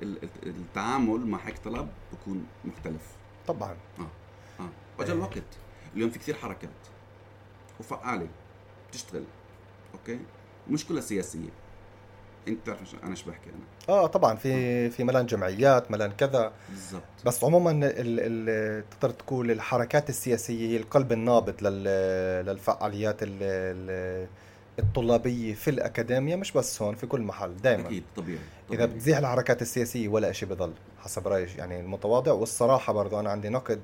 التعامل 0.43 1.27
مع 1.27 1.37
هيك 1.37 1.57
طلب 1.57 1.89
بكون 2.13 2.45
مختلف. 2.65 3.15
طبعا. 3.47 3.75
آه. 3.99 4.07
آه. 4.59 4.69
واجا 4.99 5.13
الوقت 5.13 5.43
اليوم 5.95 6.09
في 6.09 6.19
كثير 6.19 6.35
حركات. 6.35 6.69
وفعالة. 7.79 8.27
بتشتغل. 8.89 9.23
أوكي؟ 9.93 10.19
مش 10.69 10.85
كلها 10.85 11.01
سياسية. 11.01 11.49
انت 12.47 12.59
بتعرف 12.69 12.95
أنا 13.03 13.11
إيش 13.11 13.23
بحكي 13.23 13.49
أنا؟ 13.49 13.95
آه 13.97 14.07
طبعا 14.07 14.35
في 14.35 14.89
في 14.89 15.03
ملان 15.03 15.25
جمعيات 15.25 15.91
ملان 15.91 16.11
كذا. 16.11 16.51
بالضبط. 16.69 17.01
بس 17.25 17.43
عموما 17.43 17.87
تقدر 18.91 19.09
تقول 19.09 19.51
الحركات 19.51 20.09
السياسية 20.09 20.69
هي 20.69 20.77
القلب 20.77 21.11
النابض 21.11 21.63
للفعاليات 21.63 23.17
الطلابية 24.79 25.53
في 25.53 25.69
الأكاديمية 25.69 26.35
مش 26.35 26.51
بس 26.51 26.81
هون 26.81 26.95
في 26.95 27.07
كل 27.07 27.21
محل 27.21 27.57
دائما 27.57 27.85
أكيد 27.87 28.03
طبيعي, 28.15 28.39
طبيعي. 28.69 28.83
إذا 28.83 28.93
بتزيح 28.93 29.17
الحركات 29.17 29.61
السياسية 29.61 30.07
ولا 30.07 30.31
شيء 30.31 30.49
بضل 30.49 30.73
حسب 30.99 31.27
رأيي 31.27 31.47
يعني 31.57 31.79
المتواضع. 31.79 32.31
والصراحة 32.31 32.93
برضو 32.93 33.19
أنا 33.19 33.29
عندي 33.29 33.49
نقد 33.49 33.79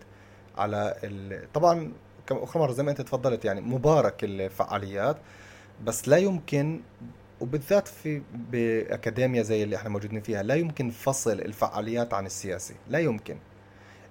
على 0.57 0.97
ال... 1.03 1.51
طبعا 1.53 1.91
اخر 2.31 2.59
مرة 2.59 2.71
زي 2.71 2.83
ما 2.83 2.91
أنت 2.91 3.01
تفضلت 3.01 3.45
يعني 3.45 3.61
مبارك 3.61 4.23
الفعاليات 4.23 5.17
بس 5.83 6.07
لا 6.07 6.17
يمكن 6.17 6.81
وبالذات 7.41 7.87
في 7.87 8.21
باكاديميا 8.33 9.41
زي 9.43 9.63
اللي 9.63 9.75
إحنا 9.75 9.89
موجودين 9.89 10.21
فيها 10.21 10.43
لا 10.43 10.55
يمكن 10.55 10.89
فصل 10.89 11.31
الفعاليات 11.31 12.13
عن 12.13 12.25
السياسي 12.25 12.73
لا 12.89 12.99
يمكن. 12.99 13.37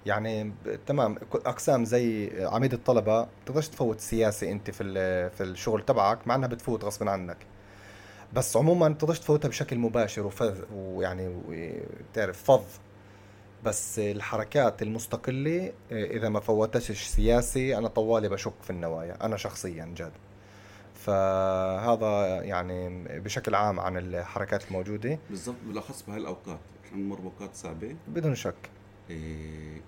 يعني 0.05 0.51
تمام 0.87 1.15
أقسام 1.33 1.85
زي 1.85 2.31
عميد 2.45 2.73
الطلبة 2.73 3.27
بتقدرش 3.43 3.67
تفوت 3.67 3.99
سياسي 3.99 4.51
أنت 4.51 4.71
في 4.71 4.83
في 5.29 5.43
الشغل 5.43 5.85
تبعك 5.85 6.27
مع 6.27 6.35
إنها 6.35 6.47
بتفوت 6.47 6.83
غصب 6.83 7.07
عنك. 7.07 7.37
بس 8.33 8.57
عموما 8.57 8.89
بتقدرش 8.89 9.19
تفوتها 9.19 9.49
بشكل 9.49 9.77
مباشر 9.77 10.25
وفذ 10.25 10.61
ويعني 10.73 11.35
بتعرف 12.11 12.43
فظ. 12.43 12.65
بس 13.63 13.99
الحركات 13.99 14.81
المستقلة 14.81 15.71
إذا 15.91 16.29
ما 16.29 16.39
فوتتش 16.39 17.03
سياسي 17.07 17.77
أنا 17.77 17.87
طوالي 17.87 18.29
بشك 18.29 18.53
في 18.63 18.69
النوايا 18.69 19.25
أنا 19.25 19.37
شخصيا 19.37 19.85
جد. 19.97 20.11
فهذا 21.07 22.41
يعني 22.43 23.03
بشكل 23.19 23.55
عام 23.55 23.79
عن 23.79 23.97
الحركات 23.97 24.67
الموجودة. 24.67 25.19
بالضبط 25.29 25.55
بالأخص 25.67 26.03
بهاي 26.07 26.19
الأوقات 26.19 26.59
إحنا 26.85 26.97
بنمر 26.97 27.19
بأوقات 27.19 27.55
صعبة. 27.55 27.95
بدون 28.07 28.35
شك. 28.35 28.55
إيه. 29.09 29.81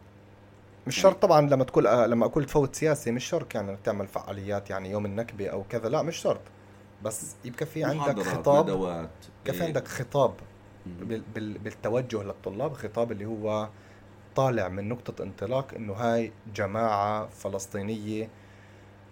مش 0.87 0.97
يعني 0.97 1.03
شرط 1.03 1.21
طبعا 1.21 1.41
لما 1.49 1.63
تقول 1.63 1.83
لما 1.83 2.25
أقول 2.25 2.45
تفوت 2.45 2.75
سياسي 2.75 3.11
مش 3.11 3.25
شرط 3.25 3.55
يعني 3.55 3.77
تعمل 3.83 4.07
فعاليات 4.07 4.69
يعني 4.69 4.91
يوم 4.91 5.05
النكبة 5.05 5.47
أو 5.47 5.63
كذا 5.69 5.89
لا 5.89 6.01
مش 6.01 6.17
شرط. 6.17 6.41
بس 7.03 7.35
يبقى 7.45 7.65
في 7.65 7.83
عندك 7.83 8.19
خطاب 8.19 8.69
يبقى 8.69 9.53
في 9.53 9.63
عندك 9.63 9.87
خطاب 9.87 10.33
بالتوجه 11.35 12.23
للطلاب 12.23 12.73
خطاب 12.73 13.11
اللي 13.11 13.25
هو 13.25 13.69
طالع 14.35 14.67
من 14.67 14.89
نقطة 14.89 15.23
انطلاق 15.23 15.73
إنه 15.75 15.93
هاي 15.93 16.31
جماعة 16.55 17.27
فلسطينية 17.29 18.29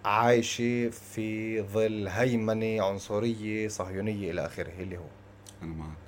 عايشة 0.04 0.88
في 0.90 1.62
ظل 1.62 2.08
هيمنة 2.08 2.82
عنصرية 2.84 3.68
صهيونية 3.68 4.30
إلى 4.30 4.46
آخره 4.46 4.72
اللي 4.78 4.96
هو. 4.96 5.08
أنا 5.62 5.74
معك. 5.74 5.98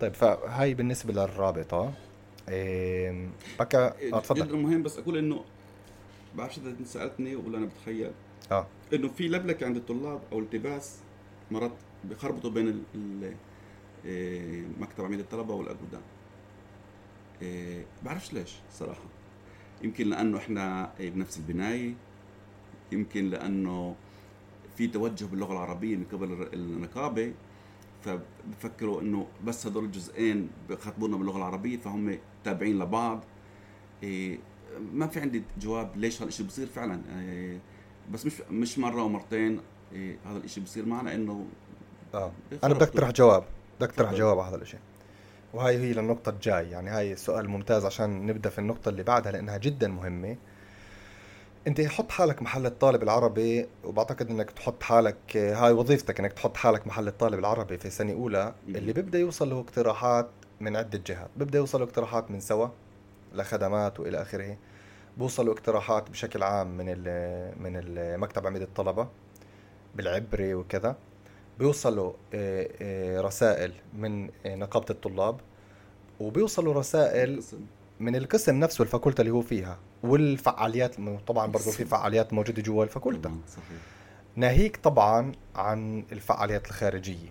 طيب 0.00 0.14
فهاي 0.14 0.74
بالنسبة 0.74 1.12
للرابطة. 1.12 1.92
بكى 3.58 3.92
آه 4.12 4.20
تفضل. 4.20 4.46
جدا 4.46 4.56
مهم 4.56 4.82
بس 4.82 4.98
أقول 4.98 5.18
إنه 5.18 5.44
بعرفش 6.36 6.58
إذا 6.58 6.70
أنت 6.70 6.86
سألتني 6.86 7.36
ولا 7.36 7.58
أنا 7.58 7.66
بتخيل. 7.66 8.10
آه. 8.52 8.66
إنه 8.92 9.08
في 9.08 9.28
لبلكة 9.28 9.66
عند 9.66 9.76
الطلاب 9.76 10.20
أو 10.32 10.38
التباس 10.38 10.98
مرات 11.50 11.72
بخربطوا 12.04 12.50
بين 12.50 12.84
إيه، 14.04 14.64
مكتب 14.80 15.04
عميد 15.04 15.20
الطلبة 15.20 15.54
والاقدام 15.54 16.02
إيه، 17.42 17.84
بعرفش 18.02 18.32
ليش 18.32 18.54
صراحة. 18.72 19.04
يمكن 19.82 20.08
لأنه 20.08 20.38
إحنا 20.38 20.90
بنفس 21.00 21.38
البناية 21.38 21.94
يمكن 22.92 23.30
لأنه 23.30 23.94
في 24.76 24.86
توجه 24.86 25.24
باللغة 25.24 25.52
العربية 25.52 25.96
من 25.96 26.04
قبل 26.12 26.48
النقابه 26.54 27.32
فبفكروا 28.04 29.00
إنه 29.00 29.26
بس 29.44 29.66
هدول 29.66 29.84
الجزئين 29.84 30.48
بخاطبونا 30.68 31.16
باللغة 31.16 31.36
العربية 31.36 31.76
فهم 31.76 32.18
تابعين 32.44 32.78
لبعض. 32.78 33.20
إيه 34.02 34.38
ما 34.92 35.06
في 35.06 35.20
عندي 35.20 35.42
جواب 35.60 35.96
ليش 35.96 36.22
هالشيء 36.22 36.46
بصير 36.46 36.66
فعلا. 36.66 37.00
إيه 37.20 37.58
بس 38.12 38.26
مش 38.26 38.40
مش 38.50 38.78
مرة 38.78 39.02
ومرتين 39.02 39.60
إيه 39.92 40.16
هذا 40.26 40.38
الشيء 40.38 40.64
بصير 40.64 40.86
معنا 40.86 41.14
إنه 41.14 41.46
آه 42.14 42.32
أنا 42.64 42.74
بدي 42.74 42.84
أقترح 42.84 43.10
جواب 43.10 43.44
بدك 43.80 43.92
تطرح 43.92 44.14
جواب 44.14 44.38
على 44.38 44.56
هذا 44.56 44.62
الشيء 44.62 44.80
وهاي 45.56 45.76
هي 45.76 45.92
للنقطة 45.92 46.30
الجاي. 46.30 46.70
يعني 46.70 46.90
هاي 46.90 47.16
سؤال 47.16 47.48
ممتاز 47.48 47.84
عشان 47.84 48.26
نبدأ 48.26 48.50
في 48.50 48.58
النقطة 48.58 48.88
اللي 48.88 49.02
بعدها 49.02 49.32
لأنها 49.32 49.56
جدا 49.56 49.88
مهمة. 49.88 50.36
أنت 51.66 51.80
حط 51.80 52.10
حالك 52.10 52.42
محل 52.42 52.66
الطالب 52.66 53.02
العربي 53.02 53.66
وبعتقد 53.84 54.30
إنك 54.30 54.50
تحط 54.50 54.82
حالك 54.82 55.36
هاي 55.36 55.72
وظيفتك 55.72 56.20
إنك 56.20 56.32
تحط 56.32 56.56
حالك 56.56 56.86
محل 56.86 57.08
الطالب 57.08 57.38
العربي 57.38 57.78
في 57.78 57.90
سنة 57.90 58.12
أولى. 58.12 58.54
اللي 58.68 58.92
بيبدأ 58.92 59.18
يوصل 59.18 59.50
له 59.50 59.60
اقتراحات 59.60 60.28
من 60.60 60.76
عدة 60.76 61.00
جهات. 61.06 61.30
بيبدأ 61.36 61.58
يوصل 61.58 61.78
له 61.78 61.84
اقتراحات 61.84 62.30
من 62.30 62.40
سوا 62.40 62.68
لخدمات 63.34 64.00
وإلى 64.00 64.22
آخره. 64.22 64.56
بوصلوا 65.16 65.54
اقتراحات 65.54 66.10
بشكل 66.10 66.42
عام 66.42 66.76
من 66.76 66.86
من 67.62 67.82
مكتب 68.20 68.46
عميد 68.46 68.62
الطلبة 68.62 69.08
بالعبري 69.94 70.54
وكذا. 70.54 70.96
بيوصلوا 71.58 72.12
آه، 72.34 72.68
آه، 72.82 73.20
رسائل 73.20 73.72
من 73.94 74.30
آه، 74.46 74.56
نقابة 74.56 74.86
الطلاب 74.90 75.40
وبيوصلوا 76.20 76.74
رسائل 76.74 77.42
من 78.00 78.16
القسم 78.16 78.60
نفسه 78.60 78.82
ال 78.82 78.88
פקולטה 78.88 79.22
اللي 79.22 79.32
هو 79.32 79.40
فيها 79.40 79.78
والفعاليات 80.02 80.96
طبعا 81.26 81.46
برضه 81.46 81.70
في 81.70 81.84
فعاليات 81.84 82.32
موجودة 82.32 82.62
جوا 82.62 82.84
ال 82.84 82.91
פקולטה. 82.91 83.36
صحيح. 83.48 83.62
ناهيك 84.36 84.76
طبعا 84.76 85.32
عن 85.54 86.04
الفعاليات 86.12 86.66
الخارجية. 86.66 87.28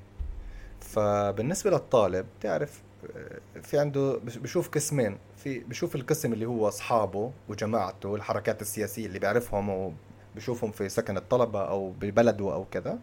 فبالنسبة 0.80 1.72
للطالب 1.72 2.26
تعرف 2.42 2.82
آه، 3.16 3.60
في 3.62 3.80
عنده 3.80 4.20
بشوف 4.24 4.70
قسمين. 4.70 5.18
في 5.38 5.60
بشوف 5.60 5.96
القسم 5.96 6.34
اللي 6.34 6.46
هو 6.46 6.68
أصحابه 6.68 7.32
وجماعته 7.50 8.16
الحركات 8.16 8.62
السياسية 8.62 9.06
اللي 9.06 9.20
بيعرفهم 9.20 9.94
وبشوفهم 10.36 10.72
في 10.72 10.90
سكن 10.90 11.18
الطلبة 11.18 11.62
أو 11.62 11.92
ببلده 11.92 12.54
أو 12.54 12.66
كذا. 12.72 13.00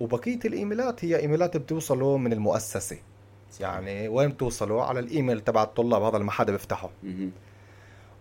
وبقية 0.00 0.38
الإيميلات 0.44 1.04
هي 1.04 1.16
إيميلات 1.20 1.56
بتوصله 1.56 2.16
من 2.16 2.32
المؤسسة. 2.32 2.96
يعني 3.60 4.08
وين 4.08 4.28
بتوصلوا؟ 4.28 4.82
على 4.82 5.00
الإيميل 5.00 5.40
تبع 5.40 5.62
الطلاب 5.62 6.02
هذا 6.02 6.14
اللي 6.14 6.24
ما 6.24 6.32
حدا 6.32 6.52
بيفتحه. 6.52 6.90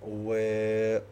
و... 0.08 0.36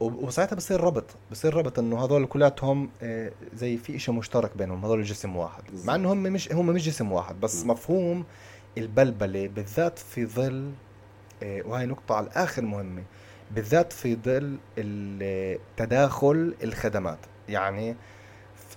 وساعتها 0.01 0.55
بصير 0.55 0.82
ربط. 0.82 1.05
بصير 1.32 1.53
ربط 1.55 1.80
إنه 1.80 2.05
هذول 2.05 2.26
كلياتهم 2.26 2.89
آه، 3.03 3.32
زي 3.53 3.78
في 3.78 3.99
شيء 3.99 4.14
مشترك 4.14 4.57
بينهم 4.57 4.86
هذول 4.86 5.03
جسم 5.03 5.36
واحد. 5.36 5.64
مع 5.86 5.95
إنه 5.95 6.14
هم 6.14 6.24
مش 6.24 6.51
هم 6.51 6.66
مش 6.66 6.86
جسم 6.86 7.11
واحد 7.11 7.39
بس 7.39 7.66
م. 7.66 7.70
مفهوم 7.72 8.26
البلبلة 8.78 9.47
بالذات 9.47 9.99
في 9.99 10.26
ظل 10.26 10.72
آه، 11.43 11.61
وهي 11.66 11.86
نقطة 11.86 12.16
على 12.16 12.28
الآخر 12.28 12.61
مهمة. 12.61 13.03
بالذات 13.51 13.93
في 13.93 14.16
ظل 14.16 14.57
تداخل 15.78 16.55
الخدمات. 16.64 17.20
يعني 17.49 17.95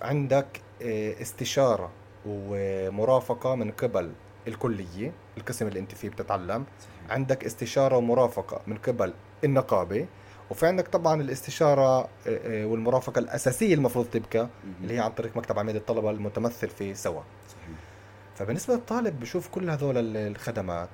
عندك 0.03 0.47
استشارة 0.83 1.91
ومرافقة 2.27 3.55
من 3.55 3.71
قبل 3.71 4.13
الكلية 4.49 5.13
القسم 5.39 5.67
اللي 5.69 5.79
انت 5.81 5.95
فيه 5.95 6.09
بتتعلم. 6.09 6.65
صحيح. 6.81 7.13
عندك 7.13 7.45
استشارة 7.45 7.97
ومرافقة 7.97 8.61
من 8.67 8.77
قبل 8.77 9.13
النقابة. 9.45 10.07
وفي 10.51 10.67
عندك 10.67 10.89
طبعا 10.89 11.21
الاستشارة 11.21 11.99
آه، 12.01 12.09
آه، 12.27 12.67
والمرافقة 12.67 13.19
الأساسية 13.19 13.75
المفروض 13.75 14.07
تبقى 14.07 14.49
اللي 14.83 14.95
هي 14.95 14.99
عن 15.01 15.11
طريق 15.11 15.37
مكتب 15.37 15.59
عميد 15.59 15.77
الطلبة 15.77 16.11
المتمثل 16.11 16.69
في 16.69 16.95
سوا. 16.95 17.21
صحيح. 17.49 17.77
فبالنسبة 18.37 18.75
للطالب 18.75 19.21
بشوف 19.21 19.49
كل 19.49 19.71
هذول 19.71 20.17
الخدمات 20.17 20.89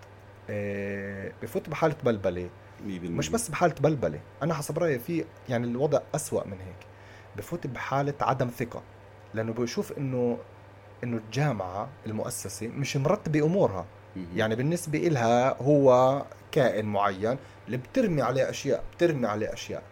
آه، 0.50 1.32
بفوت 1.42 1.68
بحالة 1.68 1.96
بلبلة. 2.04 2.48
مش 2.86 3.28
بس 3.28 3.48
بحالة 3.48 3.74
بلبلة 3.80 4.20
أنا 4.42 4.54
حسب 4.54 4.78
رأيي 4.78 4.98
في 4.98 5.24
يعني 5.48 5.66
الوضع 5.66 6.00
أسوأ 6.14 6.46
من 6.46 6.60
هيك. 6.60 6.86
بفوت 7.36 7.66
بحالة 7.66 8.14
عدم 8.20 8.48
ثقة. 8.48 8.82
لأنه 9.34 9.52
بشوف 9.52 9.92
إنه 9.98 10.38
إنه 11.04 11.16
الجامعة 11.16 11.88
المؤسسة 12.06 12.68
مش 12.68 12.96
مرتبة 12.96 13.46
أمورها. 13.46 13.86
يعني 14.34 14.56
بالنسبة 14.56 15.06
إلها 15.06 15.62
هو 15.62 16.22
كائن 16.52 16.86
معين 16.86 17.36
اللي 17.66 17.76
بترمي 17.76 18.22
عليه 18.22 18.50
أشياء 18.50 18.84
بترمي 18.96 19.26
عليه 19.26 19.52
أشياء. 19.52 19.82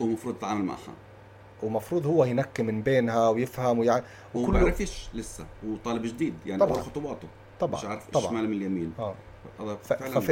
ومفروض 0.00 0.34
تتعامل 0.34 0.64
معها. 0.64 0.94
ومفروض 1.62 2.06
هو 2.06 2.24
ينقي 2.24 2.62
من 2.62 2.82
بينها 2.82 3.28
ويفهم 3.28 3.78
ويعني 3.78 4.04
وما 4.34 4.60
بعرفش 4.60 5.08
لسه 5.14 5.46
هو 5.64 5.76
طالب 5.84 6.02
جديد 6.02 6.34
يعني 6.46 6.60
طبعا. 6.60 6.82
خطواته. 6.82 7.28
طبعا 7.60 7.80
مش 7.80 7.84
عارف 7.84 8.10
طبعا. 8.10 8.26
شمال 8.26 8.48
من 8.48 8.56
اليمين. 8.56 8.92
آه. 8.98 9.14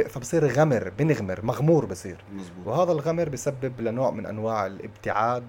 فبصير 0.09 0.47
غمر 0.47 0.89
بنغمر 0.89 1.45
مغمور 1.45 1.85
بصير. 1.85 2.23
مزبوط. 2.33 2.67
وهذا 2.67 2.91
الغمر 2.91 3.29
بسبب 3.29 3.81
لنوع 3.81 4.11
من 4.11 4.25
أنواع 4.25 4.65
الابتعاد 4.65 5.43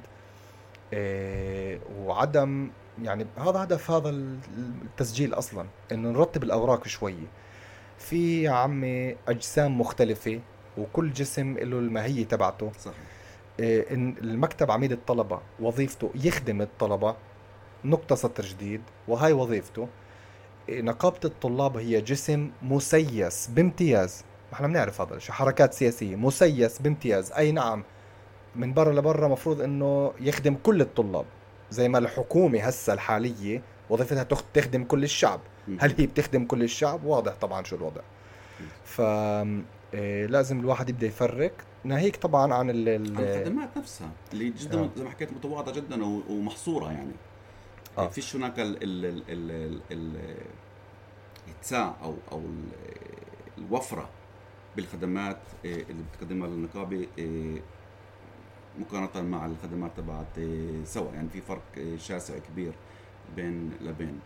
إيه 0.92 1.80
وعدم 1.98 2.70
يعني 3.02 3.26
هذا 3.38 3.62
هدف 3.62 3.90
هذا 3.90 4.08
التسجيل 4.84 5.34
أصلا 5.34 5.66
إنه 5.92 6.10
نرتب 6.10 6.42
الأوراق 6.42 6.88
شوية 6.88 7.26
في 7.98 8.42
يا 8.42 8.50
عمي 8.50 9.16
أجسام 9.28 9.80
مختلفة 9.80 10.40
وكل 10.78 11.12
جسم 11.12 11.58
له 11.58 11.78
الماهيه 11.78 12.24
تبعته. 12.24 12.72
صحيح. 12.80 12.96
إيه 13.60 13.94
إن 13.94 14.14
المكتب 14.20 14.70
عميد 14.70 14.92
الطلبة 14.92 15.40
وظيفته 15.60 16.10
يخدم 16.14 16.62
الطلبة 16.62 17.16
نقطة 17.84 18.14
سطر 18.14 18.44
جديد 18.44 18.80
وهاي 19.08 19.32
وظيفته. 19.32 19.88
إيه 20.68 20.82
نقابة 20.82 21.20
الطلاب 21.24 21.76
هي 21.76 22.00
جسم 22.00 22.50
مسيس 22.62 23.46
بامتياز. 23.46 24.24
إحنا 24.52 24.66
بنعرف 24.66 25.00
هذا 25.00 25.14
الشيء 25.14 25.34
حركات 25.34 25.74
سياسية 25.74 26.16
مسيس 26.16 26.78
بامتياز. 26.78 27.32
أي 27.32 27.52
نعم 27.52 27.84
من 28.56 28.74
برا 28.74 28.92
لبرا 28.92 29.28
مفروض 29.28 29.60
إنه 29.60 30.12
يخدم 30.20 30.54
كل 30.54 30.80
الطلاب. 30.80 31.24
زي 31.70 31.88
ما 31.88 31.98
الحكومة 31.98 32.60
هسه 32.60 32.92
الحالية 32.92 33.62
وظيفتها 33.90 34.22
تخدم 34.54 34.84
كل 34.84 35.04
الشعب. 35.04 35.40
هل 35.78 35.94
هي 35.98 36.06
بتخدم 36.06 36.44
كل 36.44 36.62
الشعب؟ 36.62 37.04
واضح 37.04 37.32
طبعا 37.40 37.64
شو 37.64 37.76
الوضع. 37.76 38.00
ف 38.84 39.00
إيه، 39.94 40.26
لازم 40.26 40.60
الواحد 40.60 40.88
يبدأ 40.90 41.06
يفرق. 41.06 41.52
ناهيك 41.84 42.16
طبعا 42.16 42.54
عن 42.54 42.70
الخدمات 42.70 43.76
نفسها 43.76 44.10
اللي 44.32 44.50
جدا 44.50 44.80
آه. 44.80 44.90
زي 44.96 45.04
ما 45.04 45.10
حكيت 45.10 45.32
متواضعة 45.32 45.74
جدا 45.74 46.04
ومحصورة 46.04 46.92
يعني. 46.92 47.12
آه. 47.98 48.08
فيش 48.08 48.36
هناك 48.36 48.60
ال 48.60 48.82
ال 48.82 49.22
ال 49.28 49.80
ال 49.92 50.36
الاتساع 51.46 51.94
أو 52.02 52.14
أو 52.32 52.42
الوفرة 53.58 54.08
بالخدمات 54.76 55.38
إيه، 55.64 55.82
اللي 55.90 56.02
بتقدمها 56.12 56.48
النقابه 56.48 57.06
إيه، 57.18 57.62
مقارنة 58.78 59.28
مع 59.28 59.46
الخدمات 59.46 59.90
تبعت 59.96 60.38
إيه، 60.38 60.84
سوا 60.84 61.12
يعني 61.14 61.28
في 61.28 61.40
فرق 61.40 61.62
إيه، 61.76 61.96
شاسع 61.96 62.38
كبير 62.38 62.72
بين 63.36 63.70
لبين 63.80 64.20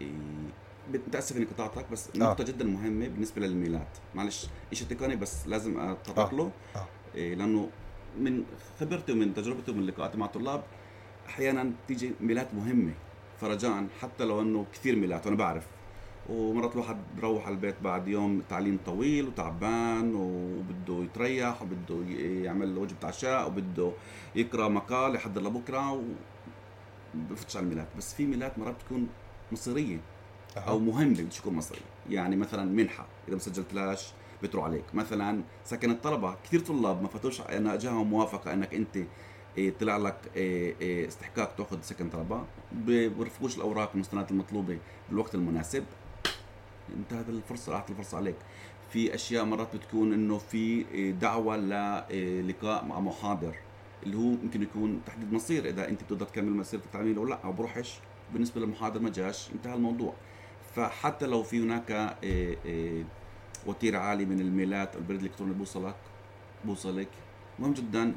إيه، 0.00 0.12
متأسف 0.94 1.36
إني 1.36 1.44
قطعتك 1.44 1.90
بس 1.92 2.08
آه. 2.14 2.18
نقطة 2.18 2.44
جدا 2.44 2.64
مهمة 2.64 3.08
بالنسبة 3.08 3.46
للميلات 3.46 3.98
معلش 4.14 4.46
شيء 4.72 4.88
تقني 4.88 5.16
بس 5.16 5.46
لازم 5.46 5.80
اتطرق 5.80 6.34
له 6.34 6.50
آه. 6.76 6.86
آه. 7.16 7.34
لأنه 7.34 7.70
من 8.18 8.44
خبرتي 8.80 9.12
ومن 9.12 9.34
تجربتي 9.34 9.70
ومن 9.70 9.86
لقاءاتي 9.86 10.18
مع 10.18 10.26
الطلاب 10.26 10.62
أحيانا 11.28 11.72
تيجي 11.88 12.12
ميلات 12.20 12.54
مهمة 12.54 12.92
فرجاء 13.40 13.86
حتى 14.00 14.24
لو 14.24 14.40
إنه 14.40 14.66
كثير 14.72 14.96
ميلات 14.96 15.26
وأنا 15.26 15.36
بعرف 15.36 15.66
ومرات 16.28 16.72
الواحد 16.74 16.96
بروح 17.16 17.46
على 17.46 17.54
البيت 17.54 17.74
بعد 17.82 18.08
يوم 18.08 18.42
تعليم 18.48 18.78
طويل 18.86 19.28
وتعبان 19.28 20.14
وبده 20.14 21.04
يتريح 21.04 21.62
وبده 21.62 22.04
يعمل 22.44 22.78
وجبة 22.78 23.08
عشاء 23.08 23.48
وبده 23.48 23.92
يقرأ 24.34 24.68
مقال 24.68 25.14
يحضر 25.14 25.42
لبكرة 25.42 25.92
و 25.92 26.02
بفتش 27.14 27.56
على 27.56 27.64
الميلاد. 27.64 27.86
بس 27.98 28.14
في 28.14 28.26
ميلاد 28.26 28.52
مرات 28.58 28.74
بتكون 28.74 29.08
مصيرية 29.52 30.00
أو 30.56 30.78
مهمة 30.78 31.22
بدش 31.22 31.38
تكون 31.38 31.54
مصريه 31.54 31.80
يعني 32.10 32.36
مثلا 32.36 32.64
منحة 32.64 33.06
إذا 33.28 33.34
ما 33.34 33.40
سجلتلاش 33.40 34.12
بيطروا 34.42 34.64
عليك. 34.64 34.84
مثلا 34.94 35.42
سكن 35.64 35.90
الطلبة 35.90 36.36
كثير 36.44 36.60
طلاب 36.60 37.02
ما 37.02 37.08
فاتوش 37.08 37.40
أنا 37.40 37.74
اجاهم 37.74 38.10
موافقة 38.10 38.52
إنك 38.52 38.74
أنت 38.74 38.98
إيه، 39.58 39.74
طلع 39.80 39.96
لك 39.96 40.16
إيه، 40.36 40.74
إيه، 40.80 41.08
استحقاق 41.08 41.54
تأخذ 41.56 41.80
سكن 41.82 42.10
طلبة. 42.10 42.44
بيرفقوش 42.72 43.56
الأوراق 43.56 43.90
والمستندات 43.90 44.30
المطلوبة 44.30 44.78
بالوقت 45.08 45.34
المناسب. 45.34 45.84
انتهت 46.96 47.28
الفرصة 47.28 47.72
راحت 47.72 47.90
الفرصة 47.90 48.16
عليك. 48.16 48.36
في 48.90 49.14
أشياء 49.14 49.44
مرات 49.44 49.76
بتكون 49.76 50.12
إنه 50.12 50.38
في 50.38 50.82
دعوة 51.12 51.56
للقاء 51.56 52.84
مع 52.84 53.00
محاضر 53.00 53.54
اللي 54.02 54.16
هو 54.16 54.20
ممكن 54.20 54.62
يكون 54.62 55.00
تحديد 55.06 55.32
مصير. 55.32 55.68
إذا 55.68 55.88
أنت 55.88 56.04
بتقدر 56.04 56.26
تكمل 56.26 56.52
مسيره 56.52 56.80
التعليم 56.80 57.18
أو 57.18 57.24
لا 57.24 57.38
أو 57.44 57.52
بروحش 57.52 57.98
بالنسبة 58.32 58.60
للمحاضر 58.60 59.00
ما 59.00 59.10
جاش 59.10 59.50
انتهى 59.52 59.74
الموضوع. 59.74 60.12
فحتى 60.74 61.26
لو 61.26 61.42
في 61.42 61.62
هناك 61.62 62.16
وتيره 63.66 63.98
عالي 63.98 64.24
من 64.24 64.40
الميلات 64.40 64.94
أو 64.94 65.00
البريد 65.00 65.20
الإلكتروني 65.20 65.52
بوصلك 65.52 65.96
بوصلك 66.64 67.08
مهم 67.58 67.72
جدا 67.72 68.14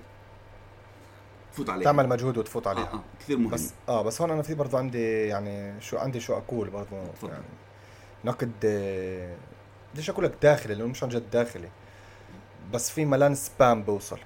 تفوت 1.53 1.69
عليها. 1.69 1.83
تعمل 1.83 2.09
مجهود 2.09 2.37
وتفوت 2.37 2.67
عليها. 2.67 2.83
آه, 2.83 2.95
آه 2.95 3.03
كثير 3.19 3.37
مهم. 3.37 3.51
بس 3.51 3.73
آه 3.89 4.01
بس 4.01 4.21
هون 4.21 4.31
أنا 4.31 4.41
في 4.41 4.55
برضه 4.55 4.77
عندي 4.77 5.27
يعني 5.27 5.81
شو 5.81 5.97
عندي 5.97 6.19
شو 6.19 6.33
أقول 6.33 6.69
برضه 6.69 6.97
يعني. 7.23 7.43
نقد 8.25 8.51
بديش 9.93 10.09
أقول 10.09 10.25
لك 10.25 10.33
داخلي؟ 10.41 10.73
لأنه 10.73 10.87
مش 10.87 11.03
عن 11.03 11.09
جد 11.09 11.29
داخلي. 11.31 11.69
بس 12.73 12.89
في 12.89 13.05
ملان 13.05 13.35
سبام 13.35 13.83
بوصل. 13.83 14.19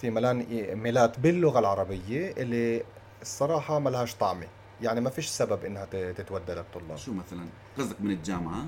في 0.00 0.10
ملان 0.10 0.40
ايميلات 0.40 1.18
باللغة 1.18 1.58
العربية 1.58 2.32
اللي 2.36 2.82
الصراحة 3.22 3.78
ما 3.78 3.90
لهاش 3.90 4.14
طعمة. 4.14 4.46
يعني 4.82 5.00
ما 5.00 5.10
فيش 5.10 5.28
سبب 5.28 5.64
إنها 5.64 5.84
تتودى 6.12 6.52
للطلاب. 6.52 6.96
شو 6.96 7.12
مثلا؟ 7.12 7.46
قصدك 7.78 8.00
من 8.00 8.10
الجامعة؟ 8.10 8.66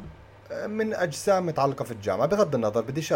من 0.67 0.95
أجسام 0.95 1.47
متعلقة 1.47 1.85
في 1.85 1.91
الجامعة. 1.91 2.27
بغض 2.27 2.55
النظر 2.55 2.81
بديش 2.81 3.13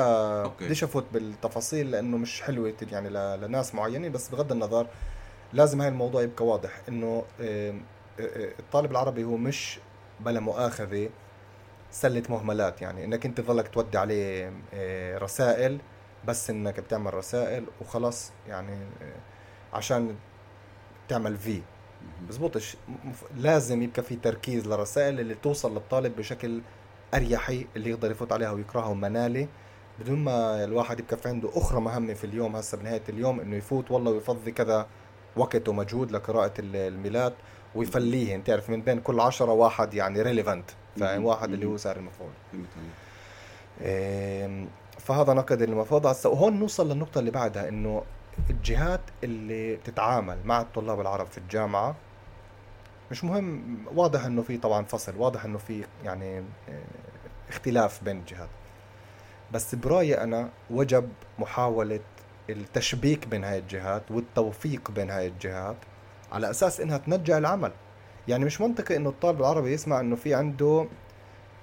بديش 0.60 0.84
أفوت 0.84 1.04
بالتفاصيل 1.12 1.90
لأنه 1.90 2.16
مش 2.16 2.42
حلوة 2.42 2.74
يعني 2.92 3.10
لناس 3.46 3.74
معينين. 3.74 4.12
بس 4.12 4.28
بغض 4.28 4.52
النظر 4.52 4.86
لازم 5.52 5.80
هاي 5.80 5.88
الموضوع 5.88 6.22
يبقى 6.22 6.46
واضح 6.46 6.80
إنه 6.88 7.24
الطالب 8.20 8.90
العربي 8.90 9.24
هو 9.24 9.36
مش 9.36 9.78
بلا 10.20 10.40
مؤاخذة 10.40 11.10
سلة 11.90 12.22
مهملات 12.30 12.82
يعني 12.82 13.04
إنك 13.04 13.26
أنت 13.26 13.40
تظلك 13.40 13.68
تودي 13.68 13.98
عليه 13.98 14.52
آه، 14.74 15.18
رسائل 15.18 15.78
بس 16.26 16.50
إنك 16.50 16.80
بتعمل 16.80 17.14
رسائل 17.14 17.64
وخلاص 17.80 18.32
يعني 18.48 18.72
آه، 19.02 19.76
عشان 19.76 20.16
تعمل 21.08 21.36
في 21.36 21.62
بزبطش 22.28 22.76
لازم 23.36 23.82
يبقى 23.82 24.02
في 24.02 24.16
تركيز 24.16 24.66
للرسائل 24.68 25.20
اللي 25.20 25.34
توصل 25.34 25.72
للطالب 25.74 26.16
بشكل 26.16 26.60
اريحي 27.14 27.66
اللي 27.76 27.90
يقدر 27.90 28.10
يفوت 28.10 28.32
عليها 28.32 28.50
ويقراها 28.50 28.86
ومنالي 28.86 29.48
بدون 30.00 30.18
ما 30.18 30.64
الواحد 30.64 31.00
يبقى 31.00 31.16
في 31.16 31.28
عنده 31.28 31.50
أخرى 31.54 31.80
مهمة 31.80 32.14
في 32.14 32.24
اليوم 32.24 32.56
هسه 32.56 32.78
بنهاية 32.78 33.02
اليوم 33.08 33.40
إنه 33.40 33.56
يفوت 33.56 33.90
والله 33.90 34.10
ويفضي 34.10 34.52
كذا 34.52 34.86
وقت 35.36 35.68
ومجهود 35.68 36.12
لقراءة 36.12 36.52
الميلاد. 36.58 37.32
ويفليهن 37.74 38.44
تعرف 38.44 38.70
من 38.70 38.82
بين 38.82 39.00
كل 39.00 39.20
عشرة 39.20 39.52
واحد 39.52 39.94
يعني 39.94 40.22
relevant 40.22 40.70
فاهم. 41.00 41.24
واحد 41.24 41.52
اللي. 41.52 41.66
هو 41.66 41.76
ساري 41.76 41.96
المفعول 41.96 42.30
فهذا 44.98 45.32
نقد 45.32 45.62
المفروض. 45.62 46.06
هسه 46.06 46.30
وهون 46.30 46.58
نوصل 46.58 46.88
للنقطة 46.88 47.18
اللي 47.18 47.30
بعدها 47.30 47.68
إنه 47.68 48.02
الجهات 48.50 49.00
اللي 49.24 49.76
بتتعامل 49.76 50.38
مع 50.44 50.60
الطلاب 50.60 51.00
العرب 51.00 51.26
في 51.26 51.38
الجامعة 51.38 51.96
مش 53.10 53.24
مهم 53.24 53.78
واضح 53.94 54.24
إنه 54.24 54.42
في 54.42 54.58
طبعا 54.58 54.84
فصل 54.84 55.16
واضح 55.16 55.44
إنه 55.44 55.58
في 55.58 55.84
يعني 56.04 56.24
إيه، 56.24 56.42
اختلاف 57.48 58.04
بين 58.04 58.16
الجهات. 58.18 58.48
بس 59.52 59.74
برأيي 59.74 60.22
أنا 60.22 60.48
وجب 60.70 61.08
محاولة 61.38 62.00
التشبيك 62.50 63.26
بين 63.28 63.44
هاي 63.44 63.58
الجهات 63.58 64.10
والتوفيق 64.10 64.90
بين 64.90 65.10
هاي 65.10 65.26
الجهات 65.26 65.76
على 66.32 66.50
أساس 66.50 66.80
إنها 66.80 66.98
تنجح 66.98 67.36
العمل. 67.36 67.72
يعني 68.28 68.44
مش 68.44 68.60
منطقي 68.60 68.96
إنه 68.96 69.08
الطالب 69.08 69.40
العربي 69.40 69.72
يسمع 69.72 70.00
إنه 70.00 70.16
في 70.16 70.34
عنده 70.34 70.86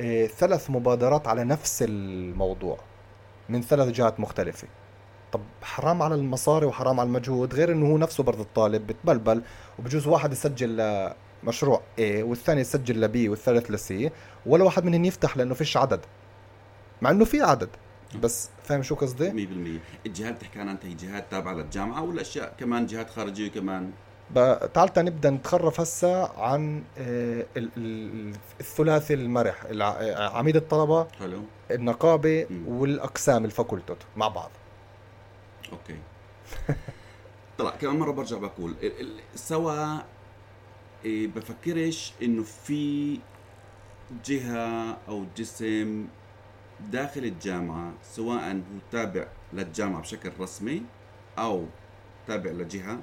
إيه، 0.01 0.28
ثلاث 0.28 0.70
مبادرات 0.70 1.28
على 1.28 1.43
نفس 1.43 1.84
الموضوع 1.88 2.78
من 3.49 3.61
ثلاث 3.61 3.88
جهات 3.88 4.20
مختلفة. 4.20 4.68
طب 5.32 5.41
حرام 5.61 6.01
على 6.01 6.16
المصاري 6.16 6.66
وحرام 6.66 6.99
على 6.99 7.07
المجهود 7.07 7.53
غير 7.53 7.72
إنه 7.72 7.91
هو 7.91 7.97
نفسه 7.97 8.24
برضه 8.24 8.41
الطالب 8.41 8.88
بتبلبل 8.88 9.41
وبجوز 9.80 10.07
واحد 10.07 10.32
يسجل 10.32 11.09
مشروع 11.43 11.82
A 11.97 12.01
والثاني 12.01 12.61
يسجل 12.61 13.01
ل 13.01 13.07
B 13.07 13.30
والثالث 13.30 13.72
ل 13.72 13.78
C 14.09 14.11
ولا 14.45 14.63
واحد 14.63 14.86
منهم 14.86 15.05
يفتح 15.05 15.38
لأنه 15.38 15.53
فيش 15.53 15.78
عدد. 15.78 15.99
مع 17.01 17.09
إنه 17.11 17.26
في 17.26 17.41
عدد. 17.41 17.70
بس 18.22 18.49
فاهم 18.63 18.84
شو 18.84 18.95
قصدي؟ 18.95 19.32
100% 19.32 20.05
الجهات 20.05 20.34
بتحكي 20.34 20.59
عنها 20.59 20.74
انت 20.74 20.86
هي 20.86 20.93
جهات 20.93 21.32
تابعة 21.32 21.53
للجامعة 21.53 22.03
ولا 22.03 22.22
اشياء 22.22 22.55
كمان 22.59 22.86
جهات 22.86 23.09
خارجية 23.09 23.47
كمان. 23.47 23.91
تعال 24.73 24.89
نبدا 24.97 25.30
نتخرف 25.30 25.80
هسا 25.82 26.32
عن 26.38 26.84
آه، 26.97 27.45
ال- 27.57 27.69
ال- 27.78 28.36
الثلاثي 28.59 29.13
المرح 29.13 29.65
عميد 30.36 30.55
الطلبة 30.55 31.07
حلو 31.19 31.41
النقابة 31.71 32.47
مم. 32.49 32.67
والأقسام 32.67 33.45
الفاكولتات 33.45 33.97
مع 34.17 34.28
بعض. 34.28 34.49
Okay. 35.72 35.97
طلع 37.57 37.69
كمان 37.69 37.99
مرة 37.99 38.11
برجع 38.11 38.38
بقول 38.38 38.76
سوا 39.36 39.97
إيه، 41.05 41.28
بفكرش 41.28 42.13
إنه 42.21 42.43
في 42.43 43.19
جهة 44.26 44.97
أو 45.07 45.26
جسم 45.38 46.07
داخل 46.91 47.23
الجامعة 47.26 47.93
سواء 48.03 48.55
هو 48.55 48.59
تابع 48.91 49.28
للجامعة 49.53 50.01
بشكل 50.01 50.32
رسمي 50.39 50.82
أو 51.39 51.65
تابع 52.28 52.51
لجهة 52.51 52.99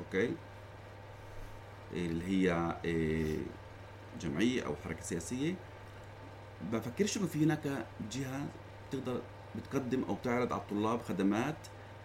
أوكي؟ 0.00 0.34
اللي 1.92 2.24
هي 2.24 2.76
إيه، 2.84 3.38
جمعية 4.20 4.66
أو 4.66 4.74
حركة 4.84 5.02
سياسية. 5.02 5.54
بفكرش 6.72 7.16
إنه 7.16 7.26
في 7.26 7.44
هناك 7.44 7.86
جهة 8.12 8.46
تقدر 8.90 9.20
بتقدم 9.56 10.04
أو 10.08 10.16
تعرض 10.24 10.52
على 10.52 10.62
الطلاب 10.62 11.00
خدمات 11.02 11.56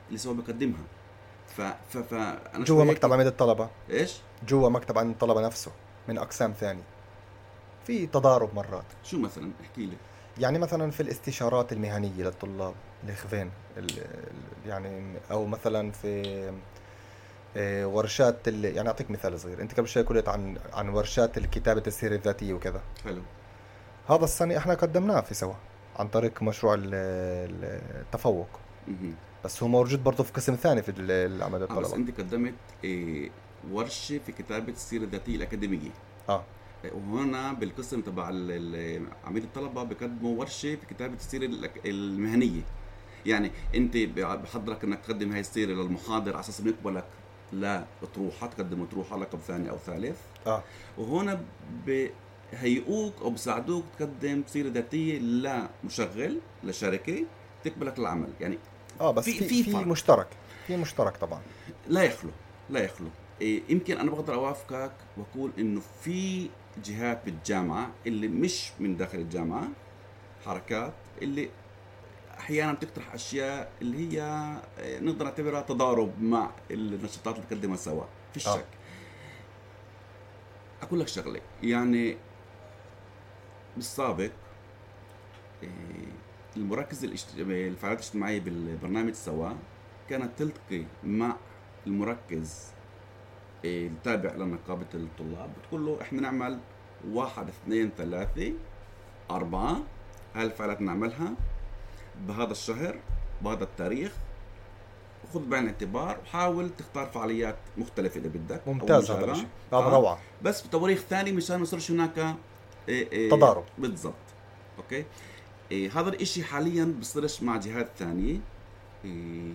اللي 0.07 0.17
سوا 0.17 0.33
بقدمها 0.33 0.83
ف 1.47 1.61
ف 1.61 1.97
ف 1.97 2.13
أنا 2.55 2.65
جوا 2.65 2.83
مكتب 2.83 3.13
عميد 3.13 3.27
الطلبة. 3.27 3.69
إيش؟ 3.89 4.17
جوا 4.47 4.69
مكتب 4.69 4.97
عميد 4.97 5.11
الطلبة 5.11 5.41
نفسه 5.45 5.71
من 6.07 6.17
أقسام 6.17 6.51
ثانية. 6.53 6.83
في 7.85 8.07
تضارب 8.07 8.55
مرات. 8.55 8.85
شو 9.03 9.19
مثلا؟ 9.19 9.51
احكي 9.61 9.85
لي. 9.85 9.97
يعني 10.39 10.59
مثلا 10.59 10.91
في 10.91 10.99
الاستشارات 10.99 11.73
المهنية 11.73 12.23
للطلاب 12.23 12.73
الاخفين 13.03 13.51
ال- 13.77 13.99
ال- 13.99 14.69
يعني 14.69 15.17
أو 15.31 15.45
مثلا 15.45 15.91
في 15.91 16.23
آه، 16.27 16.53
ورشات 17.57 18.47
ال- 18.47 18.65
يعني 18.65 18.87
أعطيك 18.87 19.11
مثال 19.11 19.39
صغير. 19.39 19.61
أنت 19.61 19.77
قبل 19.77 19.87
شوي 19.87 20.03
قلت 20.03 20.29
عن 20.29 20.57
عن 20.73 20.89
ورشات 20.89 21.37
الكتابة 21.37 21.83
السيره 21.87 22.15
الذاتية 22.15 22.53
وكذا. 22.53 22.81
حلو. 23.03 23.21
هذا 24.09 24.23
السنة 24.23 24.57
إحنا 24.57 24.73
قدمناه 24.73 25.21
في 25.21 25.33
سوا 25.33 25.53
عن 25.95 26.07
طريق 26.07 26.43
مشروع 26.43 26.73
ال- 26.73 26.81
ال- 26.93 27.81
التفوق. 28.01 28.47
بس 29.45 29.63
هو 29.63 29.69
موجود 29.69 30.03
برضه 30.03 30.23
في 30.23 30.31
قسم 30.33 30.55
ثاني 30.55 30.81
في 30.81 30.89
ال- 30.89 31.11
العمل 31.35 31.59
بس 31.59 31.71
الطلبة. 31.71 31.95
أنت 31.95 32.19
قدمت 32.21 32.53
إيه 32.83 33.29
ورشة 33.71 34.17
في 34.25 34.31
كتابة 34.31 34.71
السيره 34.73 35.03
الذاتيه 35.03 35.35
الأكاديمية. 35.35 35.91
آه. 36.29 36.43
وهنا 36.93 37.53
بالقسم 37.53 38.01
تبع 38.01 38.25
عميد 39.25 39.43
الطلبة 39.43 39.83
بقدموا 39.83 40.39
ورشة 40.39 40.75
في 40.75 40.85
كتابة 40.89 41.15
السيره 41.15 41.49
المهنية. 41.85 42.61
يعني 43.25 43.51
أنت 43.75 43.97
بحضرك 44.17 44.83
إنك 44.83 44.99
تقدم 44.99 45.31
هاي 45.31 45.39
السيره 45.39 45.71
للمحاضر 45.71 46.31
على 46.31 46.39
أساس 46.39 46.59
إنه 46.59 46.69
يقبلك. 46.69 47.03
لا 47.53 47.85
اطروحه 48.03 48.47
تقدم 48.47 48.81
اطروحه 48.81 49.17
لقب 49.17 49.39
ثاني 49.39 49.69
أو 49.69 49.77
ثالث. 49.77 50.17
آه. 50.47 50.63
وهنا 50.97 51.41
بهيئوك 52.53 53.13
أو 53.21 53.29
بيساعدوك 53.29 53.83
تقدم 53.99 54.43
سيرة 54.47 54.69
ذاتية 54.69 55.19
لمشغل 55.19 56.39
لشركه 56.63 57.25
تقبلك 57.63 57.99
العمل 57.99 58.29
يعني 58.41 58.57
آه 59.01 59.11
بس 59.11 59.25
في- 59.25 59.43
في 59.47 59.63
في. 59.63 59.75
مشترك 59.75 60.27
في 60.67 60.77
مشترك 60.77 61.17
طبعا. 61.17 61.41
لا 61.87 62.03
يخلو 62.03 62.29
لا 62.69 62.79
يخلو. 62.83 63.07
إيه 63.41 63.61
يمكن 63.69 63.97
أنا 63.97 64.11
بقدر 64.11 64.33
أوافقك 64.33 64.91
وأقول 65.17 65.51
إنه 65.59 65.81
في 66.01 66.49
جهات 66.85 67.25
بالجامعة 67.25 67.91
اللي 68.07 68.27
مش 68.27 68.71
من 68.79 68.97
داخل 68.97 69.17
الجامعة 69.17 69.67
حركات 70.45 70.93
اللي 71.21 71.49
أحيانا 72.43 72.73
بتقترح 72.73 73.13
أشياء 73.13 73.71
اللي 73.81 73.97
هي 73.97 74.21
إيه، 74.79 74.99
نقدر 74.99 75.25
نعتبرها 75.25 75.61
تضارب 75.61 76.21
مع 76.23 76.51
النشاطات 76.71 77.35
اللي 77.35 77.47
تقدمها 77.49 77.75
سوا. 77.77 78.03
في 78.33 78.49
آه. 78.49 78.55
شك 78.55 78.65
أقول 80.81 80.99
لك 80.99 81.07
شغلة. 81.07 81.41
يعني 81.63 82.17
بالسابق 83.75 84.31
المركز 86.57 87.03
الاجت- 87.03 87.35
الفعاليات 87.39 87.99
الاجتماعية 88.01 88.39
بالبرنامج 88.39 89.13
سوا 89.13 89.49
كانت 90.09 90.39
تلتقي 90.39 90.83
مع 91.03 91.35
المركز 91.87 92.67
إيه، 93.63 93.87
التابع 93.87 94.31
لنقابة 94.33 94.85
الطلاب. 94.93 95.49
بتقول 95.59 95.85
له 95.85 96.01
إحنا 96.01 96.21
نعمل 96.21 96.59
واحد 97.07 97.47
اثنين 97.49 97.91
ثلاثة 97.97 98.53
أربعة. 99.31 99.83
هاي 100.35 100.43
الفعاليات 100.45 100.81
نعملها. 100.81 101.33
بهذا 102.27 102.51
الشهر 102.51 102.99
بهذا 103.41 103.63
التاريخ. 103.63 104.11
وخذ 105.23 105.45
بعين 105.45 105.63
الاعتبار 105.63 106.19
وحاول 106.23 106.69
تختار 106.69 107.05
فعاليات 107.05 107.55
مختلفة 107.77 108.19
إذا 108.19 108.29
بدك. 108.29 108.67
ممتاز 108.67 109.11
هذا. 109.11 109.31
الشيء. 109.31 109.47
هذا. 109.73 109.81
روعة. 109.81 110.19
بس 110.41 110.67
بتواريخ 110.67 110.99
ثانية 110.99 111.31
مشان 111.31 111.55
ما 111.57 111.63
يصيرش 111.63 111.91
هناك 111.91 112.17
إيه 112.89 113.11
إيه 113.11 113.29
تضارب. 113.29 113.63
بالضبط. 113.77 114.13
أوكي؟ 114.77 115.05
إيه 115.71 115.99
هذا 115.99 116.09
الإشي 116.09 116.43
حاليا 116.43 116.95
بصيرش 116.99 117.43
مع 117.43 117.57
جهات 117.57 117.89
ثانية. 117.97 118.39
إيه 119.05 119.53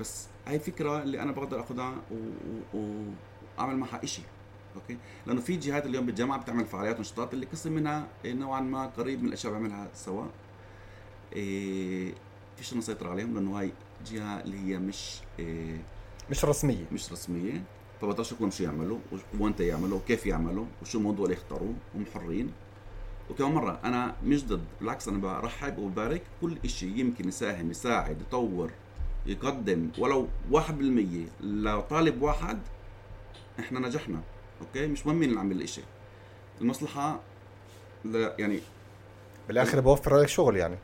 بس 0.00 0.26
هاي 0.46 0.58
فكرة 0.58 1.02
اللي 1.02 1.22
أنا 1.22 1.32
بقدر 1.32 1.60
أخذها 1.60 1.94
وأعمل 2.74 3.76
معها 3.76 4.04
إشي. 4.04 4.22
أوكي؟ 4.76 4.98
لأنه 5.26 5.40
في 5.40 5.56
جهات 5.56 5.86
اليوم 5.86 6.06
بالجامعة 6.06 6.38
بتعمل 6.40 6.66
فعاليات 6.66 6.98
ونشاطات 6.98 7.34
اللي 7.34 7.46
قسم 7.46 7.72
منها 7.72 8.06
إيه، 8.24 8.32
نوعا 8.32 8.60
ما 8.60 8.86
قريب 8.86 9.22
من 9.22 9.28
الأشياء 9.28 9.52
اللي 9.52 9.68
بعملها 9.68 9.88
سوا. 9.94 10.24
فيش 12.56 12.74
نسيطر 12.74 13.08
عليهم 13.08 13.34
لأنه 13.34 13.60
هاي 13.60 13.72
جهة 14.06 14.40
اللي 14.40 14.58
هي 14.58 14.78
مش 14.78 15.20
إيه 15.38 15.80
مش 16.30 16.44
رسمية. 16.44 16.84
مش 16.92 17.12
رسمية. 17.12 17.62
فبقدرش 18.00 18.32
أقول 18.32 18.40
لهم 18.40 18.50
شو 18.50 18.64
يعملوا 18.64 18.98
وانت 19.38 19.60
يعملوا؟ 19.60 19.98
وكيف 19.98 20.26
يعملوا؟ 20.26 20.66
وشو 20.82 20.98
الموضوع 20.98 21.24
اللي 21.24 21.36
يختاروه؟ 21.36 21.74
هم 21.94 22.04
حرين. 22.14 22.52
وكمان 23.30 23.52
مرة 23.52 23.80
أنا 23.84 24.16
مش 24.24 24.44
ضد 24.44 24.64
بالعكس 24.80 25.08
أنا 25.08 25.18
برحب 25.18 25.78
وببارك 25.78 26.22
كل 26.40 26.58
إشي 26.64 26.86
يمكن 26.86 27.28
يساهم 27.28 27.70
يساعد 27.70 28.20
يطور 28.20 28.70
يقدم. 29.26 29.90
ولو 29.98 30.28
واحد 30.50 30.78
بالمية 30.78 31.26
لطالب 31.40 32.22
واحد 32.22 32.58
إحنا 33.58 33.80
نجحنا. 33.80 34.20
أوكي؟ 34.60 34.86
مش 34.86 35.06
مهم 35.06 35.16
مين 35.18 35.28
اللي 35.28 35.40
عمل 35.40 35.56
الإشي. 35.56 35.82
المصلحة 36.60 37.20
لا 38.04 38.36
يعني 38.38 38.60
بالآخر 39.48 39.80
بوفر 39.80 40.14
عليك 40.14 40.28
شغل 40.28 40.56
يعني. 40.56 40.76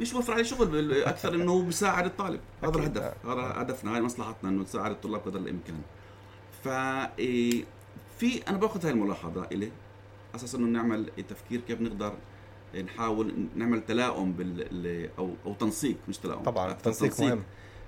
مش 0.00 0.14
وفر 0.14 0.32
عليه 0.32 0.42
شغل 0.42 1.02
أكثر 1.02 1.34
إنه 1.34 1.62
بيساعد 1.62 2.04
الطالب. 2.04 2.40
هذا. 2.62 2.78
الهدف. 2.78 3.26
هذا 3.26 3.42
هدفنا 3.62 3.94
هاي 3.94 4.00
مصلحتنا 4.00 4.50
إنه 4.50 4.62
نساعد 4.62 4.90
الطلاب 4.90 5.20
قدر 5.20 5.38
الإمكان. 5.40 5.80
ف 6.64 6.68
في 8.18 8.42
أنا 8.48 8.58
باخذ 8.58 8.84
هاي 8.84 8.92
الملاحظة 8.92 9.44
إلي 9.52 9.72
أساس 10.34 10.54
إنه 10.54 10.66
نعمل 10.66 11.10
تفكير 11.28 11.60
كيف 11.60 11.80
نقدر 11.80 12.12
نحاول 12.84 13.34
نعمل 13.56 13.84
تلاؤم 13.86 14.32
بال 14.32 14.66
ال- 14.86 15.10
أو 15.18 15.30
أو 15.46 15.54
تنسيق 15.54 15.96
مش 16.08 16.18
تلاؤم 16.18 16.42
طبعا 16.42 16.70
التنسيق 16.72 17.20
مهم. 17.20 17.42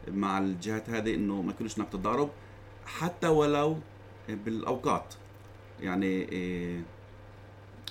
مع 0.09 0.39
الجهات 0.39 0.91
هذه 0.91 1.15
إنه 1.15 1.43
ما 1.43 1.51
يكونش 1.51 1.77
هناك 1.79 1.89
تضارب 1.89 2.31
حتى 2.87 3.29
ولو 3.29 3.79
بالأوقات. 4.29 5.15
يعني 5.81 6.27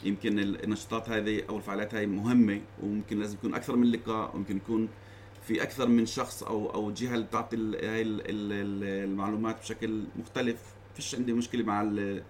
يمكن 0.04 0.40
النشاطات 0.40 1.10
هذه 1.10 1.42
أو 1.50 1.58
الفعاليات 1.58 1.96
هذه 1.96 2.06
مهمة 2.06 2.62
وممكن 2.84 3.20
لازم 3.20 3.38
يكون 3.38 3.54
أكثر 3.56 3.76
من 3.76 3.92
لقاء 3.92 4.36
وممكن 4.36 4.58
يكون 4.58 4.90
في 5.48 5.64
أكثر 5.64 5.88
من 5.88 6.06
شخص 6.06 6.44
أو 6.44 6.70
أو 6.74 6.92
جهة 6.92 7.14
اللي 7.16 7.26
بتعطي 7.26 7.56
هاي 7.58 8.02
ال- 8.02 8.22
ال- 8.22 8.52
ال- 8.52 9.10
المعلومات 9.10 9.60
بشكل 9.60 10.04
مختلف. 10.20 10.60
فيش 10.96 11.16
عندي 11.16 11.34
مشكلة 11.34 11.64
مع 11.64 11.82
ال- 11.82 12.24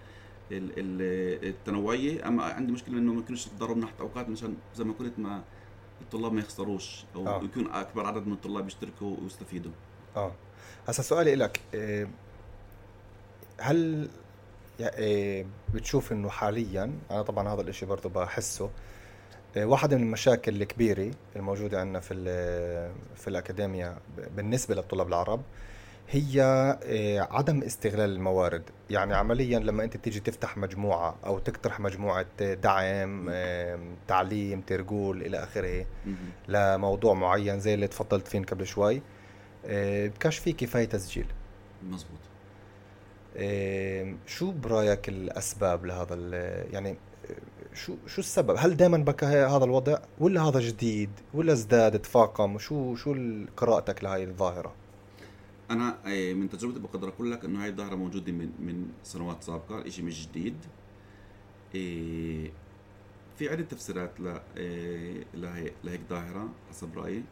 التنوعية. 1.48 2.28
أما 2.28 2.42
عندي 2.44 2.72
مشكلة 2.72 2.98
إنه 2.98 3.12
ما 3.12 3.20
يكونش 3.20 3.48
من 3.60 3.80
ناحيه 3.80 3.94
أوقات 4.00 4.28
مشان 4.28 4.56
زي 4.76 4.84
ما 4.84 4.92
قلت 4.98 5.18
ما 5.18 5.42
الطلاب 6.00 6.32
ما 6.32 6.40
يخسروش 6.40 7.04
أو 7.14 7.26
آه. 7.28 7.42
يكون 7.44 7.70
أكبر 7.70 8.06
عدد 8.06 8.26
من 8.26 8.32
الطلاب 8.32 8.66
يشتركوا 8.66 9.16
ويستفيدوا. 9.22 9.72
آه. 10.16 10.32
هسا 10.88 11.02
سؤالي 11.02 11.34
لك 11.34 11.60
إيه، 11.74 12.08
هل 13.60 14.08
بتشوف 15.74 16.12
إنه 16.12 16.28
حاليا 16.28 16.92
أنا 17.10 17.22
طبعا 17.22 17.54
هذا 17.54 17.60
الإشي 17.60 17.86
برضه 17.86 18.08
بحسه 18.08 18.70
إيه، 19.56 19.64
واحدة 19.64 19.96
من 19.96 20.02
المشاكل 20.02 20.62
الكبيرة 20.62 21.10
الموجودة 21.36 21.80
عندنا 21.80 22.00
في 22.00 22.14
في 23.16 23.28
الأكاديمية 23.28 23.96
بالنسبة 24.36 24.74
للطلاب 24.74 25.08
العرب 25.08 25.42
هي 26.10 26.40
عدم 27.30 27.62
استغلال 27.62 28.10
الموارد. 28.10 28.62
يعني 28.90 29.14
عمليا 29.14 29.58
لما 29.58 29.84
أنت 29.84 29.96
تيجي 29.96 30.20
تفتح 30.20 30.56
مجموعة 30.56 31.16
أو 31.26 31.38
تقترح 31.38 31.80
مجموعة 31.80 32.26
دعم 32.40 33.30
تعليم 34.08 34.60
ترجول 34.60 35.22
إلى 35.22 35.42
آخره 35.42 35.86
لموضوع 36.48 37.14
معين 37.14 37.60
زي 37.60 37.74
اللي 37.74 37.86
تفضلت 37.88 38.28
فيه 38.28 38.42
قبل 38.42 38.66
شوي 38.66 39.02
بكاش 40.08 40.38
في 40.38 40.52
كفاية 40.52 40.84
تسجيل. 40.84 41.26
مزبوط 41.82 42.18
شو 44.26 44.50
برأيك 44.50 45.08
الأسباب 45.08 45.86
لهذا 45.86 46.14
يعني 46.72 46.96
شو 47.74 47.94
شو 48.06 48.20
السبب؟ 48.20 48.54
هل 48.58 48.76
دائما 48.76 48.98
بكى 48.98 49.26
هذا 49.26 49.64
الوضع 49.64 49.98
ولا 50.18 50.42
هذا 50.42 50.60
جديد 50.60 51.10
ولا 51.34 51.52
ازداد 51.52 51.98
تفاقم؟ 51.98 52.58
شو 52.58 52.94
شو 52.94 53.16
قراءتك 53.56 54.04
لهي 54.04 54.24
الظاهرة؟ 54.24 54.74
أنا 55.70 55.98
آه، 56.06 56.32
من 56.32 56.48
تجربتي 56.48 56.80
بقدر 56.80 57.08
أقول 57.08 57.32
لك 57.32 57.44
إنه 57.44 57.62
هاي 57.62 57.68
الظاهرة 57.68 57.94
موجودة 57.94 58.32
من 58.32 58.50
من 58.60 58.88
سنوات 59.02 59.42
سابقة 59.42 59.78
الشيء 59.78 60.04
مش 60.04 60.28
جديد 60.28 60.56
آه، 61.76 62.50
في 63.38 63.48
عدة 63.48 63.64
تفسيرات 63.64 64.20
لهيك 65.84 66.00
ظاهرة 66.10 66.48
حسب 66.70 66.98
رأيي 66.98 67.22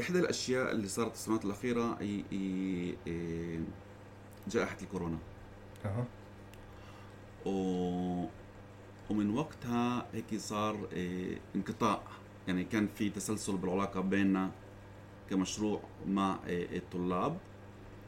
إحدى 0.00 0.18
الأشياء 0.18 0.72
اللي 0.72 0.88
صارت 0.88 1.14
السنوات 1.14 1.44
الأخيرة 1.44 1.98
هي 4.48 4.52
جائحه 4.52 4.76
الكورونا. 4.82 5.18
أها. 5.84 6.04
و... 7.46 8.24
ومن 9.10 9.30
وقتها 9.30 10.06
هيك 10.12 10.40
صار 10.40 10.88
انقطاع. 11.56 12.02
يعني 12.48 12.64
كان 12.64 12.88
في 12.98 13.10
تسلسل 13.10 13.56
بالعلاقة 13.56 14.00
بيننا 14.00 14.50
كمشروع 15.30 15.80
مع 16.06 16.38
آه، 16.46 16.76
الطلاب. 16.76 17.36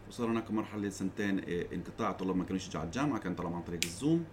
وصار 0.09 0.31
هناك 0.31 0.51
مرحلة 0.51 0.91
سنتين 0.91 1.39
آه، 1.39 1.67
انقطاع. 1.75 2.11
الطلاب 2.11 2.37
ما 2.37 2.45
كانوش 2.45 2.69
يجوا 2.69 2.81
على 2.81 2.87
الجامعة 2.87 3.19
كان 3.19 3.35
طلب 3.35 3.55
عن 3.55 3.63
طريق 3.63 3.81
الزوم. 3.85 4.25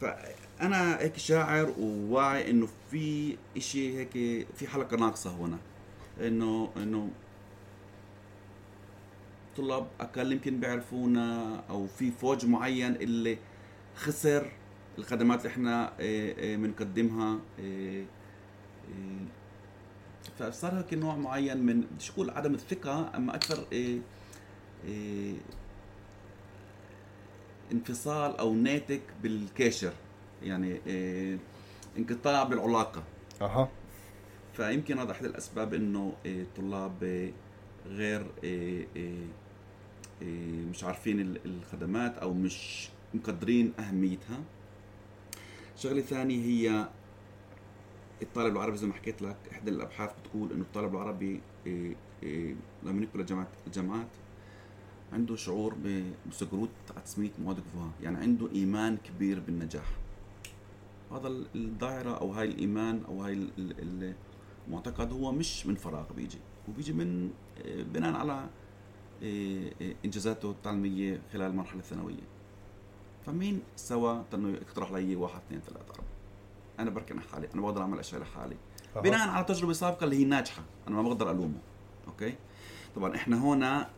فأنا 0.00 1.00
هيك 1.00 1.16
شاعر 1.16 1.74
وواعي 1.78 2.50
إنه 2.50 2.68
في 2.90 3.36
إشي 3.56 3.98
هيك 3.98 4.10
في 4.54 4.66
حلقة 4.68 4.96
ناقصة 4.96 5.30
هنا 5.30 5.58
إنه 6.20 6.70
إنه 6.76 7.10
طلاب 9.56 9.86
أقل 10.00 10.32
يمكن 10.32 10.60
بيعرفونا 10.60 11.56
أو 11.70 11.86
في 11.86 12.10
فوج 12.10 12.46
معين 12.46 12.96
اللي 12.96 13.38
خسر 13.96 14.52
الخدمات 14.98 15.38
اللي 15.46 15.48
إحنا 15.52 15.92
بنقدمها 16.56 17.38
آه، 17.60 18.04
فصار 20.38 20.78
هيك 20.78 20.94
نوع 20.94 21.16
معين 21.16 21.56
من 21.66 21.80
بديش 21.80 22.10
أقول 22.10 22.30
عدم 22.30 22.54
الثقة 22.54 23.10
أما 23.16 23.34
أكثر 23.34 23.66
إيه 23.72 23.98
إيه 24.84 25.34
انفصال 27.72 28.36
أو 28.36 28.54
ناتج 28.54 29.00
بالكاشر 29.22 29.92
يعني 30.42 30.80
إيه 30.86 31.38
انقطاع 31.98 32.42
بالعلاقة. 32.44 33.02
أها. 33.42 33.68
فيمكن 34.54 34.98
هذا 34.98 35.12
أحد 35.12 35.24
الأسباب 35.24 35.74
إنه 35.74 36.12
الطلاب 36.26 37.02
إيه 37.02 37.32
غير 37.86 38.26
إيه 38.44 38.60
إيه 38.70 38.86
إيه 38.96 39.26
مش 40.70 40.84
عارفين 40.84 41.36
الخدمات 41.44 42.18
أو 42.18 42.34
مش 42.34 42.88
مقدرين 43.14 43.72
أهميتها. 43.78 44.40
شغلة 45.76 46.00
ثانية 46.00 46.44
هي 46.44 46.88
الطالب 48.22 48.56
العربي 48.56 48.76
زي 48.76 48.86
ما 48.86 48.94
حكيت 48.94 49.22
لك 49.22 49.36
إحدى 49.52 49.70
الأبحاث 49.70 50.10
بتقول 50.20 50.52
إنه 50.52 50.62
الطالب 50.62 50.94
العربي 50.94 51.40
إيه 51.66 51.96
إيه 52.22 52.54
لما 52.82 53.00
ندخل 53.00 53.20
الجامعات 53.20 53.48
الجامعات 53.66 54.08
عنده 55.12 55.36
شعور 55.36 55.76
بسكروت 56.30 56.70
على 56.90 57.00
تسمية 57.04 57.30
مواد 57.38 57.60
كفوها 57.60 57.90
يعني 58.02 58.16
عنده 58.18 58.48
إيمان 58.52 58.96
كبير 58.96 59.40
بالنجاح. 59.40 59.86
هذا 61.12 61.28
الدائرة 61.54 62.10
أو 62.10 62.32
هاي 62.32 62.46
الإيمان 62.48 63.02
أو 63.08 63.22
هاي 63.22 63.48
المعتقد 64.68 65.12
هو 65.12 65.32
مش 65.32 65.66
من 65.66 65.74
فراغ 65.74 66.12
بيجي. 66.12 66.38
هو 66.68 66.72
بيجي 66.72 66.92
من 66.92 67.30
إيه، 67.64 67.82
بناء 67.82 68.14
على 68.14 68.32
إيه، 68.32 68.40
إيه، 68.40 68.50
إنجازاته 70.04 70.50
التعليمية 70.50 71.20
خلال 71.32 71.50
المرحلة 71.50 71.80
الثانوية. 71.80 72.22
فمين 73.26 73.62
سوى 73.76 74.24
انه 74.34 74.48
يقترح 74.48 74.92
لي 74.92 75.16
واحد 75.16 75.40
اثنين 75.46 75.60
ثلاثة 75.60 75.90
أربعة. 75.90 76.06
أنا 76.78 76.90
بركن 76.90 77.20
حالي 77.20 77.48
أنا 77.54 77.62
بقدر 77.62 77.82
أعمل 77.82 77.98
أشياء 77.98 78.20
لحالي. 78.20 78.56
بناء 78.96 79.28
على 79.28 79.44
تجربة 79.44 79.72
سابقة 79.72 80.04
اللي 80.04 80.16
هي 80.16 80.24
ناجحة 80.24 80.62
أنا 80.88 80.96
ما 80.96 81.02
بقدر 81.02 81.30
ألومه 81.30 81.58
أوكي؟ 82.08 82.34
طبعا 82.96 83.14
إحنا 83.14 83.44
هنا 83.44 83.90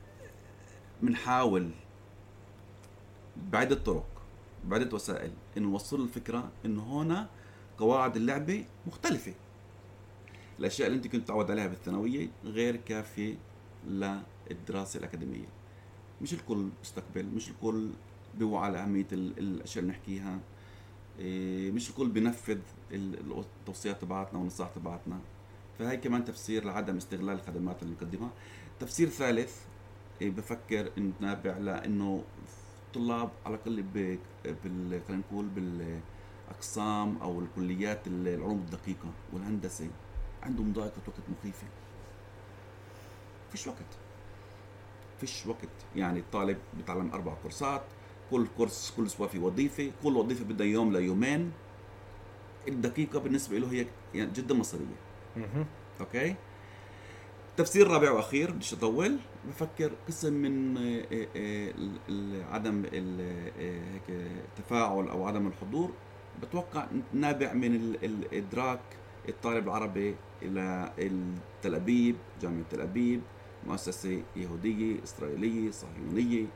بنحاول 1.03 1.71
بعدة 3.37 3.77
طرق 3.77 4.07
بعدة 4.65 4.95
وسائل 4.95 5.33
إنه 5.57 5.69
نوصل 5.69 6.01
الفكرة 6.01 6.51
إنه 6.65 7.03
هنا 7.03 7.29
قواعد 7.79 8.17
اللعبة 8.17 8.65
مختلفة. 8.87 9.35
الأشياء 10.59 10.89
اللي 10.89 10.97
أنت 10.97 11.07
كنت 11.07 11.29
تعود 11.29 11.51
عليها 11.51 11.67
بالثانوية 11.67 12.29
غير 12.45 12.77
كافية 12.77 13.35
للدراسة 14.51 14.99
الأكاديمية. 14.99 15.49
مش 16.23 16.35
الكل 16.35 16.69
بيستقبل 16.81 17.27
مش 17.27 17.51
الكل 17.51 17.91
بيوعى 18.35 18.65
على 18.65 18.79
أهمية 18.79 19.07
الأشياء 19.13 19.83
اللي 19.85 19.93
نحكيها. 19.97 20.41
إيه، 21.19 21.71
مش 21.71 21.91
الكل 21.91 22.09
بينفذ 22.09 22.59
التوصيات 22.93 24.01
تبعتنا 24.01 24.39
والنصائح 24.39 24.71
تبعتنا. 24.71 25.19
فهي 25.79 25.97
كمان 25.97 26.25
تفسير 26.25 26.65
لعدم 26.65 26.97
استغلال 26.97 27.37
الخدمات 27.37 27.83
اللي 27.83 27.95
بنقدمها. 27.95 28.31
تفسير 28.81 29.09
ثالث 29.09 29.57
إيه، 30.21 30.31
بفكر 30.31 30.91
انه 30.99 31.13
نابع 31.21 31.57
لأنه 31.57 32.25
الطلاب 32.87 33.31
على 33.47 33.55
الأقل 33.55 33.83
بال 33.83 34.19
خلينا 35.09 35.23
نقول 35.31 35.47
بالأقسام 35.47 37.17
أو 37.17 37.41
الكليات 37.41 38.07
العلوم 38.07 38.59
الدقيقة 38.59 39.13
والهندسة. 39.33 39.89
عندهم 40.43 40.73
ضائقة 40.73 41.01
وقت 41.07 41.21
مخيفة. 41.39 41.67
فيش 43.51 43.67
وقت. 43.67 43.99
فيش 45.21 45.47
وقت. 45.47 45.69
يعني 45.97 46.19
الطالب 46.21 46.59
بيتعلم 46.77 47.11
أربع 47.13 47.35
كورسات 47.43 47.83
كل 48.31 48.47
كورس 48.57 48.93
كل 48.97 49.07
أسبوع 49.07 49.27
في 49.29 49.39
وظيفة 49.39 49.91
كل 50.03 50.17
وظيفة 50.17 50.45
بدها 50.45 50.67
يوم 50.67 50.93
ليومين. 50.93 51.53
الدقيقة 52.69 53.19
بالنسبة 53.19 53.59
له 53.59 53.73
هي 53.73 53.87
يعني 54.15 54.31
جدا 54.31 54.55
مصريه 54.55 54.87
أوكي؟ 56.01 56.35
تفسير 57.57 57.89
رابع 57.89 58.11
وأخير 58.11 58.51
بديش 58.51 58.73
أطول. 58.75 59.19
بفكر 59.49 59.93
قسم 60.09 60.33
من 60.33 60.77
آه، 60.79 61.27
آه، 61.37 62.55
عدم 62.55 62.85
هيك 62.85 64.03
التفاعل 64.09 65.09
أو 65.09 65.25
عدم 65.27 65.47
الحضور. 65.47 65.91
بتوقع 66.43 66.87
نابع 67.13 67.53
من 67.53 67.75
الادراك 68.03 68.81
الطالب 69.29 69.65
العربي 69.69 70.15
إلى 70.43 70.93
تل 71.63 71.75
أبيب 71.75 72.17
جامعة 72.43 72.65
تل 72.71 72.81
أبيب. 72.81 73.21
مؤسسة 73.67 74.23
يهودية 74.37 75.05
إسرائيلية 75.05 75.71
صهيونية. 75.71 76.47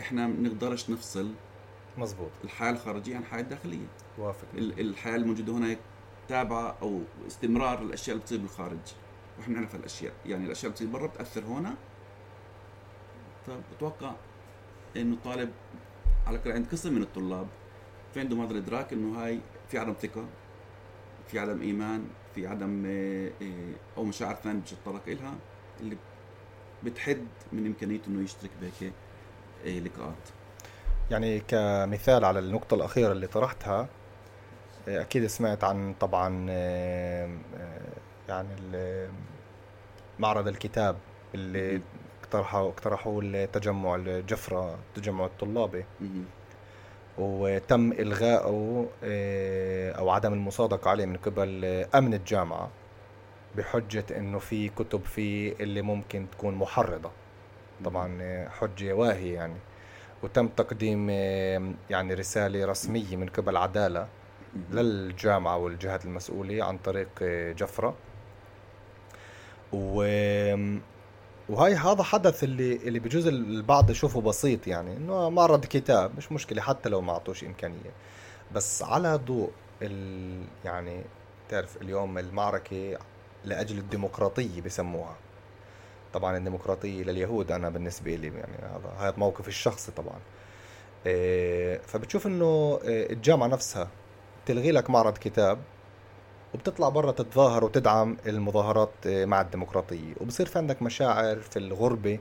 إحنا 0.00 0.26
ما 0.26 0.34
بنقدرش 0.34 0.90
نفصل 0.90 1.32
مزبوط. 1.98 2.30
الحياة 2.44 2.70
الخارجية 2.70 3.16
عن 3.16 3.22
الحياة 3.22 3.40
الداخلية. 3.40 3.86
وافق. 4.18 4.48
الحياة 4.56 5.16
الموجودة 5.16 5.52
هنا 5.52 5.76
تابعة 6.28 6.76
أو 6.82 7.00
استمرار 7.26 7.82
للأشياء 7.82 8.14
اللي 8.14 8.22
بتصير 8.22 8.38
بالخارج. 8.38 8.78
وإحنا 9.38 9.54
نعرف 9.54 9.74
الاشياء 9.74 10.12
يعني 10.26 10.46
الأشياء 10.46 10.64
اللي 10.64 10.72
بتصير 10.72 10.88
برا 10.88 11.06
بتأثر 11.06 11.44
هنا. 11.44 11.74
فبتوقع 13.46 14.14
إنه 14.96 15.14
الطالب 15.14 15.50
على 16.26 16.38
كل 16.38 16.52
عند 16.52 16.66
قسم 16.72 16.94
من 16.94 17.02
الطلاب 17.02 17.46
في 18.14 18.20
عندهم 18.20 18.40
هذا 18.40 18.52
الإدراك 18.52 18.92
إنه 18.92 19.22
هاي 19.22 19.40
في 19.68 19.78
عدم 19.78 19.92
ثقة 19.92 20.26
في 21.28 21.38
عدم 21.38 21.62
إيمان 21.62 22.08
في 22.34 22.46
عدم 22.46 22.84
آه، 22.86 23.30
آه، 23.42 23.96
أو 23.96 24.04
مشاعر 24.04 24.34
ثانية 24.34 24.60
بدش 24.60 24.72
يتطرق 24.72 25.08
لها 25.08 25.34
اللي 25.80 25.96
بتحد 26.84 27.26
من 27.52 27.66
إمكانيته 27.66 28.08
إنه 28.08 28.22
يشترك 28.24 28.50
بهيك 28.60 28.92
لقاءات. 29.64 30.28
يعني 31.10 31.40
كمثال 31.40 32.24
على 32.24 32.38
النقطة 32.38 32.74
الأخيرة 32.74 33.12
اللي 33.12 33.26
طرحتها 33.26 33.88
أكيد 34.88 35.26
سمعت 35.26 35.64
عن 35.64 35.94
طبعا 36.00 36.50
يعني 38.28 38.48
معرض 40.18 40.48
الكتاب 40.48 40.96
اللي 41.34 41.80
اقترحوا 42.22 42.68
اقترحوا 42.68 43.22
التجمع 43.22 43.94
الجفرة 43.94 44.74
التجمع 44.74 45.24
الطلابي 45.24 45.84
وتم 47.18 47.92
إلغائه 47.92 48.86
آه، 49.04 49.92
أو 49.92 50.10
عدم 50.10 50.32
المصادقة 50.32 50.90
عليه 50.90 51.06
من 51.06 51.16
قبل 51.16 51.64
أمن 51.94 52.14
الجامعة 52.14 52.70
بحجة 53.56 54.04
إنه 54.16 54.38
في 54.38 54.68
كتب 54.68 55.04
فيه 55.04 55.54
اللي 55.60 55.82
ممكن 55.82 56.26
تكون 56.32 56.54
محرضة. 56.54 57.10
طبعا 57.84 58.18
آه، 58.22 58.48
حجة 58.48 58.92
واهية 58.92 59.34
يعني. 59.34 59.56
وتم 60.22 60.48
تقديم 60.48 61.08
آه، 61.10 61.72
يعني 61.90 62.14
رسالة 62.14 62.66
رسمية 62.66 63.16
من 63.16 63.26
قبل 63.26 63.56
عدالة 63.56 64.06
للجامعة 64.70 65.56
والجهات 65.56 66.04
المسؤولة 66.04 66.64
عن 66.64 66.78
طريق 66.78 67.22
جفرة. 67.56 67.94
و 69.72 70.02
وهي 71.48 71.74
هذا 71.74 72.02
حدث 72.02 72.44
اللي 72.44 72.76
اللي 72.76 72.98
بجوز 72.98 73.26
البعض 73.26 73.90
يشوفه 73.90 74.20
بسيط 74.20 74.66
يعني 74.66 74.96
إنه 74.96 75.30
معرض 75.30 75.64
كتاب 75.64 76.16
مش 76.16 76.32
مشكلة 76.32 76.62
حتى 76.62 76.88
لو 76.88 77.00
ما 77.00 77.12
أعطوش 77.12 77.44
إمكانية. 77.44 77.90
بس 78.54 78.82
على 78.82 79.16
ضوء 79.26 79.50
ال 79.82 80.44
يعني 80.64 81.02
تعرف 81.48 81.82
اليوم 81.82 82.18
المعركة 82.18 82.98
لأجل 83.44 83.78
الديمقراطية 83.78 84.60
بسموها. 84.60 85.16
طبعا 86.12 86.36
الديمقراطية 86.36 87.02
لليهود 87.04 87.52
أنا 87.52 87.70
بالنسبة 87.70 88.14
لي 88.14 88.26
يعني 88.26 88.56
هذا 88.62 88.92
هذا 88.98 89.14
موقف 89.16 89.48
الشخصي 89.48 89.92
طبعا. 89.92 90.18
إيه 91.06 91.80
فبتشوف 91.86 92.26
إنه 92.26 92.80
إيه، 92.84 93.12
الجامعة 93.12 93.46
نفسها 93.46 93.88
تلغي 94.46 94.72
لك 94.72 94.90
معرض 94.90 95.18
كتاب 95.18 95.58
وبتطلع 96.54 96.88
برا 96.88 97.12
تتظاهر 97.12 97.64
وتدعم 97.64 98.16
المظاهرات 98.26 98.90
آه، 99.06 99.24
مع 99.24 99.40
الديمقراطية. 99.40 100.14
وبصير 100.20 100.46
في 100.46 100.58
عندك 100.58 100.82
مشاعر 100.82 101.36
في 101.36 101.58
الغربة 101.58 102.18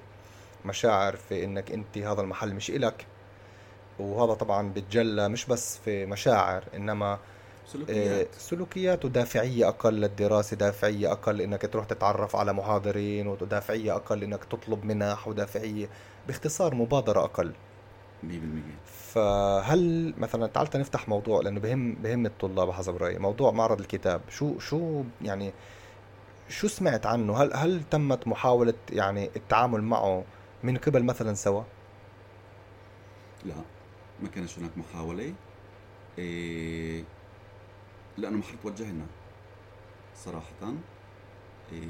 مشاعر 0.65 1.15
في 1.15 1.43
إنك 1.43 1.71
أنت 1.71 1.97
هذا 1.97 2.21
المحل 2.21 2.53
مش 2.53 2.69
إلك. 2.69 3.05
وهذا 3.99 4.34
طبعا 4.34 4.69
بتجلى 4.69 5.29
مش 5.29 5.45
بس 5.45 5.77
في 5.77 6.05
مشاعر 6.05 6.63
إنما 6.75 7.19
سلوكيات 7.67 8.27
آه، 8.27 8.38
سلوكيات. 8.38 9.05
ودافعية 9.05 9.67
أقل 9.67 9.93
للدراسة 9.93 10.57
دافعية 10.57 11.11
أقل 11.11 11.41
إنك 11.41 11.61
تروح 11.61 11.86
تتعرف 11.86 12.36
على 12.36 12.53
محاضرين 12.53 13.27
ودافعية 13.27 13.95
أقل 13.95 14.23
إنك 14.23 14.43
تطلب 14.45 14.86
منح 14.86 15.27
ودافعية 15.27 15.89
باختصار 16.27 16.75
مبادرة 16.75 17.23
أقل. 17.23 17.53
100% 18.23 18.27
فهل 19.14 20.14
مثلا 20.18 20.47
تعال 20.47 20.68
نفتح 20.76 21.09
موضوع 21.09 21.41
لأنه 21.41 21.59
بهم 21.59 21.93
بهم 21.93 22.26
الطلاب 22.26 22.72
حسب 22.72 22.97
رأيي 22.97 23.20
موضوع 23.20 23.51
معرض 23.51 23.80
الكتاب 23.80 24.22
شو 24.30 24.59
شو 24.59 25.03
يعني 25.22 25.53
شو 26.49 26.68
سمعت 26.68 27.05
عنه؟ 27.05 27.38
هل 27.38 27.53
هل 27.53 27.84
تمت 27.84 28.28
محاولة 28.28 28.74
يعني 28.89 29.30
التعامل 29.36 29.82
معه 29.84 30.24
من 30.64 30.78
قبل 30.78 31.03
مثلا 31.03 31.34
سوا؟ 31.34 31.64
لا 33.45 33.55
ما 34.22 34.30
كانش 34.30 34.59
هناك 34.59 34.72
محاولة. 34.78 35.34
إيه 36.18 37.03
لأنه 38.18 38.38
ما 38.38 38.43
حد 38.43 38.57
توجه 38.64 38.93
صراحة. 40.16 40.74
إيه 41.72 41.88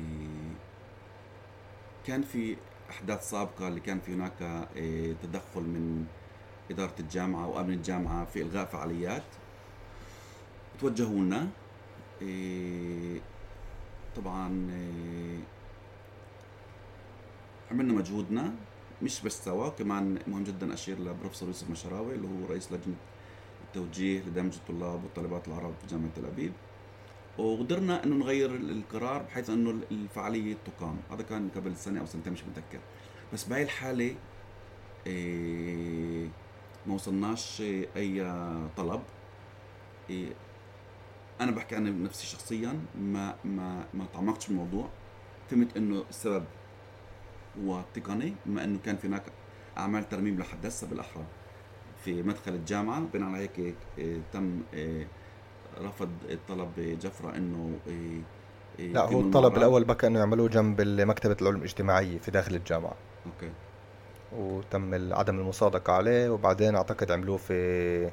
كان 2.07 2.21
في 2.21 2.57
أحداث 2.89 3.29
سابقة 3.29 3.67
اللي 3.67 3.79
كان 3.79 3.99
في 3.99 4.13
هناك 4.13 4.67
إيه 4.75 5.15
تدخل 5.23 5.61
من 5.61 6.05
إدارة 6.71 6.95
الجامعة 6.99 7.47
وأمن 7.47 7.73
الجامعة 7.73 8.25
في 8.25 8.41
إلغاء 8.41 8.65
فعاليات. 8.65 9.23
توجهوا 10.79 11.19
لنا 11.19 11.47
إيه 12.21 13.21
طبعا 14.15 14.69
إيه 14.71 15.39
عملنا 17.71 17.93
مجهودنا 17.93 18.53
مش 19.01 19.21
بس 19.21 19.45
سوا 19.45 19.69
كمان 19.69 20.19
مهم 20.27 20.43
جدا 20.43 20.73
أشير 20.73 20.99
لبروفيسور 20.99 21.47
يوسف 21.47 21.69
مشراوي 21.69 22.15
اللي 22.15 22.27
هو 22.27 22.45
رئيس 22.49 22.71
لجنة 22.71 22.95
التوجيه 23.67 24.19
لدمج 24.19 24.53
الطلاب 24.55 25.03
والطالبات 25.03 25.47
العرب 25.47 25.73
في 25.81 25.87
جامعة 25.87 26.09
تل 26.15 26.25
أبيب. 26.25 26.53
وقدرنا 27.37 28.03
إنه 28.03 28.15
نغير 28.15 28.55
القرار 28.55 29.21
بحيث 29.21 29.49
إنه 29.49 29.79
الفعالية 29.91 30.57
تقام. 30.65 30.97
هذا 31.11 31.23
كان 31.23 31.49
قبل 31.55 31.75
سنة 31.77 31.99
أو 31.99 32.05
سنتين 32.05 32.33
مش 32.33 32.43
متذكر 32.43 32.79
بس 33.33 33.43
بهاي 33.43 33.63
الحالة 33.63 34.15
إيه 35.07 36.27
ما 36.87 36.93
وصلناش 36.93 37.61
أي 37.95 38.33
طلب. 38.77 39.01
أنا 41.41 41.51
بحكي 41.51 41.75
عن 41.75 42.03
نفسي 42.03 42.27
شخصيا 42.27 42.79
ما 43.01 43.35
ما 43.45 43.85
ما 43.93 44.05
تعمقتش 44.13 44.45
في 44.45 44.51
الموضوع 44.51 44.89
فهمت 45.49 45.77
إنه 45.77 46.03
السبب 46.09 46.45
هو 47.65 47.81
تقني 47.93 48.33
بما 48.45 48.63
إنه 48.63 48.79
كان 48.85 48.97
في 48.97 49.07
هناك 49.07 49.23
أعمال 49.77 50.09
ترميم 50.09 50.39
لحد 50.39 50.65
هسه 50.65 50.87
بالأحرى. 50.87 51.23
في 52.03 52.23
مدخل 52.23 52.53
الجامعة 52.53 52.99
بناء 53.13 53.29
على 53.29 53.37
هيك 53.37 53.75
تم 54.33 54.61
رفض 55.81 56.09
الطلب 56.29 56.97
جفرة 57.01 57.35
إنه 57.37 57.79
لا 58.79 59.01
هو 59.01 59.21
الطلب 59.21 59.57
الأول 59.57 59.83
بكى 59.83 60.07
إنه 60.07 60.19
يعملوه 60.19 60.49
جنب 60.49 60.81
مكتبه 60.81 61.37
العلوم 61.41 61.59
الاجتماعية 61.59 62.17
في 62.19 62.31
داخل 62.31 62.55
الجامعة. 62.55 62.95
أوكي. 63.25 63.51
وتم 64.37 65.13
عدم 65.13 65.39
المصادقة 65.39 65.93
عليه 65.93 66.29
وبعدين 66.29 66.75
أعتقد 66.75 67.11
عملوه 67.11 67.37
في 67.37 68.11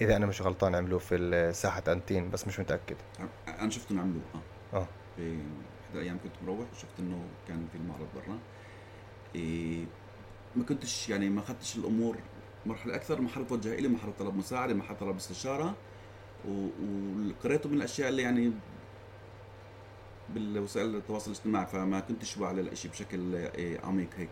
إذا 0.00 0.16
أنا 0.16 0.26
مش 0.26 0.42
غلطان 0.42 0.74
عملوه 0.74 0.98
في 0.98 1.52
ساحة 1.52 1.82
انتين 1.88 2.30
بس 2.30 2.46
مش 2.46 2.60
متأكد. 2.60 2.96
أنا 3.48 3.70
شفت 3.70 3.90
إنه 3.90 4.00
عملوه 4.00 4.22
آه. 4.34 4.76
آه. 4.76 4.86
في 5.16 5.38
إحدى 5.86 5.98
الأيام 5.98 6.18
كنت 6.22 6.32
مروح 6.46 6.66
وشفت 6.72 6.98
إنه 6.98 7.24
كان 7.48 7.66
في 7.72 7.78
المعرض 7.78 8.06
برا. 8.14 8.38
إيه 9.34 9.84
ما 10.56 10.64
كنتش 10.64 11.08
يعني 11.08 11.30
ما 11.30 11.40
أخذتش 11.40 11.76
الأمور 11.76 12.16
مرحلة 12.66 12.94
أكثر. 12.94 13.20
مرحلة 13.20 13.44
توجه 13.44 13.74
الي 13.74 13.88
مرحلة 13.88 14.12
طلب 14.18 14.36
مساعدة 14.36 14.74
مرحلة 14.74 14.96
طلب 14.96 15.16
استشارة. 15.16 15.74
وقريته 16.48 17.68
من 17.68 17.76
الأشياء 17.76 18.08
اللي 18.08 18.22
يعني 18.22 18.52
بالوسائل 20.34 20.96
التواصل 20.96 21.30
الاجتماعي 21.30 21.66
فما 21.66 22.00
كنتش 22.00 22.38
على 22.38 22.60
الاشي 22.60 22.88
بشكل 22.88 23.34
إيه، 23.34 23.80
عميق 23.80 24.08
هيك. 24.16 24.30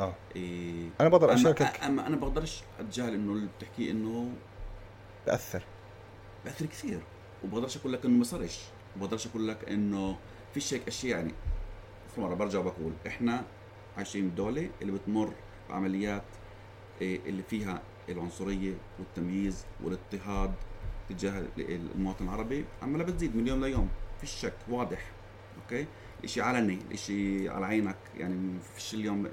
آه. 0.00 0.14
إيه. 0.36 0.88
أنا 1.00 1.08
بقدر 1.08 1.34
اشاركك 1.34 1.80
أما 1.84 2.06
أنا 2.06 2.16
بقدرش 2.16 2.62
أتجاهل 2.80 3.14
إنه 3.14 3.32
اللي 3.32 3.48
بتحكيه 3.58 3.90
إنه 3.90 4.32
بأثر. 5.26 5.62
بأثر 6.44 6.66
كثير. 6.66 7.00
وبقدرش 7.44 7.76
أقول 7.76 7.92
لك 7.92 8.04
إنه 8.04 8.18
ما 8.18 8.24
صارش. 8.24 8.60
بقدرش 8.96 9.26
أقول 9.26 9.48
لك 9.48 9.68
إنه 9.68 10.16
فيش 10.54 10.74
هيك 10.74 10.88
أشياء 10.88 11.18
يعني 11.18 11.32
مرة 12.18 12.34
برجع 12.34 12.60
بقول 12.60 12.92
إحنا 13.06 13.44
عايشين 13.96 14.28
بدولة 14.28 14.70
اللي 14.82 14.92
بتمر 14.92 15.32
بعمليات 15.70 16.24
إيه 17.00 17.20
اللي 17.26 17.42
فيها 17.42 17.82
العنصرية 18.08 18.74
والتمييز 18.98 19.64
والاضطهاد 19.84 20.54
تجاه 21.08 21.44
المواطن 21.58 22.24
العربي 22.24 22.64
عمالة 22.82 23.04
بتزيد 23.04 23.36
من 23.36 23.46
يوم 23.46 23.64
ليوم. 23.64 23.88
فيش 24.20 24.30
شك 24.30 24.54
واضح. 24.68 25.10
أوكي؟ 25.62 25.86
الإشي 26.20 26.40
علني 26.40 26.74
الإشي 26.88 27.48
على 27.48 27.66
عينك 27.66 27.96
يعني 28.16 28.58
فيش 28.74 28.94
اليوم 28.94 29.28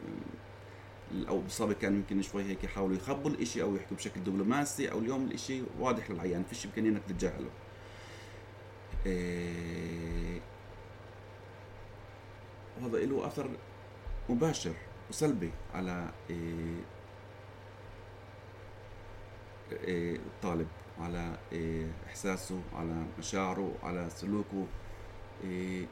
أو 1.27 1.39
بالسابق 1.39 1.73
كان 1.77 1.95
يمكن 1.95 2.21
شوي 2.21 2.43
هيك 2.43 2.63
يحاولوا 2.63 2.95
يخبوا 2.97 3.31
الإشي 3.31 3.61
أو 3.61 3.75
يحكوا 3.75 3.97
بشكل 3.97 4.23
دبلوماسي 4.23 4.91
أو 4.91 4.99
اليوم 4.99 5.23
الإشي 5.25 5.63
واضح 5.79 6.11
للعيان 6.11 6.43
فيش 6.43 6.65
إمكانية 6.65 6.89
إنك 6.89 7.01
تتجاهله 7.07 7.49
إيه 9.05 10.41
وهذا 12.81 12.97
له 12.97 13.27
أثر 13.27 13.49
مباشر 14.29 14.73
وسلبي 15.09 15.51
على 15.73 16.11
إيه 16.29 16.75
إيه 19.71 20.15
الطالب 20.15 20.67
على 20.99 21.37
إيه 21.51 21.87
إحساسه 22.07 22.61
على 22.73 23.05
مشاعره 23.19 23.75
على 23.83 24.09
سلوكه. 24.09 24.65
إيه 25.43 25.85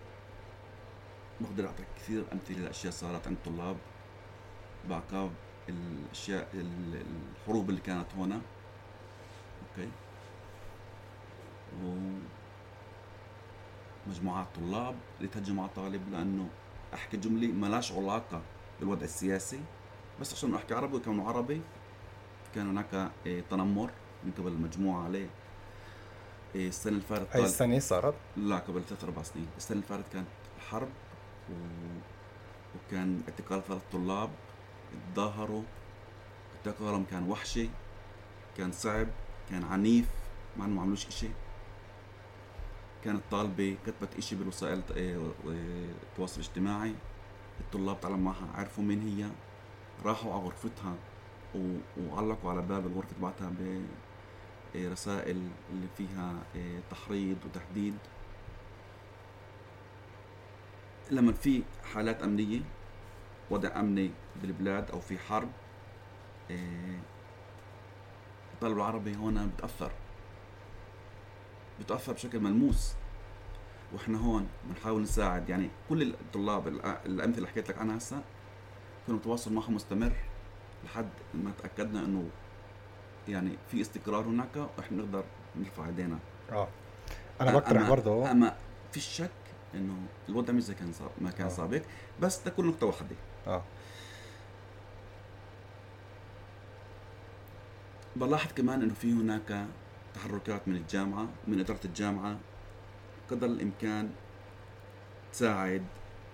بقدر 1.42 1.66
أعطيك 1.68 1.86
كثير 1.96 2.24
أمثلة 2.34 2.60
لأشياء 2.60 2.94
صارت 2.94 3.28
عند 3.28 3.38
بعقاب 4.90 5.32
الأشياء 5.70 6.48
الحروب 6.54 7.70
اللي 7.70 7.82
كانت 7.82 8.14
هنا. 8.18 8.42
أوكي. 9.62 9.90
ومجموعات 14.08 14.48
طلاب 14.56 14.96
اللي 15.18 15.28
تهجم 15.28 15.60
على 15.60 15.70
طالب 15.70 16.12
لأنه 16.12 16.50
أحكي 16.94 17.18
جملة 17.18 17.48
ملاش 17.48 17.92
علاقة 17.92 18.42
بالوضع 18.80 19.04
السياسي. 19.04 19.60
بس 20.22 20.34
عشان 20.34 20.56
أحكي 20.56 20.74
عربي 20.74 20.96
وكونه 20.96 21.28
عربي 21.28 21.62
كان 22.56 22.68
هناك 22.68 23.12
إيه، 23.26 23.44
تنمر 23.50 23.92
من 24.24 24.32
قبل 24.38 24.48
المجموعه 24.48 25.04
عليه. 25.04 25.30
إيه، 26.56 26.68
السنة 26.68 26.94
اللي 26.94 27.04
فاتت 27.04 27.36
هاي 27.36 27.44
السنة 27.44 27.80
صارت؟ 27.80 28.16
لا 28.38 28.58
قبل 28.58 28.84
ثلاث 28.84 29.04
أربع 29.04 29.24
سنين. 29.24 29.48
السنة 29.58 29.76
اللي 29.78 29.88
فاتت 29.88 30.14
كانت 30.14 30.28
حرب 30.70 30.90
و... 31.50 31.54
وكان 32.76 33.22
اعتقال 33.30 33.64
ثلاث 33.64 33.82
طلاب. 33.92 34.30
تظاهروا 35.14 35.64
اعتقالهم 36.56 37.06
كان 37.12 37.30
وحشي 37.30 37.70
كان 38.58 38.72
صعب 38.72 39.08
كان 39.50 39.64
عنيف 39.64 40.10
مع 40.58 40.66
إنه 40.66 40.74
ما 40.74 40.82
عملوش 40.82 41.08
إشي. 41.08 41.28
كانت 43.04 43.22
طالبة 43.32 43.78
كتبت 43.86 44.16
إشي 44.18 44.36
بالوسائل 44.36 44.82
التواصل 44.96 46.42
الاجتماعي. 46.42 46.96
الطلاب 47.60 48.02
تعلم 48.02 48.24
معها 48.24 48.48
عرفوا 48.56 48.84
مين 48.84 49.02
هي. 49.02 49.30
راحوا 50.06 50.34
على 50.34 50.44
غرفتها. 50.44 50.96
وعلقوا 51.98 52.52
على 52.52 52.62
باب 52.62 52.88
الغرفة 52.88 53.14
تبعتها 53.20 53.52
برسائل 54.76 55.50
اللي 55.72 55.88
فيها 55.98 56.36
آه، 56.56 56.80
تحريض 56.92 57.38
وتهديد 57.46 57.98
لما 61.12 61.32
في 61.34 61.64
حالات 61.94 62.24
أمنية 62.24 62.62
وضع 63.50 63.80
أمني 63.80 64.12
بالبلاد 64.42 64.92
أو 64.92 65.00
في 65.00 65.18
حرب 65.18 65.50
آه، 66.52 67.00
الطالب 68.54 68.78
العربي 68.78 69.16
هون 69.16 69.48
بتأثر 69.58 69.92
بتأثر 71.80 72.14
بشكل 72.14 72.40
ملموس. 72.40 72.94
وإحنا 73.94 74.18
هون 74.18 74.48
بنحاول 74.64 75.02
نساعد. 75.02 75.50
يعني 75.50 75.70
كل 75.90 76.02
الطلاب 76.02 76.68
الأمثلة 77.06 77.38
اللي 77.38 77.48
حكيت 77.48 77.70
لك 77.70 77.78
عنها 77.78 77.98
هسه 77.98 78.22
كانوا 79.08 79.20
تواصل 79.20 79.54
معهم 79.54 79.76
مستمر 79.76 80.14
لحد 80.86 81.10
ما 81.34 81.52
تأكدنا 81.62 82.00
إنه 82.06 82.30
يعني 83.28 83.58
في 83.72 83.82
استقرار 83.82 84.24
هناك 84.24 84.70
وإحنا 84.78 84.98
نقدر 84.98 85.24
نرفع 85.56 85.86
إيدينا. 85.86 86.20
آه. 86.52 86.68
أنا 87.42 87.52
بقترح 87.54 87.90
برضه. 87.90 88.32
أما 88.32 88.58
في 88.92 89.00
شك 89.00 89.30
إنه 89.76 89.96
الوضع 90.30 90.54
مش 90.54 90.64
زي 90.64 90.74
كان 90.74 90.92
ما 91.22 91.32
كان 91.32 91.48
آه. 91.48 91.50
سابق 91.50 91.82
بس 92.22 92.44
تكون 92.44 92.68
نقطة 92.68 92.88
واحدة. 92.88 93.16
آه. 93.48 93.64
بلاحظ 98.16 98.52
كمان 98.54 98.82
إنه 98.82 98.94
في 98.94 99.12
هناك 99.14 99.66
تحركات 100.14 100.68
من 100.68 100.76
الجامعة 100.76 101.28
ومن 101.48 101.60
إدارة 101.60 101.80
الجامعة 101.86 102.38
قدر 103.32 103.48
الإمكان 103.48 104.10
تساعد 105.32 105.86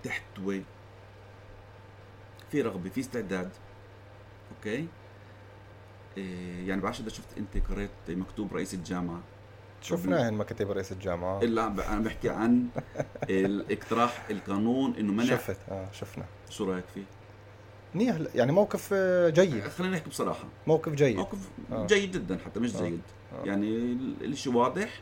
تحتوي. 0.02 0.62
في 2.50 2.62
رغبة 2.62 2.90
في 2.90 3.00
استعداد. 3.00 3.50
أوكي؟ 4.56 4.88
إيه 6.16 6.68
يعني 6.68 6.80
بعرفش 6.80 7.00
إذا 7.00 7.08
شفت 7.08 7.38
أنت 7.38 7.70
قريت 7.70 7.90
مكتوب 8.08 8.54
رئيس 8.54 8.74
الجامعة. 8.74 9.20
شفناه 9.82 10.30
مكاتب 10.30 10.70
رئيس 10.70 10.92
الجامعة 10.92 11.42
إلا 11.42 11.66
أنا 11.66 12.00
بحكي 12.00 12.28
عن 12.28 12.66
الاقتراح 13.30 14.26
القانون 14.30 14.94
إنه 14.96 15.12
منع 15.12 15.24
شفت 15.24 15.56
آه 15.70 15.88
شفنا 15.92 16.24
شو 16.50 16.64
رأيك 16.64 16.84
فيه؟ 16.94 17.04
منيح 17.94 18.16
يعني 18.34 18.52
موقف 18.52 18.90
آه، 18.92 19.28
جيد 19.28 19.64
خلينا 19.64 19.96
نحكي 19.96 20.10
بصراحة 20.10 20.44
موقف 20.66 20.92
جيد 20.92 21.16
موقف 21.16 21.38
آه. 21.72 21.86
جيد 21.86 22.12
جدا 22.12 22.38
حتى 22.44 22.60
مش 22.60 22.76
آه. 22.76 22.80
جيد 22.80 23.00
آه. 23.32 23.46
يعني 23.46 23.98
الشيء 24.20 24.52
واضح 24.52 25.00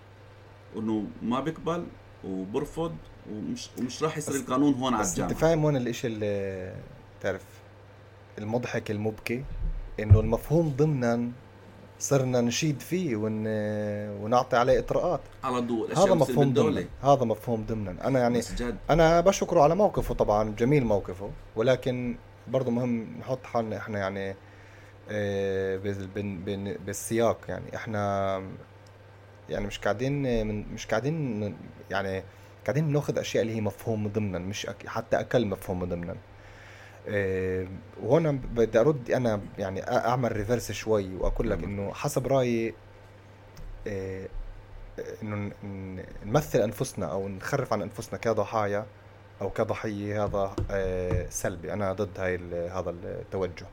إنه 0.77 1.05
ما 1.23 1.41
بيقبل 1.41 1.87
وبرفض 2.25 2.97
ومش 3.33 3.71
ومش 3.79 4.03
راح 4.03 4.19
يصير 4.19 4.35
القانون 4.35 4.75
هون 4.75 4.95
على 4.95 5.09
الجامعة 5.09 5.31
أنت 5.31 5.39
فاهم 5.39 5.65
وين 5.65 5.77
الإشي 5.77 6.07
اللي 6.07 6.75
تعرف 7.21 7.45
المضحك 8.39 8.91
المبكي 8.91 9.45
إنه 10.01 10.21
المفهوم 10.21 10.75
ضمنا 10.77 11.31
صرنا 11.99 12.41
نشيد 12.41 12.81
فيه 12.81 13.17
ون... 13.17 13.47
ونعطي 14.23 14.57
عليه 14.57 14.79
إطراءات. 14.79 15.21
على 15.45 15.61
ضوء 15.61 15.93
هذا 15.93 16.15
مفهوم 16.15 16.53
ضمنا 16.53 16.85
هذا 17.03 17.25
مفهوم 17.25 17.65
ضمنا. 17.69 17.97
أنا 18.05 18.21
يعني 18.21 18.41
أنا 18.91 19.21
بشكره 19.21 19.61
على 19.61 19.75
موقفه 19.75 20.15
طبعا 20.15 20.55
جميل 20.59 20.85
موقفه 20.85 21.31
ولكن 21.57 22.17
برضه 22.49 22.71
مهم 22.71 23.07
نحط 23.21 23.47
حالنا 23.47 23.77
إحنا 23.77 23.99
يعني 23.99 24.35
آه، 25.11 25.77
بالسياق 26.87 27.39
يعني. 27.49 27.77
إحنا 27.77 28.43
يعني 29.49 29.67
مش 29.67 29.79
قاعدين 29.79 30.47
مش 30.75 30.87
قاعدين 30.87 31.57
يعني 31.91 32.23
قاعدين 32.65 32.93
ناخذ 32.93 33.19
أشياء 33.19 33.43
اللي 33.43 33.57
هي 33.57 33.61
مفهوم 33.61 34.09
ضمنا 34.09 34.39
مش 34.39 34.67
حتى 34.87 35.17
أقل 35.17 35.47
مفهوم 35.47 35.85
ضمنا. 35.85 36.13
آه، 36.13 36.17
وهنا 38.03 38.39
بدي 38.55 38.81
أرد 38.81 39.11
أنا 39.11 39.41
يعني 39.59 39.91
أعمل 39.91 40.37
ريفرس 40.37 40.73
شوي 40.73 41.17
وأقول 41.17 41.51
لك 41.51 41.65
إنه 41.65 41.93
حسب 41.93 42.27
رأيي 42.27 42.75
آه، 43.87 44.29
إنه 45.23 45.51
نمثل 46.25 46.59
أنفسنا 46.59 47.07
أو 47.07 47.29
نخرف 47.29 47.73
عن 47.73 47.83
أنفسنا 47.83 48.19
كضحايا 48.19 48.87
أو 49.41 49.51
كضحيه 49.51 50.25
هذا 50.25 50.55
آه، 50.71 51.27
سلبي. 51.31 51.73
أنا 51.73 51.93
ضد 51.93 52.21
هاي 52.21 52.37
هذا 52.69 52.91
التوجه. 52.91 53.67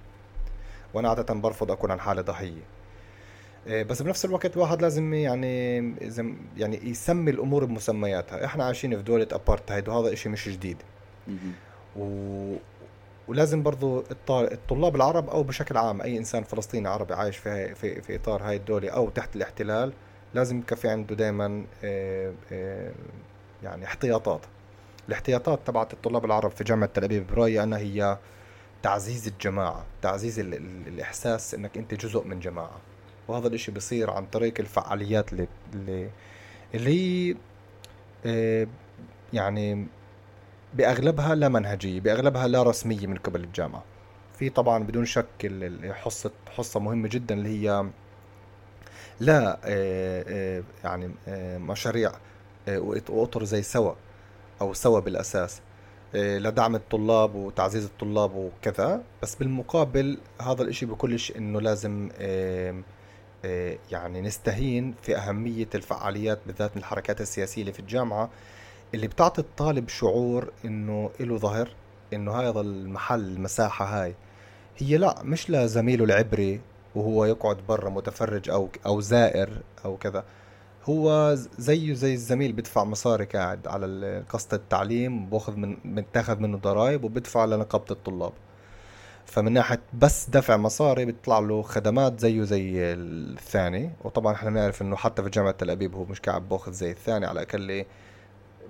وأنا 0.93 1.09
عادة 1.09 1.33
برفض 1.33 1.71
أكون 1.71 1.91
عن 1.91 1.99
حالي 1.99 2.21
ضحية. 2.21 2.61
بس 3.67 4.01
بنفس 4.01 4.25
الوقت 4.25 4.55
الواحد 4.55 4.81
لازم 4.81 5.13
يعني 5.13 5.77
يعني 6.57 6.89
يسمي 6.89 7.31
الأمور 7.31 7.65
بمسمياتها. 7.65 8.45
إحنا 8.45 8.63
عايشين 8.63 8.97
في 8.97 9.03
دولة 9.03 9.27
ابارتهايد 9.31 9.89
وهذا 9.89 10.13
إشي 10.13 10.29
مش 10.29 10.49
جديد. 10.49 10.77
و... 11.95 12.55
ولازم 13.27 13.63
برضو 13.63 14.03
الطلاب 14.29 14.95
العرب 14.95 15.29
أو 15.29 15.43
بشكل 15.43 15.77
عام 15.77 16.01
أي 16.01 16.17
إنسان 16.17 16.43
فلسطيني 16.43 16.87
عربي 16.87 17.13
عايش 17.13 17.37
في 17.37 17.75
في, 17.75 18.01
في 18.01 18.15
إطار 18.15 18.43
هاي 18.43 18.55
الدولة 18.55 18.89
أو 18.89 19.09
تحت 19.09 19.35
الاحتلال 19.35 19.93
لازم 20.33 20.59
يكفي 20.59 20.87
عنده 20.87 21.15
دائما 21.15 21.65
آه، 21.83 22.33
آه، 22.51 22.91
يعني 23.63 23.85
احتياطات. 23.85 24.41
الاحتياطات 25.07 25.59
تبعت 25.65 25.93
الطلاب 25.93 26.25
العرب 26.25 26.51
في 26.51 26.63
جامعة 26.63 26.89
تل 26.93 27.03
أبيب 27.03 27.27
برأيي 27.27 27.63
أنا 27.63 27.77
هي 27.77 28.17
تعزيز 28.83 29.27
الجماعة 29.27 29.85
تعزيز 30.01 30.39
ال 30.39 30.53
ال 30.53 30.87
الإحساس 30.87 31.53
إنك 31.53 31.77
أنت 31.77 31.93
جزء 31.93 32.23
من 32.27 32.39
جماعة. 32.39 32.79
وهذا 33.27 33.47
الإشي 33.47 33.71
بصير 33.71 34.11
عن 34.11 34.25
طريق 34.25 34.53
الفعاليات 34.59 35.33
اللي 35.33 35.47
اللي 35.73 36.09
اللي 36.73 37.37
آه، 38.25 38.67
يعني 39.33 39.87
بأغلبها 40.75 41.35
لا 41.35 41.49
منهجية 41.49 41.99
بأغلبها 41.99 42.47
لا 42.47 42.63
رسمية 42.63 43.07
من 43.07 43.17
قبل 43.17 43.43
الجامعة. 43.43 43.83
في 44.39 44.49
طبعا 44.49 44.83
بدون 44.83 45.05
شك 45.05 45.51
حصه 45.91 46.31
حصة 46.57 46.79
مهمة 46.79 47.07
جدا 47.07 47.35
اللي 47.35 47.49
هي 47.49 47.85
لا 49.19 49.59
آه، 49.65 50.25
آه، 50.27 50.63
يعني 50.83 51.11
آه، 51.27 51.57
مشاريع 51.57 52.11
وأطر 53.09 53.43
زي 53.43 53.61
سوا 53.61 53.93
أو 54.61 54.73
سوا 54.73 54.99
بالأساس. 54.99 55.61
لدعم 56.13 56.75
الطلاب 56.75 57.35
وتعزيز 57.35 57.85
الطلاب 57.85 58.35
وكذا 58.35 59.01
بس 59.23 59.35
بالمقابل 59.35 60.17
هذا 60.41 60.61
الإشي 60.61 60.85
بكلش 60.85 61.31
إنه 61.31 61.61
لازم 61.61 62.09
يعني 63.91 64.21
نستهين 64.21 64.95
في 65.01 65.17
أهمية 65.17 65.67
الفعاليات 65.75 66.39
بالذات 66.47 66.71
من 66.71 66.77
الحركات 66.77 67.21
السياسية 67.21 67.61
اللي 67.61 67.73
في 67.73 67.79
الجامعة. 67.79 68.29
اللي 68.93 69.07
بتعطي 69.07 69.41
الطالب 69.41 69.89
شعور 69.89 70.51
إنه 70.65 71.09
له 71.19 71.37
ظهر 71.37 71.69
إنه 72.13 72.31
هذا 72.31 72.61
المحل 72.61 73.19
المساحة 73.19 73.85
هاي. 73.85 74.15
هي 74.77 74.97
لا 74.97 75.23
مش 75.23 75.49
لزميله 75.49 76.05
العبري 76.05 76.61
وهو 76.95 77.25
يقعد 77.25 77.57
برا 77.69 77.89
متفرج 77.89 78.49
أو 78.49 78.69
أو 78.85 79.01
زائر 79.01 79.49
أو 79.85 79.97
كذا. 79.97 80.23
هو 80.85 81.35
زيه 81.57 81.93
زي 81.93 82.13
الزميل 82.13 82.53
بدفع 82.53 82.83
مصاري 82.83 83.25
قاعد 83.25 83.67
على 83.67 84.23
قسط 84.29 84.53
التعليم 84.53 85.25
بأخذ 85.25 85.55
من 85.55 85.77
متاخذ 85.85 86.39
منه 86.39 86.57
ضرائب 86.57 87.03
وبدفع 87.03 87.45
لنقابة 87.45 87.85
الطلاب. 87.91 88.33
فمن 89.25 89.51
ناحية 89.51 89.81
بس 89.93 90.29
دفع 90.29 90.57
مصاري 90.57 91.05
بيطلع 91.05 91.39
له 91.39 91.61
خدمات 91.61 92.19
زيه 92.19 92.43
زي 92.43 92.93
الثاني. 92.93 93.91
وطبعا 94.03 94.33
إحنا 94.33 94.49
بنعرف 94.49 94.81
إنه 94.81 94.95
حتى 94.95 95.23
في 95.23 95.29
جامعة 95.29 95.51
تل 95.51 95.69
أبيب 95.69 95.95
هو 95.95 96.05
مش 96.05 96.19
قاعد 96.19 96.49
بأخذ 96.49 96.71
زي 96.71 96.91
الثاني 96.91 97.25
على 97.25 97.41
الأقل 97.41 97.85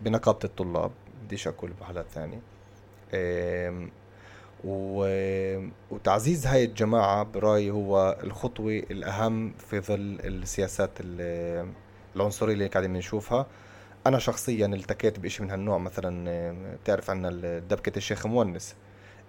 بنقابة 0.04 0.40
الطلاب 0.44 0.92
بديش 1.26 1.48
أقول 1.48 1.72
بحالات 1.82 2.06
ثانية 2.10 2.40
و... 4.64 5.06
وتعزيز 5.92 6.48
هاي 6.48 6.64
الجماعة 6.66 7.24
برأيي 7.24 7.72
هو 7.72 8.18
الخطوة 8.24 8.72
الأهم 8.72 9.54
في 9.54 9.80
ظل 9.80 10.20
السياسات 10.24 10.92
العنصرية 12.16 12.54
اللي 12.54 12.68
قاعدين 12.68 12.94
بنشوفها 12.94 13.46
أنا 14.08 14.20
شخصيا 14.20 14.66
التقيت 14.66 15.20
بإشي 15.20 15.44
من 15.44 15.52
هالنوع 15.52 15.78
مثلا 15.78 16.30
بتعرف 16.84 17.10
عنا 17.10 17.60
دبكة 17.60 17.98
الشيخ 17.98 18.26
مونس 18.26 18.76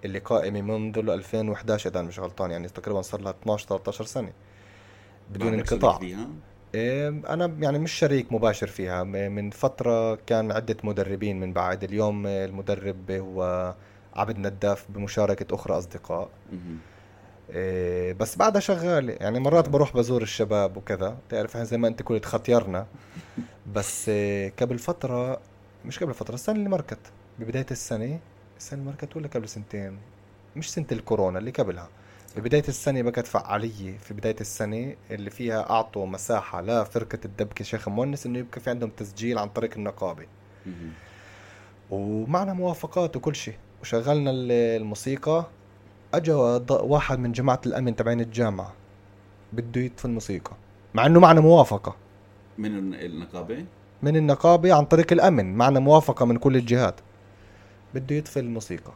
اللي 0.05 0.19
قائمة 0.19 0.61
منذ 0.61 0.97
2011 0.99 1.89
إذا 1.89 2.01
مش 2.01 2.19
غلطان 2.19 2.51
يعني 2.51 2.67
تقريبا 2.67 3.01
صار 3.01 3.21
لها 3.21 3.31
12 3.31 3.67
13 3.67 4.05
سنة 4.05 4.31
بدون 5.29 5.53
انقطاع. 5.53 5.99
أنا 6.75 7.45
يعني 7.59 7.79
مش 7.79 7.91
شريك 7.91 8.33
مباشر 8.33 8.67
فيها. 8.67 9.03
من 9.03 9.49
فترة 9.49 10.15
كان 10.15 10.51
عدة 10.51 10.77
مدربين 10.83 11.39
من 11.39 11.53
بعد. 11.53 11.83
اليوم 11.83 12.27
المدرب 12.27 13.11
هو 13.11 13.73
عبد 14.15 14.37
نداف 14.37 14.85
بمشاركة 14.89 15.55
أخرى 15.55 15.77
أصدقاء. 15.77 16.29
إيه، 17.49 18.13
بس 18.13 18.35
بعدها 18.35 18.61
شغال. 18.61 19.09
يعني 19.09 19.39
مرات 19.39 19.69
بروح 19.69 19.93
بزور 19.93 20.21
الشباب 20.21 20.77
وكذا. 20.77 21.17
تعرف 21.29 21.57
زي 21.57 21.77
ما 21.77 21.87
أنت 21.87 22.01
كنت 22.01 22.25
ختيرنا 22.25 22.87
بس 23.75 24.09
إيه، 24.09 24.53
قبل 24.61 24.79
فترة 24.79 25.39
مش 25.85 25.99
قبل 25.99 26.13
فترة 26.13 26.33
السنة 26.35 26.55
اللي 26.55 26.69
مركت 26.69 26.99
ببداية 27.39 27.65
السنة 27.71 28.19
السنة 28.57 28.79
اللي 28.79 28.91
مركت 28.91 29.15
ولا 29.17 29.27
قبل 29.27 29.49
سنتين؟ 29.49 29.97
مش 30.55 30.71
سنة 30.73 30.85
الكورونا 30.91 31.39
اللي 31.39 31.51
قبلها. 31.51 31.89
ببداية 32.35 32.63
السنة 32.67 33.01
بقت 33.01 33.27
فعالية. 33.27 33.97
في 33.97 34.13
بداية 34.13 34.35
السنة 34.41 34.95
اللي 35.11 35.29
فيها 35.29 35.69
أعطوا 35.69 36.05
مساحة 36.05 36.61
لفرقة 36.61 37.19
الدبكة 37.25 37.63
شيخ 37.65 37.89
مونس 37.89 38.25
إنه 38.25 38.39
يبقى 38.39 38.59
في 38.61 38.69
عندهم 38.69 38.89
تسجيل 38.89 39.37
عن 39.37 39.49
طريق 39.49 39.71
النقابة. 39.77 40.25
ومعنا 41.89 42.53
موافقات 42.53 43.15
وكل 43.15 43.35
شيء. 43.35 43.55
وشغلنا 43.81 44.31
ال- 44.31 44.51
الموسيقى. 44.81 45.45
اجى 46.13 46.31
واحد 46.69 47.19
من 47.19 47.31
جماعة 47.31 47.61
الأمن 47.65 47.95
تبعين 47.95 48.21
الجامعة. 48.21 48.73
بده 49.53 49.81
يطفي 49.81 50.05
الموسيقى 50.05 50.51
مع 50.93 51.05
إنه 51.05 51.19
معنا 51.19 51.41
موافقة. 51.41 51.95
من 52.57 52.77
الن- 52.77 52.93
النقابة؟ 52.93 53.65
من 54.03 54.15
النقابة 54.15 54.73
عن 54.73 54.85
طريق 54.85 55.13
الأمن. 55.13 55.53
معنا 55.55 55.79
موافقة 55.79 56.25
من 56.25 56.37
كل 56.37 56.55
الجهات. 56.55 56.95
بده 57.93 58.15
يطفي 58.15 58.39
الموسيقى 58.39 58.91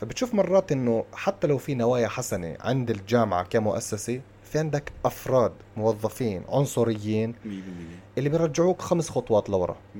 فبتشوف 0.00 0.34
مرات 0.34 0.72
إنه 0.72 1.04
حتى 1.12 1.46
لو 1.46 1.58
في 1.58 1.74
نوايا 1.74 2.08
حسنة 2.08 2.56
عند 2.60 2.90
الجامعة 2.90 3.44
كمؤسسة 3.44 4.20
في 4.42 4.58
عندك 4.58 4.92
أفراد 5.04 5.52
موظفين 5.76 6.42
عنصريين 6.48 7.32
100% 7.44 8.18
اللي 8.18 8.28
بيرجعوك 8.28 8.82
خمس 8.82 9.08
خطوات 9.10 9.50
لورا. 9.50 9.76
100% 9.96 9.98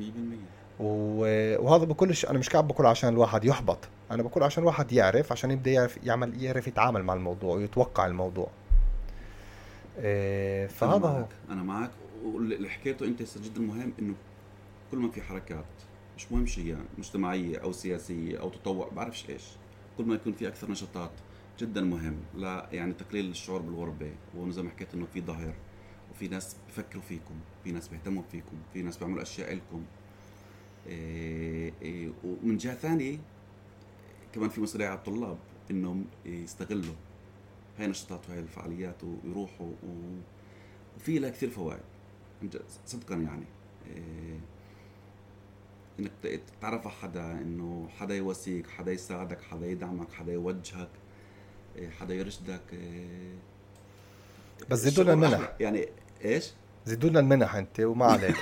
و- 0.81 1.57
وهذا 1.65 1.85
بكلش 1.85 2.25
أنا 2.27 2.39
مش 2.39 2.49
قاعد 2.49 2.69
بقول 2.69 2.87
عشان 2.87 3.09
الواحد 3.09 3.45
يحبط. 3.45 3.79
أنا 4.11 4.23
بقول 4.23 4.43
عشان 4.45 4.63
الواحد 4.63 4.93
يعرف 4.93 5.33
عشان 5.33 5.51
يبدأ 5.51 5.71
يعرف 5.71 5.99
يعمل 6.05 6.43
يعرف 6.43 6.67
يتعامل 6.69 7.03
مع 7.03 7.15
الموضوع 7.15 7.55
ويتوقع 7.57 8.07
الموضوع. 8.07 8.49
إيه 9.99 10.67
فهذا 10.67 10.93
هو. 11.09 11.19
معك 11.19 11.29
أنا 11.51 11.63
معك. 11.63 11.91
واللي 12.25 12.69
حكيته 12.69 13.07
أنت 13.07 13.23
هسه 13.23 13.41
جدا 13.45 13.61
مهم 13.61 13.93
إنه 13.99 14.15
كل 14.91 14.99
ما 14.99 15.11
في 15.11 15.23
حركات 15.23 15.65
مش 16.17 16.33
مهم 16.33 16.47
شيء 16.47 16.67
يعني 16.67 16.85
مجتمعية 16.99 17.59
أو 17.59 17.73
سياسية 17.73 18.41
أو 18.41 18.49
تطوع 18.49 18.89
بعرفش 18.97 19.31
إيش. 19.31 19.43
كل 19.99 20.05
ما 20.05 20.15
يكون 20.15 20.33
في 20.33 20.49
أكثر 20.49 20.71
نشاطات 20.71 21.11
جدا 21.61 21.81
مهم. 21.81 22.17
لا 22.37 22.69
يعني 22.73 22.93
تقليل 22.93 23.31
الشعور 23.31 23.61
بالغربة 23.63 24.13
وزي 24.37 24.63
ما 24.63 24.71
حكيت 24.71 24.95
إنه 24.95 25.07
في 25.15 25.21
ظهر 25.21 25.55
وفي 26.11 26.29
ناس 26.29 26.57
بفكروا 26.69 27.03
فيكم 27.03 27.35
في 27.65 27.73
ناس 27.73 27.89
بيهتموا 27.89 28.23
فيكم 28.33 28.57
في 28.73 28.83
ناس 28.83 28.97
بيعملوا 28.97 29.23
أشياء 29.23 29.55
لكم 29.55 29.85
إيه 30.87 31.73
إيه 31.83 32.13
ومن 32.25 32.57
جهة 32.57 32.75
ثانية 32.75 33.19
كمان 34.35 34.49
في 34.49 34.61
مسؤولية 34.61 34.87
على 34.87 34.99
الطلاب 34.99 35.39
إنهم 35.71 36.05
يستغلوا 36.25 36.95
هاي 37.79 37.85
النشاطات 37.85 38.29
وهي 38.29 38.39
الفعاليات 38.41 39.05
ويروحوا. 39.05 39.73
وفي 40.97 41.19
لها 41.19 41.31
كثير 41.31 41.51
فوائد. 41.51 41.81
صدقا 42.87 43.15
يعني. 43.15 43.45
إيه 43.87 44.41
إنك 46.01 46.11
تتعرف 46.23 46.87
على 46.87 46.97
حدا 46.97 47.33
إنه 47.33 47.89
حدا 47.99 48.15
يواسيك 48.15 48.71
حدا 48.71 48.93
يساعدك 48.93 49.43
حدا 49.43 49.67
يدعمك 49.67 50.13
حدا 50.13 50.33
يوجهك 50.33 50.89
إيه 51.77 51.91
حدا 51.91 52.15
يرشدك 52.15 52.63
إيه. 52.73 53.35
بس 54.71 54.87
الشعور 54.87 55.13
المنح. 55.13 55.53
يعني 55.61 55.89
إيش؟ 56.25 56.53
زيدوا 56.87 57.11
لنا 57.11 57.21
المنح 57.21 57.55
أنت 57.55 57.81
وما 57.81 58.07
عليك. 58.07 58.37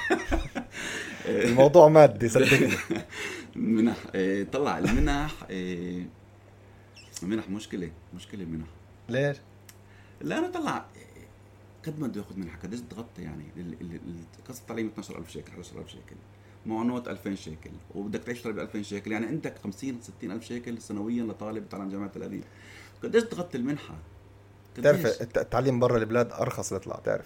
الموضوع 1.26 1.88
مادي 1.88 2.28
صدقني. 2.28 2.72
المنح 3.56 3.96
إيه 4.14 4.44
طلع. 4.44 4.78
المنح 4.78 5.34
إيه 5.50 6.06
المنح 7.22 7.48
مشكلة 7.48 7.90
مشكلة 8.14 8.42
المنح 8.42 8.66
ليش؟ 9.08 9.36
لا 10.20 10.38
أنا 10.38 10.48
طلع 10.48 10.86
قد 11.86 12.00
ما 12.00 12.06
بده 12.06 12.20
ياخذ 12.20 12.38
منحة 12.38 12.58
قديش 12.58 12.80
تغطي 12.80 13.22
يعني؟ 13.22 13.44
قسط 14.48 14.60
التعليم 14.60 14.86
12000 14.86 15.30
شيكل 15.30 15.52
11000 15.52 15.88
شيكل 15.88 16.16
معونات 16.66 17.08
2000 17.08 17.34
شيكل 17.34 17.70
وبدك 17.94 18.22
تعيش 18.22 18.46
ب 18.46 18.58
2000 18.58 18.82
شيكل 18.82 19.12
يعني 19.12 19.26
عندك 19.26 19.54
50 19.64 19.98
60000 20.02 20.44
شيكل 20.44 20.80
سنويا 20.82 21.22
لطالب 21.22 21.64
بتعلم 21.64 21.88
جامعة 21.88 22.08
تل 22.08 22.22
أبيب 22.22 22.44
قديش 23.02 23.22
تغطي 23.24 23.58
المنحة؟ 23.58 23.94
بتعرف 24.78 25.06
الت- 25.22 25.38
التعليم 25.38 25.80
برا 25.80 25.98
البلاد 25.98 26.32
أرخص 26.32 26.72
بيطلع 26.72 26.96
تعرف. 27.04 27.24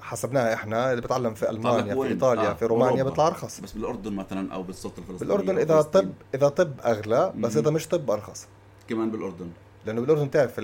حسبناها 0.00 0.54
إحنا 0.54 0.90
اللي 0.90 1.00
بيتعلم 1.02 1.34
في 1.34 1.50
ألمانيا 1.50 1.94
في؟ 1.94 2.02
إيطاليا 2.08 2.50
آه، 2.50 2.54
في 2.54 2.64
رومانيا. 2.66 3.04
بيطلع 3.04 3.26
أرخص 3.26 3.60
بس 3.60 3.72
بالأردن 3.72 4.12
مثلا 4.12 4.54
أو 4.54 4.62
بالسلطه 4.62 4.98
الفلسطينيه 5.00 5.34
بالأردن 5.34 5.58
إذا 5.58 5.74
فلسطين. 5.82 6.02
طب 6.02 6.12
إذا 6.34 6.48
طب 6.48 6.72
أغلى 6.84 7.32
بس. 7.36 7.56
إذا 7.56 7.70
مش 7.70 7.88
طب 7.88 8.10
أرخص 8.10 8.46
كمان 8.88 9.10
بالأردن 9.10 9.50
لأنه 9.86 10.00
بالأردن 10.00 10.30
تعرف 10.30 10.60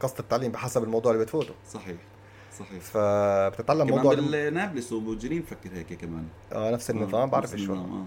قسط 0.00 0.20
التعليم 0.20 0.52
بحسب 0.52 0.84
الموضوع 0.84 1.12
اللي 1.12 1.24
بتفوته 1.24 1.54
صحيح 1.72 1.96
صحيح 2.58 2.80
فبتتعلم 2.82 3.86
موضوع 3.86 4.14
بالنابلس 4.14 4.92
وبجنين 4.92 5.42
بفكر 5.42 5.70
هيك 5.76 5.92
كمان 5.92 6.24
آه 6.52 6.70
نفس 6.70 6.90
آه، 6.90 6.94
النظام 6.94 7.30
بعرف 7.30 7.54
إيش 7.54 7.68
هو 7.68 7.74
النظام، 7.74 8.00
آه. 8.00 8.06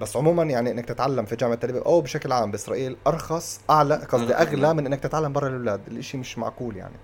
بس 0.00 0.16
عموما 0.16 0.42
يعني 0.42 0.70
إنك 0.70 0.84
تتعلم 0.84 1.24
في 1.24 1.36
جامعة 1.36 1.56
تل 1.56 1.68
أبيب 1.68 1.82
أو 1.82 2.00
بشكل 2.00 2.32
عام 2.32 2.50
بإسرائيل 2.50 2.96
أرخص 3.06 3.60
أعلى 3.70 3.94
قصدي 3.94 4.34
أغلى. 4.34 4.48
اغلى 4.48 4.74
من 4.74 4.86
إنك 4.86 5.00
تتعلم 5.00 5.32
برا 5.32 5.48
البلاد 5.48 5.80
الإشي 5.88 6.18
مش 6.18 6.38
معقول 6.38 6.76
يعني 6.76 6.96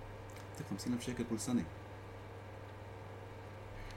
50000 0.70 1.02
شيكل 1.04 1.24
كل 1.30 1.38
سنة 1.40 1.62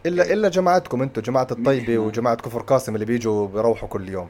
الا 0.05 0.33
إلا 0.33 0.49
جماعتكم 0.49 1.01
أنتم 1.01 1.21
جماعة 1.21 1.47
الطيبة؟ 1.51 1.97
وجماعة 1.97 2.35
كفر 2.35 2.61
قاسم 2.61 2.95
اللي 2.95 3.05
بيجوا 3.05 3.47
بيروحوا 3.47 3.89
كل 3.89 4.09
يوم 4.09 4.29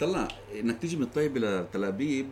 طلع 0.00 0.28
إنك 0.60 0.78
تيجي 0.78 0.96
من 0.96 1.02
الطيب 1.02 1.38
لتل 1.38 1.84
أبيب 1.84 2.26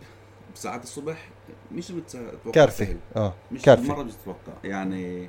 بساعات 0.55 0.83
الصبح 0.83 1.29
مش 1.73 1.91
متوقع 1.91 2.51
كارثة. 2.53 2.97
آه 3.17 3.35
مش 3.53 3.63
كارثة. 3.63 3.89
مرة 3.95 4.03
مش 4.03 4.13
تتوقع 4.15 4.53
يعني 4.65 5.29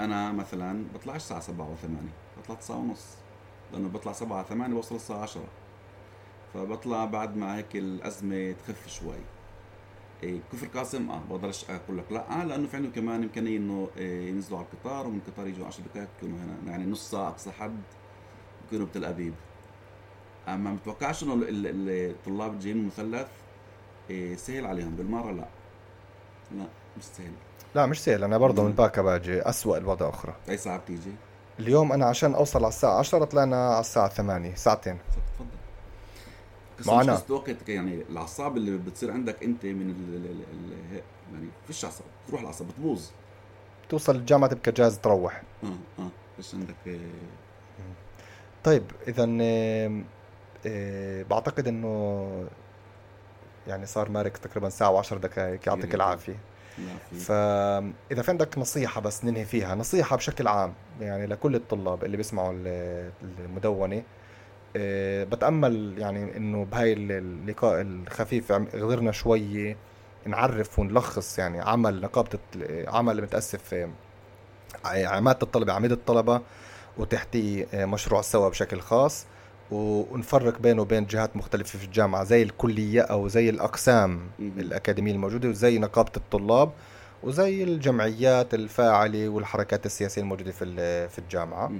أنا 0.00 0.32
مثلا 0.32 0.84
بطلعش 0.94 1.16
الساعة 1.16 1.40
7 1.40 1.70
و 1.70 1.74
8 1.82 1.98
بطلع 2.42 2.60
ساعه 2.60 2.76
ونص. 2.78 3.06
لأنه 3.72 3.88
بطلع 3.88 4.12
7 4.12 4.42
8 4.44 4.74
بوصل 4.74 4.94
الساعة 4.96 5.22
10 5.22 5.42
فبطلع 6.54 7.04
بعد 7.04 7.36
ما 7.36 7.56
هيك 7.56 7.76
الأزمة 7.76 8.52
تخف 8.52 8.88
شوي. 8.88 9.16
إيه 10.22 10.40
كفر 10.52 10.66
قاسم 10.66 11.10
آه 11.10 11.22
بقدرش 11.30 11.64
أقول 11.70 11.98
لك 11.98 12.12
لا. 12.12 12.44
لأنه 12.44 12.66
في 12.68 12.76
عندهم 12.76 12.92
كمان 12.92 13.22
إمكانية 13.22 13.56
إنه 13.56 13.88
إيه 13.96 14.28
ينزلوا 14.28 14.58
على 14.58 14.66
القطار 14.72 15.06
ومن 15.06 15.20
القطار 15.26 15.46
يجوا 15.46 15.66
10 15.66 15.84
دقائق 15.94 16.08
يكونوا 16.18 16.38
هنا 16.38 16.70
يعني 16.70 16.86
نص 16.86 17.10
ساعة 17.10 17.28
اقصى 17.28 17.50
حد 17.50 17.80
يكونوا 18.66 18.86
بتل 18.86 19.04
أبيب. 19.04 19.34
أما 20.48 20.70
متوقعش 20.70 21.22
إنه 21.22 21.34
ال- 21.34 21.48
ال- 21.48 22.10
الطلاب 22.10 22.66
المثلث 22.66 23.14
إيه 23.14 23.26
سهل 24.36 24.66
عليهم 24.66 24.96
بالمرة؟ 24.96 25.32
لا. 25.32 25.44
لا 26.52 26.66
مش 26.98 27.04
سهل. 27.04 27.32
لا 27.74 27.86
مش 27.86 28.00
سهل. 28.02 28.24
أنا 28.24 28.38
برضه. 28.38 28.62
من 28.62 28.72
باكا 28.72 29.02
باجي 29.02 29.42
أسوأ 29.42 29.76
الوضع 29.78 30.08
أخرى. 30.08 30.34
أي 30.48 30.56
ساعة 30.56 30.78
بتيجي؟ 30.78 31.12
اليوم 31.58 31.92
أنا 31.92 32.06
عشان 32.06 32.34
أوصل 32.34 32.58
على 32.58 32.68
الساعة 32.68 32.98
10 32.98 33.24
طلعنا 33.24 33.68
على 33.70 33.80
الساعة 33.80 34.08
8 34.08 34.54
ساعتين. 34.54 34.98
تفضل. 36.78 36.92
معنا. 36.96 37.22
وقت 37.28 37.68
يعني 37.68 37.94
الأعصاب 37.94 38.56
اللي 38.56 38.78
بتصير 38.78 39.10
عندك 39.12 39.42
أنت 39.44 39.66
من 39.66 39.90
ال 39.90 40.14
ال 40.14 40.26
ال 40.26 41.02
يعني 41.32 41.48
فيش 41.66 41.84
أعصاب 41.84 42.06
تروح 42.28 42.40
الأعصاب 42.40 42.68
بتبوظ. 42.68 43.02
توصل 43.88 44.16
الجامعة 44.16 44.50
تبقى 44.50 44.72
جاهز 44.72 44.98
تروح. 44.98 45.42
آه 45.64 45.66
آه 46.02 46.08
فيش 46.36 46.54
عندك 46.54 46.74
آه، 46.88 46.98
طيب 48.64 48.82
اذا 49.08 49.28
آه، 50.66 51.22
بعتقد 51.22 51.68
إنه 51.68 52.30
يعني 53.70 53.86
صار 53.86 54.08
مارك 54.10 54.36
تقريبا 54.38 54.68
ساعة 54.68 55.02
و10 55.02 55.14
دقائق 55.14 55.60
يعطيك. 55.68 55.94
العافية. 55.94 56.36
فاذا 57.20 58.22
في 58.22 58.30
عندك 58.30 58.58
نصيحة 58.58 59.00
بس 59.00 59.24
ننهي 59.24 59.44
فيها 59.44 59.74
نصيحة 59.74 60.16
بشكل 60.16 60.48
عام 60.48 60.72
يعني 61.00 61.26
لكل 61.26 61.54
الطلاب 61.54 62.04
اللي 62.04 62.16
بيسمعوا 62.16 62.52
ال- 62.52 63.10
المدونة 63.38 64.02
آه، 64.76 65.24
بتأمل 65.24 65.94
يعني 65.98 66.36
إنه 66.36 66.64
بهاي 66.64 66.92
اللقاء 66.92 67.80
الخفيف 67.80 68.52
قدرنا 68.52 69.12
شوي 69.12 69.76
نعرف 70.26 70.78
ونلخص 70.78 71.38
يعني 71.38 71.60
عمل 71.60 72.00
نقابة 72.00 72.38
عمل 72.88 73.22
متأسف 73.22 73.74
آه، 73.74 75.06
عماده 75.06 75.38
الطلبة 75.42 75.72
عميد 75.72 75.92
الطلبة 75.92 76.40
وتحتيه 76.98 77.66
آه، 77.74 77.84
مشروع 77.84 78.20
سوا 78.20 78.48
بشكل 78.48 78.80
خاص. 78.80 79.26
ونفرق 79.70 80.58
بينه 80.58 80.82
وبين 80.82 81.06
جهات 81.06 81.36
مختلفة 81.36 81.78
في 81.78 81.84
الجامعة 81.84 82.24
زي 82.24 82.42
الكلية 82.42 83.00
أو 83.02 83.28
زي 83.28 83.50
الأقسام. 83.50 84.20
الأكاديمية 84.40 85.12
الموجودة 85.12 85.48
وزي 85.48 85.78
نقابة 85.78 86.10
الطلاب 86.16 86.72
وزي 87.22 87.62
الجمعيات 87.64 88.54
الفاعلة 88.54 89.28
والحركات 89.28 89.86
السياسية 89.86 90.22
الموجودة 90.22 90.52
في 90.52 90.64
في 91.08 91.18
الجامعة. 91.18 91.72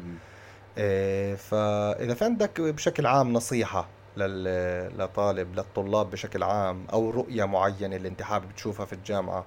إيه، 0.79 1.35
فإذا 1.35 2.15
في 2.15 2.25
عندك 2.25 2.61
بشكل 2.61 3.07
عام 3.07 3.33
نصيحة 3.33 3.89
لل- 4.17 4.99
لطالب 4.99 5.55
للطلاب 5.57 6.11
بشكل 6.11 6.43
عام 6.43 6.85
أو 6.93 7.11
رؤية 7.11 7.45
معينة 7.45 7.97
اللي 7.97 8.09
أنت 8.09 8.23
حابب 8.23 8.47
تشوفها 8.57 8.87
في 8.87 8.93
الجامعة 8.93 9.45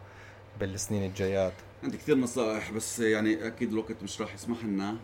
بالسنين 0.59 1.05
الجايات 1.05 1.53
عندي 1.83 1.97
كثير 1.97 2.17
نصائح 2.17 2.71
بس 2.71 2.99
يعني 2.99 3.47
أكيد 3.47 3.71
الوقت 3.71 4.03
مش 4.03 4.21
راح 4.21 4.33
يسمح 4.33 4.63
لنا 4.63 4.95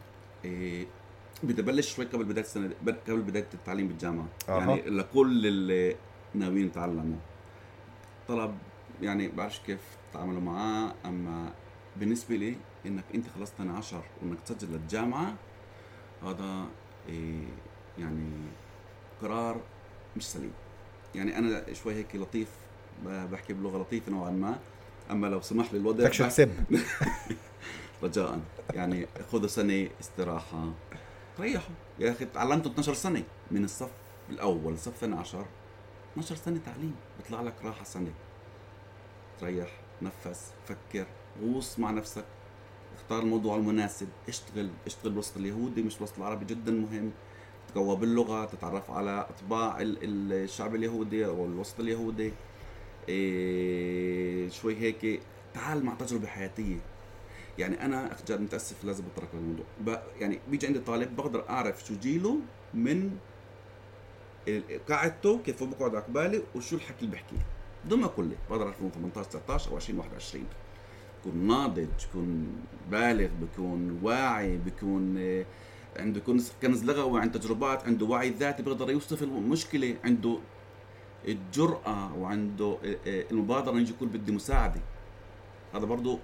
بدي 1.44 1.62
ابلش 1.62 1.96
شوي 1.96 2.06
قبل 2.06 2.24
بداية 2.24 2.46
السنة 2.46 2.70
قبل 3.08 3.22
بداية 3.22 3.48
التعليم 3.54 3.88
بالجامعة. 3.88 4.26
أها. 4.50 4.60
يعني 4.60 4.82
لكل 4.82 5.48
اللي 5.48 5.96
ناويين 6.36 6.66
يتعلموا. 6.66 7.18
طلب 8.28 8.58
يعني 9.02 9.28
بعرفش 9.28 9.60
كيف 9.60 9.80
تتعاملوا 10.12 10.42
معاه 10.42 10.94
أما 11.06 11.54
بالنسبة 11.96 12.36
لي 12.36 12.56
إنك 12.86 13.04
أنت 13.16 13.26
خلصت 13.38 13.54
سنة 13.58 13.78
10 13.78 14.04
وإنك 14.22 14.38
تسجل 14.46 14.68
للجامعة 14.74 15.36
هذا 16.24 16.66
إيه 17.10 17.48
يعني 18.00 18.30
قرار 19.22 19.62
مش 20.18 20.28
سليم. 20.28 20.52
يعني 21.16 21.38
أنا 21.38 21.74
شوي 21.74 21.94
هيك 21.94 22.16
لطيف 22.16 22.48
بحكي 23.06 23.54
بلغة 23.54 23.78
لطيفة 23.78 24.12
نوعا 24.12 24.32
ما 24.32 24.60
أما 25.12 25.28
لو 25.28 25.42
سمح 25.42 25.74
لي 25.74 25.80
الوضع 25.80 26.04
بدك 26.04 26.14
شو 26.14 26.26
تسب. 26.28 26.52
رجاء. 28.04 28.40
يعني 28.74 29.06
خذوا 29.32 29.48
سنة 29.48 29.88
استراحة. 30.02 30.70
ريحوا 31.40 31.76
يا 32.00 32.12
أخي 32.12 32.26
تعلمتوا 32.26 32.72
12 32.72 32.94
سنة 32.94 33.24
من 33.52 33.64
الصف 33.64 33.92
الأول 34.30 34.74
الصف 34.74 34.88
الثاني 34.94 35.16
عشر. 35.16 35.46
12 36.14 36.36
سنة 36.36 36.60
تعليم 36.66 36.96
بيطلع 37.18 37.42
لك 37.42 37.54
راحة 37.64 37.84
سنة. 37.84 38.12
تريح 39.40 39.70
نفس 40.02 40.52
فكر 40.68 41.08
غوص 41.42 41.80
مع 41.80 41.92
نفسك. 41.92 42.26
اختار 42.96 43.20
الموضوع 43.22 43.56
المناسب 43.56 44.08
اشتغل 44.28 44.70
اشتغل 44.86 45.12
بالوسط 45.12 45.38
اليهودي 45.38 45.82
مش 45.84 45.96
بالوسط 45.96 46.18
العربي 46.18 46.46
جدا 46.46 46.72
مهم. 46.72 47.12
تقوى 47.68 47.96
باللغة 47.96 48.46
تتعرف 48.46 48.92
على 48.92 49.28
اطباع 49.30 49.78
الشعب 49.82 50.76
اليهودي 50.76 51.26
أو 51.26 51.46
الوسط 51.46 51.80
اليهودي. 51.80 52.32
إيه 53.10 54.50
شوي 54.50 54.76
هيك 54.76 55.22
تعال 55.54 55.86
مع 55.86 55.94
تجربة 55.94 56.28
حياتية. 56.28 56.78
يعني 57.60 57.86
أنا 57.86 58.18
جد 58.28 58.42
متأسف 58.42 58.84
لازم 58.84 59.04
أترك 59.14 59.30
الموضوع. 59.34 59.66
يعني 60.20 60.40
بيجي 60.48 60.68
عندي 60.68 60.80
طالب 60.80 61.16
بقدر 61.16 61.50
أعرف 61.50 61.86
شو 61.86 61.94
جيله 61.96 62.38
من 62.74 63.18
قاعدته 64.90 65.40
كيف 65.46 65.64
بقعد 65.64 65.96
على 65.96 66.04
قبالي 66.04 66.44
وشو 66.56 66.76
الحكي 66.76 67.06
اللي 67.06 67.12
بحكيه. 67.12 67.96
ما 67.96 68.08
كله. 68.08 68.36
بقدر 68.50 68.66
أعرف 68.66 68.78
18 68.78 69.30
19 69.30 69.72
أو 69.72 69.76
20 69.76 70.00
21 70.00 70.46
بكون 71.20 71.48
ناضج 71.48 71.88
بكون 72.10 72.48
بالغ 72.92 73.30
بكون 73.42 74.00
واعي 74.04 74.58
بكون 74.58 75.16
آه، 75.18 75.46
عنده 75.98 76.20
كنز 76.62 76.84
لغوي 76.84 77.22
عن 77.22 77.32
تجربات 77.32 77.86
عنده 77.86 78.06
وعي 78.06 78.30
ذاتي 78.30 78.64
بيقدر 78.64 78.90
يوصف 78.90 79.24
المشكلة 79.24 79.96
عنده 80.04 80.40
الجرأة 81.28 82.18
وعنده 82.18 82.78
آه، 82.86 82.98
آه، 83.08 83.26
المبادرة 83.32 83.72
إنه 83.72 83.82
يجي 83.82 83.92
يقول 83.92 84.10
بدي 84.10 84.32
مساعدة. 84.32 84.82
هذا 85.74 85.86
برضه 85.86 86.20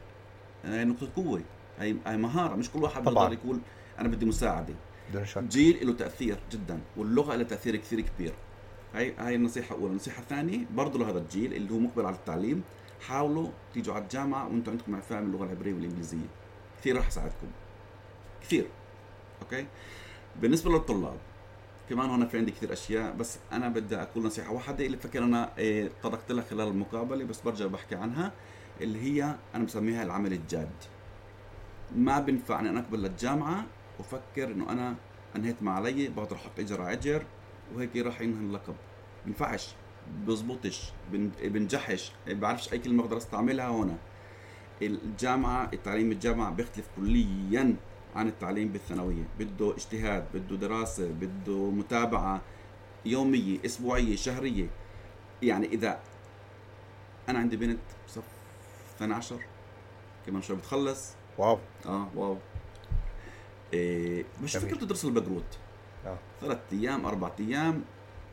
هي 0.66 0.86
نقطة 0.86 1.10
قوة. 1.16 1.42
هي 1.80 1.96
هي 2.08 2.18
مهارة. 2.18 2.56
مش 2.56 2.72
كل 2.72 2.84
واحد 2.84 3.04
بيقدر 3.04 3.34
يقول 3.34 3.60
أنا 4.00 4.08
بدي 4.08 4.26
شك. 5.24 5.44
جيل 5.44 5.88
له 5.88 5.94
تأثير 5.94 6.40
جدا 6.52 6.80
واللغة 6.98 7.36
لها 7.36 7.44
تأثير 7.44 7.76
كثير 7.76 8.02
كبير. 8.02 8.34
هاي 8.94 9.14
هاي 9.18 9.36
النصيحة 9.36 9.76
الأولى، 9.76 9.92
النصيحة 9.92 10.22
الثانية 10.22 10.66
برضه 10.76 11.00
لهذا 11.00 11.20
الجيل 11.20 11.54
اللي 11.54 11.74
هو 11.74 11.80
مقبل 11.80 12.06
على 12.06 12.16
التعليم 12.16 12.64
حاولوا 13.08 13.50
تيجوا 13.74 13.94
على 13.94 14.04
الجامعة 14.04 14.48
وأنتم 14.48 14.72
عندكم 14.72 15.02
فهم 15.02 15.26
اللغة 15.26 15.44
العبرية 15.44 15.74
والإنجليزية. 15.74 16.28
كثير 16.80 16.98
راح 16.98 17.08
يساعدكم 17.08 17.48
كثير. 18.42 18.68
أوكي؟ 19.42 19.66
بالنسبة 20.42 20.72
للطلاب 20.72 21.18
كمان 21.90 22.10
هون 22.10 22.28
في 22.28 22.38
عندي 22.38 22.52
كثير 22.52 22.74
أشياء 22.74 23.14
بس 23.14 23.38
أنا 23.52 23.70
بدي 23.70 23.96
أقول 23.96 24.26
نصيحة 24.26 24.52
واحدة 24.52 24.86
اللي 24.86 24.98
فكر 24.98 25.24
أنا 25.24 25.58
إيه 25.58 25.92
طرقت 26.04 26.32
لها 26.32 26.44
خلال 26.44 26.68
المقابلة 26.68 27.26
بس 27.26 27.42
برجع 27.42 27.66
بحكي 27.68 27.96
عنها. 27.96 28.32
اللي 28.82 29.02
هي 29.02 29.36
أنا 29.56 29.64
بسميها 29.64 30.04
العمل 30.04 30.34
الجاد. 30.34 30.70
ما 31.96 32.20
بينفعني 32.20 32.70
أنا 32.70 32.80
أقبل 32.80 33.02
للجامعة 33.02 33.66
وفكر 34.00 34.52
إنه 34.52 34.70
أنا 34.72 34.96
أنهيت 35.36 35.64
ما 35.64 35.72
علي 35.72 36.08
بقدر 36.08 36.36
أحط 36.36 36.60
اجر 36.60 36.82
على 36.82 36.94
اجر 36.94 37.24
وهيك 37.76 37.98
راح 37.98 38.22
ينهي 38.22 38.40
اللقب 38.40 38.76
بينفعش 39.26 39.76
بزبطش 40.28 40.92
بنجحش 41.44 42.12
بعرفش 42.28 42.74
أي 42.74 42.80
كلمة 42.80 43.04
بقدر 43.04 43.18
أستعملها 43.18 43.68
هون. 43.68 43.98
الجامعة 44.82 45.70
التعليم 45.74 46.12
الجامعة 46.12 46.52
بيختلف 46.52 46.86
كليا 46.96 47.76
عن 48.16 48.28
التعليم 48.28 48.68
بالثانوية. 48.68 49.24
بده 49.40 49.74
اجتهاد 49.74 50.26
بده 50.34 50.56
دراسة 50.56 51.12
بده 51.12 51.72
متابعة 51.72 52.42
يومية 53.06 53.58
أسبوعية 53.66 54.16
شهرية. 54.16 54.68
يعني 55.42 55.68
إذا 55.68 56.00
أنا 57.30 57.40
عندي 57.40 57.58
بنت 57.58 57.80
بصف 58.96 59.04
12 59.04 59.40
كمان 60.26 60.42
شوي 60.42 60.58
بتخلص. 60.58 61.14
واو. 61.38 61.60
آه 61.86 62.08
واو. 62.16 62.38
إيه 63.74 64.26
مش 64.44 64.58
فكرة 64.58 64.78
تدرس 64.78 65.06
البقروت 65.06 65.58
آه. 66.06 66.18
ثلاث 66.42 66.60
أيام 66.74 67.06
أربع 67.06 67.32
أيام 67.40 67.84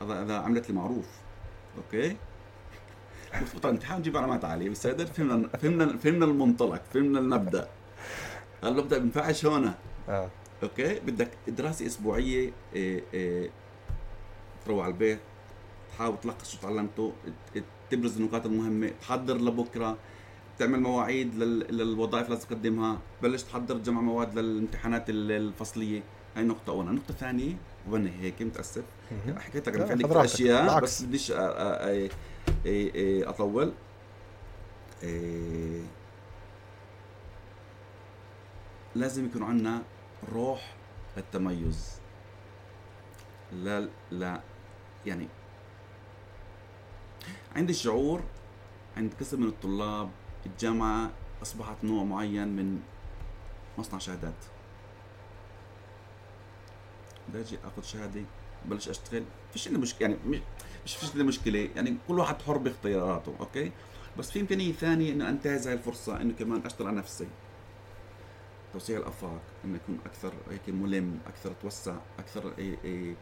هذا 0.02 0.22
إذا 0.22 0.38
عملت 0.38 0.68
لي 0.70 0.74
معروف. 0.74 1.08
Okay؟ 1.76 2.16
طيب 3.62 3.72
امتحان 3.72 3.98
نجيب 3.98 4.16
علامات 4.16 4.44
عالية. 4.44 4.68
בסדר 4.68 5.06
فهمنا 5.06 5.48
فهمنا 5.48 5.96
فهمنا 5.96 6.24
المنطلق 6.24 6.82
فهمنا 6.94 7.18
المبدأ. 7.18 7.68
هلا 8.64 8.82
ببدا 8.82 8.98
بنفعش 8.98 9.46
هون؟ 9.46 9.74
آه. 10.08 10.30
Okay؟ 10.62 11.00
بدك 11.00 11.30
دراسة 11.48 11.86
أسبوعية 11.86 12.52
إيه 12.74 13.04
إيه 13.14 13.50
تروح 14.64 14.84
على 14.84 14.92
البيت 14.92 15.20
تحاول 15.92 16.20
تلخص 16.20 16.52
شو 16.52 16.58
تعلمته 16.58 17.12
تبرز 17.90 18.16
النقاط 18.16 18.46
المهمة 18.46 18.90
تحضر 19.00 19.36
لبكرة. 19.36 19.96
تعمل 20.62 20.80
مواعيد 20.80 21.34
للوظائف 21.34 22.24
اللي 22.26 22.36
لازم 22.36 22.48
تقدمها. 22.48 22.98
بلش 23.22 23.42
تحضر 23.42 23.78
جمع 23.78 24.00
مواد 24.00 24.38
للامتحانات 24.38 25.04
الفصلية. 25.08 26.02
هاي 26.36 26.44
نقطة 26.44 26.70
أولى، 26.70 26.90
النقطة 26.90 27.10
الثانية 27.10 27.56
وأنا 27.88 28.10
هيك 28.20 28.42
متأسف. 28.42 28.84
حكيت 29.38 29.68
لك 29.68 29.86
في 29.86 29.92
عندي 29.92 30.24
أشياء 30.24 30.80
بس 30.80 31.02
بديش 31.02 31.32
أطول. 33.26 33.72
لازم 38.94 39.26
يكون 39.26 39.42
عندنا 39.42 39.82
روح 40.32 40.74
التميز. 41.16 41.90
لا 43.52 43.88
لا 44.10 44.40
يعني 45.06 45.28
عندي 47.56 47.72
شعور 47.72 48.22
عند 48.96 49.14
قسم 49.20 49.40
من 49.40 49.48
الطلاب 49.48 50.10
الجامعة 50.46 51.10
أصبحت 51.42 51.84
نوع 51.84 52.04
معين 52.04 52.48
من 52.48 52.80
مصنع 53.78 53.98
شهادات. 53.98 54.44
باجي 57.28 57.58
آخذ 57.64 57.82
شهادة 57.82 58.22
بلش 58.64 58.88
أشتغل. 58.88 59.24
فيش 59.52 59.68
عندي 59.68 59.80
مشكله 59.80 60.08
يعني 60.08 60.40
مش 60.84 60.96
فيش 60.96 61.10
عندي 61.10 61.24
مشكلة. 61.24 61.70
يعني 61.76 61.96
كل 62.08 62.18
واحد 62.18 62.42
حر 62.42 62.58
باختياراته 62.58 63.34
أوكي؟ 63.40 63.72
بس 64.18 64.30
في 64.30 64.40
إمكانية 64.40 64.72
ثانية 64.72 65.12
إنه 65.12 65.28
أنتهز 65.28 65.66
هاي 65.66 65.74
الفرصة 65.74 66.20
إنه 66.20 66.34
كمان 66.38 66.62
أشتغل 66.66 66.88
على 66.88 66.96
نفسي. 66.96 67.26
توسيع 68.72 68.98
الأفاق 68.98 69.40
إنه 69.64 69.76
يكون 69.76 69.98
أكثر 70.06 70.32
هيك 70.50 70.68
ملم 70.68 71.18
أكثر 71.26 71.52
توسع 71.62 71.96
أكثر 72.18 72.52
إيه 72.58 72.78
إيه 72.84 73.14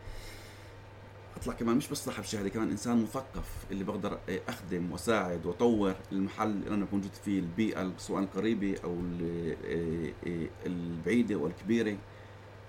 أطلع 1.37 1.55
كمان 1.55 1.77
مش 1.77 1.89
بس 1.89 2.05
صاحب 2.05 2.25
شهادة 2.25 2.49
كمان 2.49 2.71
إنسان 2.71 3.03
مثقف 3.03 3.65
اللي 3.71 3.85
بقدر 3.85 4.19
أخدم 4.49 4.93
وأساعد 4.93 5.47
وأطور 5.47 5.95
المحل 6.13 6.51
اللي 6.51 6.75
أنا 6.75 6.87
موجود 6.93 7.11
فيه 7.25 7.39
البيئة 7.39 7.93
سواء 7.99 8.23
القريبة 8.23 8.77
أو 8.85 8.99
إيه، 9.21 10.15
إيه، 10.27 10.51
البعيدة 10.67 11.35
أو 11.35 11.47
الكبيرة. 11.47 11.97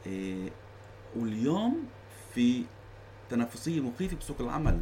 إيه، 0.06 0.50
واليوم 1.16 1.86
في 2.34 2.64
تنافسية 3.30 3.82
مخيفة 3.82 4.18
بسوق 4.18 4.42
العمل. 4.42 4.82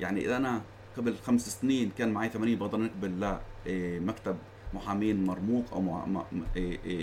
يعني 0.00 0.20
إذا 0.24 0.36
أنا 0.36 0.62
قبل 0.96 1.16
خمس 1.16 1.60
سنين 1.60 1.90
كان 1.98 2.12
معي 2.12 2.28
80 2.28 2.58
بقدر 2.58 2.78
نقبل 2.78 3.38
لمكتب 3.66 4.36
محامين 4.74 5.24
مرموق 5.24 5.64
أو 5.72 5.80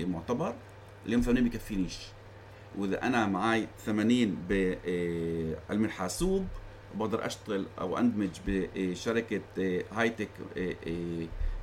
معتبر. 0.05 0.55
اليوم 1.05 1.21
80 1.21 1.43
بكفينيش. 1.43 1.97
وإذا 2.77 3.03
أنا 3.03 3.25
معي 3.27 3.67
80 3.85 4.37
بعلم 4.49 4.77
إيه، 4.85 5.59
الحاسوب 5.69 6.47
بقدر 6.95 7.25
أشتغل 7.25 7.65
أو 7.79 7.97
أندمج 7.97 8.29
بشركه 8.47 9.41
هاي 9.91 10.09
تك 10.09 10.29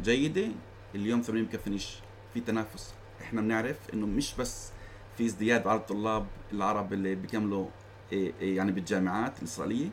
جيدة 0.03 0.49
اليوم 0.95 1.20
80 1.20 1.45
بكفينيش 1.45 1.97
في 2.35 2.41
تنافس. 2.41 2.95
إحنا 3.23 3.41
بنعرف 3.41 3.77
إنه 3.95 4.07
مش 4.07 4.35
بس 4.35 4.70
في 5.16 5.27
ازدياد 5.27 5.65
بعدد 5.65 5.81
الطلاب 5.81 6.27
العرب 6.53 6.93
اللي 6.93 7.15
بيكملوا 7.15 7.66
يعني 8.41 8.73
بالجامعات 8.73 9.39
الإسرائيلية 9.39 9.89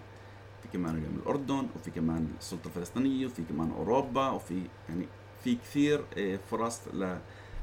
في 0.61 0.67
كمان 0.73 0.97
اليوم 0.97 1.15
الأردن 1.15 1.67
وفي 1.75 1.91
كمان 1.91 2.27
السلطة 2.39 2.67
الفلسطينية 2.67 3.25
وفي 3.25 3.41
كمان 3.49 3.71
أوروبا 3.71 4.29
وفي 4.29 4.61
يعني 4.89 5.05
في 5.43 5.55
كثير 5.55 6.05
آه، 6.17 6.39
فرص 6.51 6.81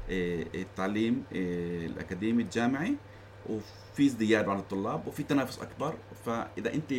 للتعليم 0.09 1.23
آه، 1.33 1.85
الأكاديمي 1.85 2.43
الجامعي. 2.43 2.95
وفي 3.49 4.05
ازدياد 4.05 4.45
بعد 4.45 4.57
الطلاب 4.57 5.07
وفي 5.07 5.23
تنافس 5.23 5.59
أكبر. 5.59 5.95
فإذا 6.25 6.73
أنت 6.73 6.93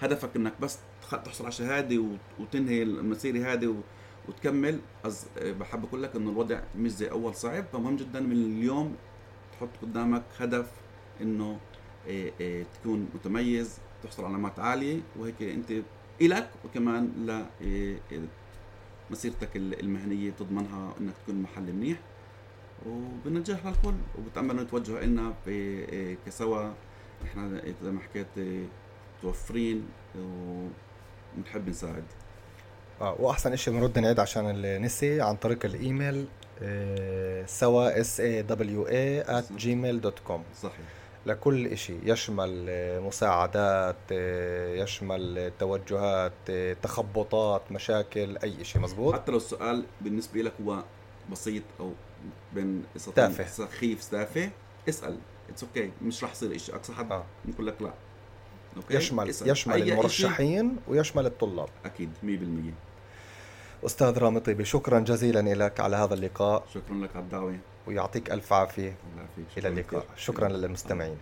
هدفك 0.00 0.36
إنك 0.36 0.60
بس 0.60 0.78
تحصل 1.10 1.44
على 1.44 1.52
شهادة 1.52 2.04
وتنهي 2.40 2.82
المسيرة 2.82 3.52
هذه 3.52 3.82
وتكمل 4.28 4.80
أز 5.04 5.26
بحب 5.38 5.84
أقول 5.84 6.02
لك 6.02 6.16
إنه 6.16 6.30
الوضع 6.30 6.60
مش 6.78 6.90
زي 6.90 7.10
أول 7.10 7.34
صعب. 7.34 7.64
فمهم 7.72 7.96
جدا 7.96 8.20
من 8.20 8.32
اليوم 8.32 8.96
تحط 9.52 9.68
قدامك 9.82 10.22
هدف 10.38 10.70
إنه 11.20 11.58
تكون 12.74 13.08
متميز 13.14 13.78
تحصل 14.02 14.24
على 14.24 14.32
علامات 14.34 14.58
عاليه 14.58 15.00
وهيك 15.16 15.42
أنت 15.42 15.72
إلك 16.20 16.50
وكمان 16.64 17.04
ل 17.26 17.44
مسيرتك 19.10 19.56
المهنية 19.56 20.30
تضمنها 20.30 20.94
إنك 21.00 21.14
تكون 21.22 21.42
محل 21.42 21.72
منيح. 21.72 21.98
وبنجاح 22.86 23.66
للكل 23.66 23.94
وبتأمل 24.18 24.50
إنه 24.50 24.62
يتوجهوا 24.62 25.00
لنا 25.00 25.34
في 25.44 26.16
كسوا. 26.26 26.72
إحنا 27.24 27.62
زي 27.82 27.90
ما 27.90 28.00
حكيت 28.00 28.26
متوفرين 29.18 29.88
وبنحب 30.18 31.68
نساعد. 31.68 32.04
آه 33.00 33.16
وأحسن 33.18 33.56
شيء 33.56 33.74
بنرد 33.74 33.98
نعيد 33.98 34.20
عشان 34.20 34.50
اللي 34.50 34.78
نسي 34.78 35.20
عن 35.20 35.36
طريق 35.36 35.64
الإيميل 35.64 36.26
آه، 36.62 37.46
سوا 37.46 38.00
S 38.00 38.20
A 38.20 38.42
W 38.42 38.88
A 38.88 39.24
at 39.24 39.44
gmail 39.62 40.00
dot 40.02 40.18
com 40.18 40.42
صحيح. 40.62 40.86
لكل 41.26 41.66
إشي 41.66 41.94
يشمل 42.04 42.66
مساعدات 43.00 43.96
يشمل 44.82 45.52
توجهات 45.58 46.32
تخبطات 46.82 47.72
مشاكل 47.72 48.38
أي 48.38 48.60
إشي 48.60 48.78
مزبوط؟ 48.78 49.14
حتى 49.14 49.30
لو 49.32 49.36
السؤال 49.36 49.84
بالنسبة 50.00 50.42
لك 50.42 50.52
هو 50.66 50.82
بسيط 51.32 51.62
أو 51.80 51.92
بين 52.54 52.82
تافه. 53.16 53.46
سخيف 53.46 54.08
تافه. 54.08 54.50
اسأل. 54.88 55.18
It's 55.48 55.64
okay 55.64 55.88
okay. 55.88 56.02
مش 56.02 56.24
رح 56.24 56.32
يصير 56.32 56.58
شيء 56.58 56.74
أقصى 56.74 56.92
حد 56.92 57.12
آه. 57.12 57.24
نقول 57.48 57.66
لك 57.66 57.82
لا. 57.82 57.92
Okay 58.76 58.94
يشمل 58.94 59.28
اسأل. 59.28 59.48
يشمل 59.48 59.92
المرشحين 59.92 60.76
ويشمل 60.88 61.26
الطلاب. 61.26 61.68
أكيد. 61.84 62.10
100% 62.22 63.86
أستاذ 63.86 64.18
رامي 64.18 64.40
طيبي 64.40 64.64
شكرا 64.64 65.00
جزيلا 65.00 65.54
لك 65.54 65.80
على 65.80 65.96
هذا 65.96 66.14
اللقاء. 66.14 66.66
شكرا 66.74 66.94
لك 66.94 67.16
على 67.16 67.24
الدعوه 67.24 67.58
ويعطيك 67.86 68.30
ألف 68.30 68.52
عافية. 68.52 68.96
الله 69.12 69.22
يعافيك. 69.22 69.58
إلى 69.58 69.68
اللقاء. 69.68 70.06
شكرا 70.16 70.48
للمستمعين. 70.48 71.18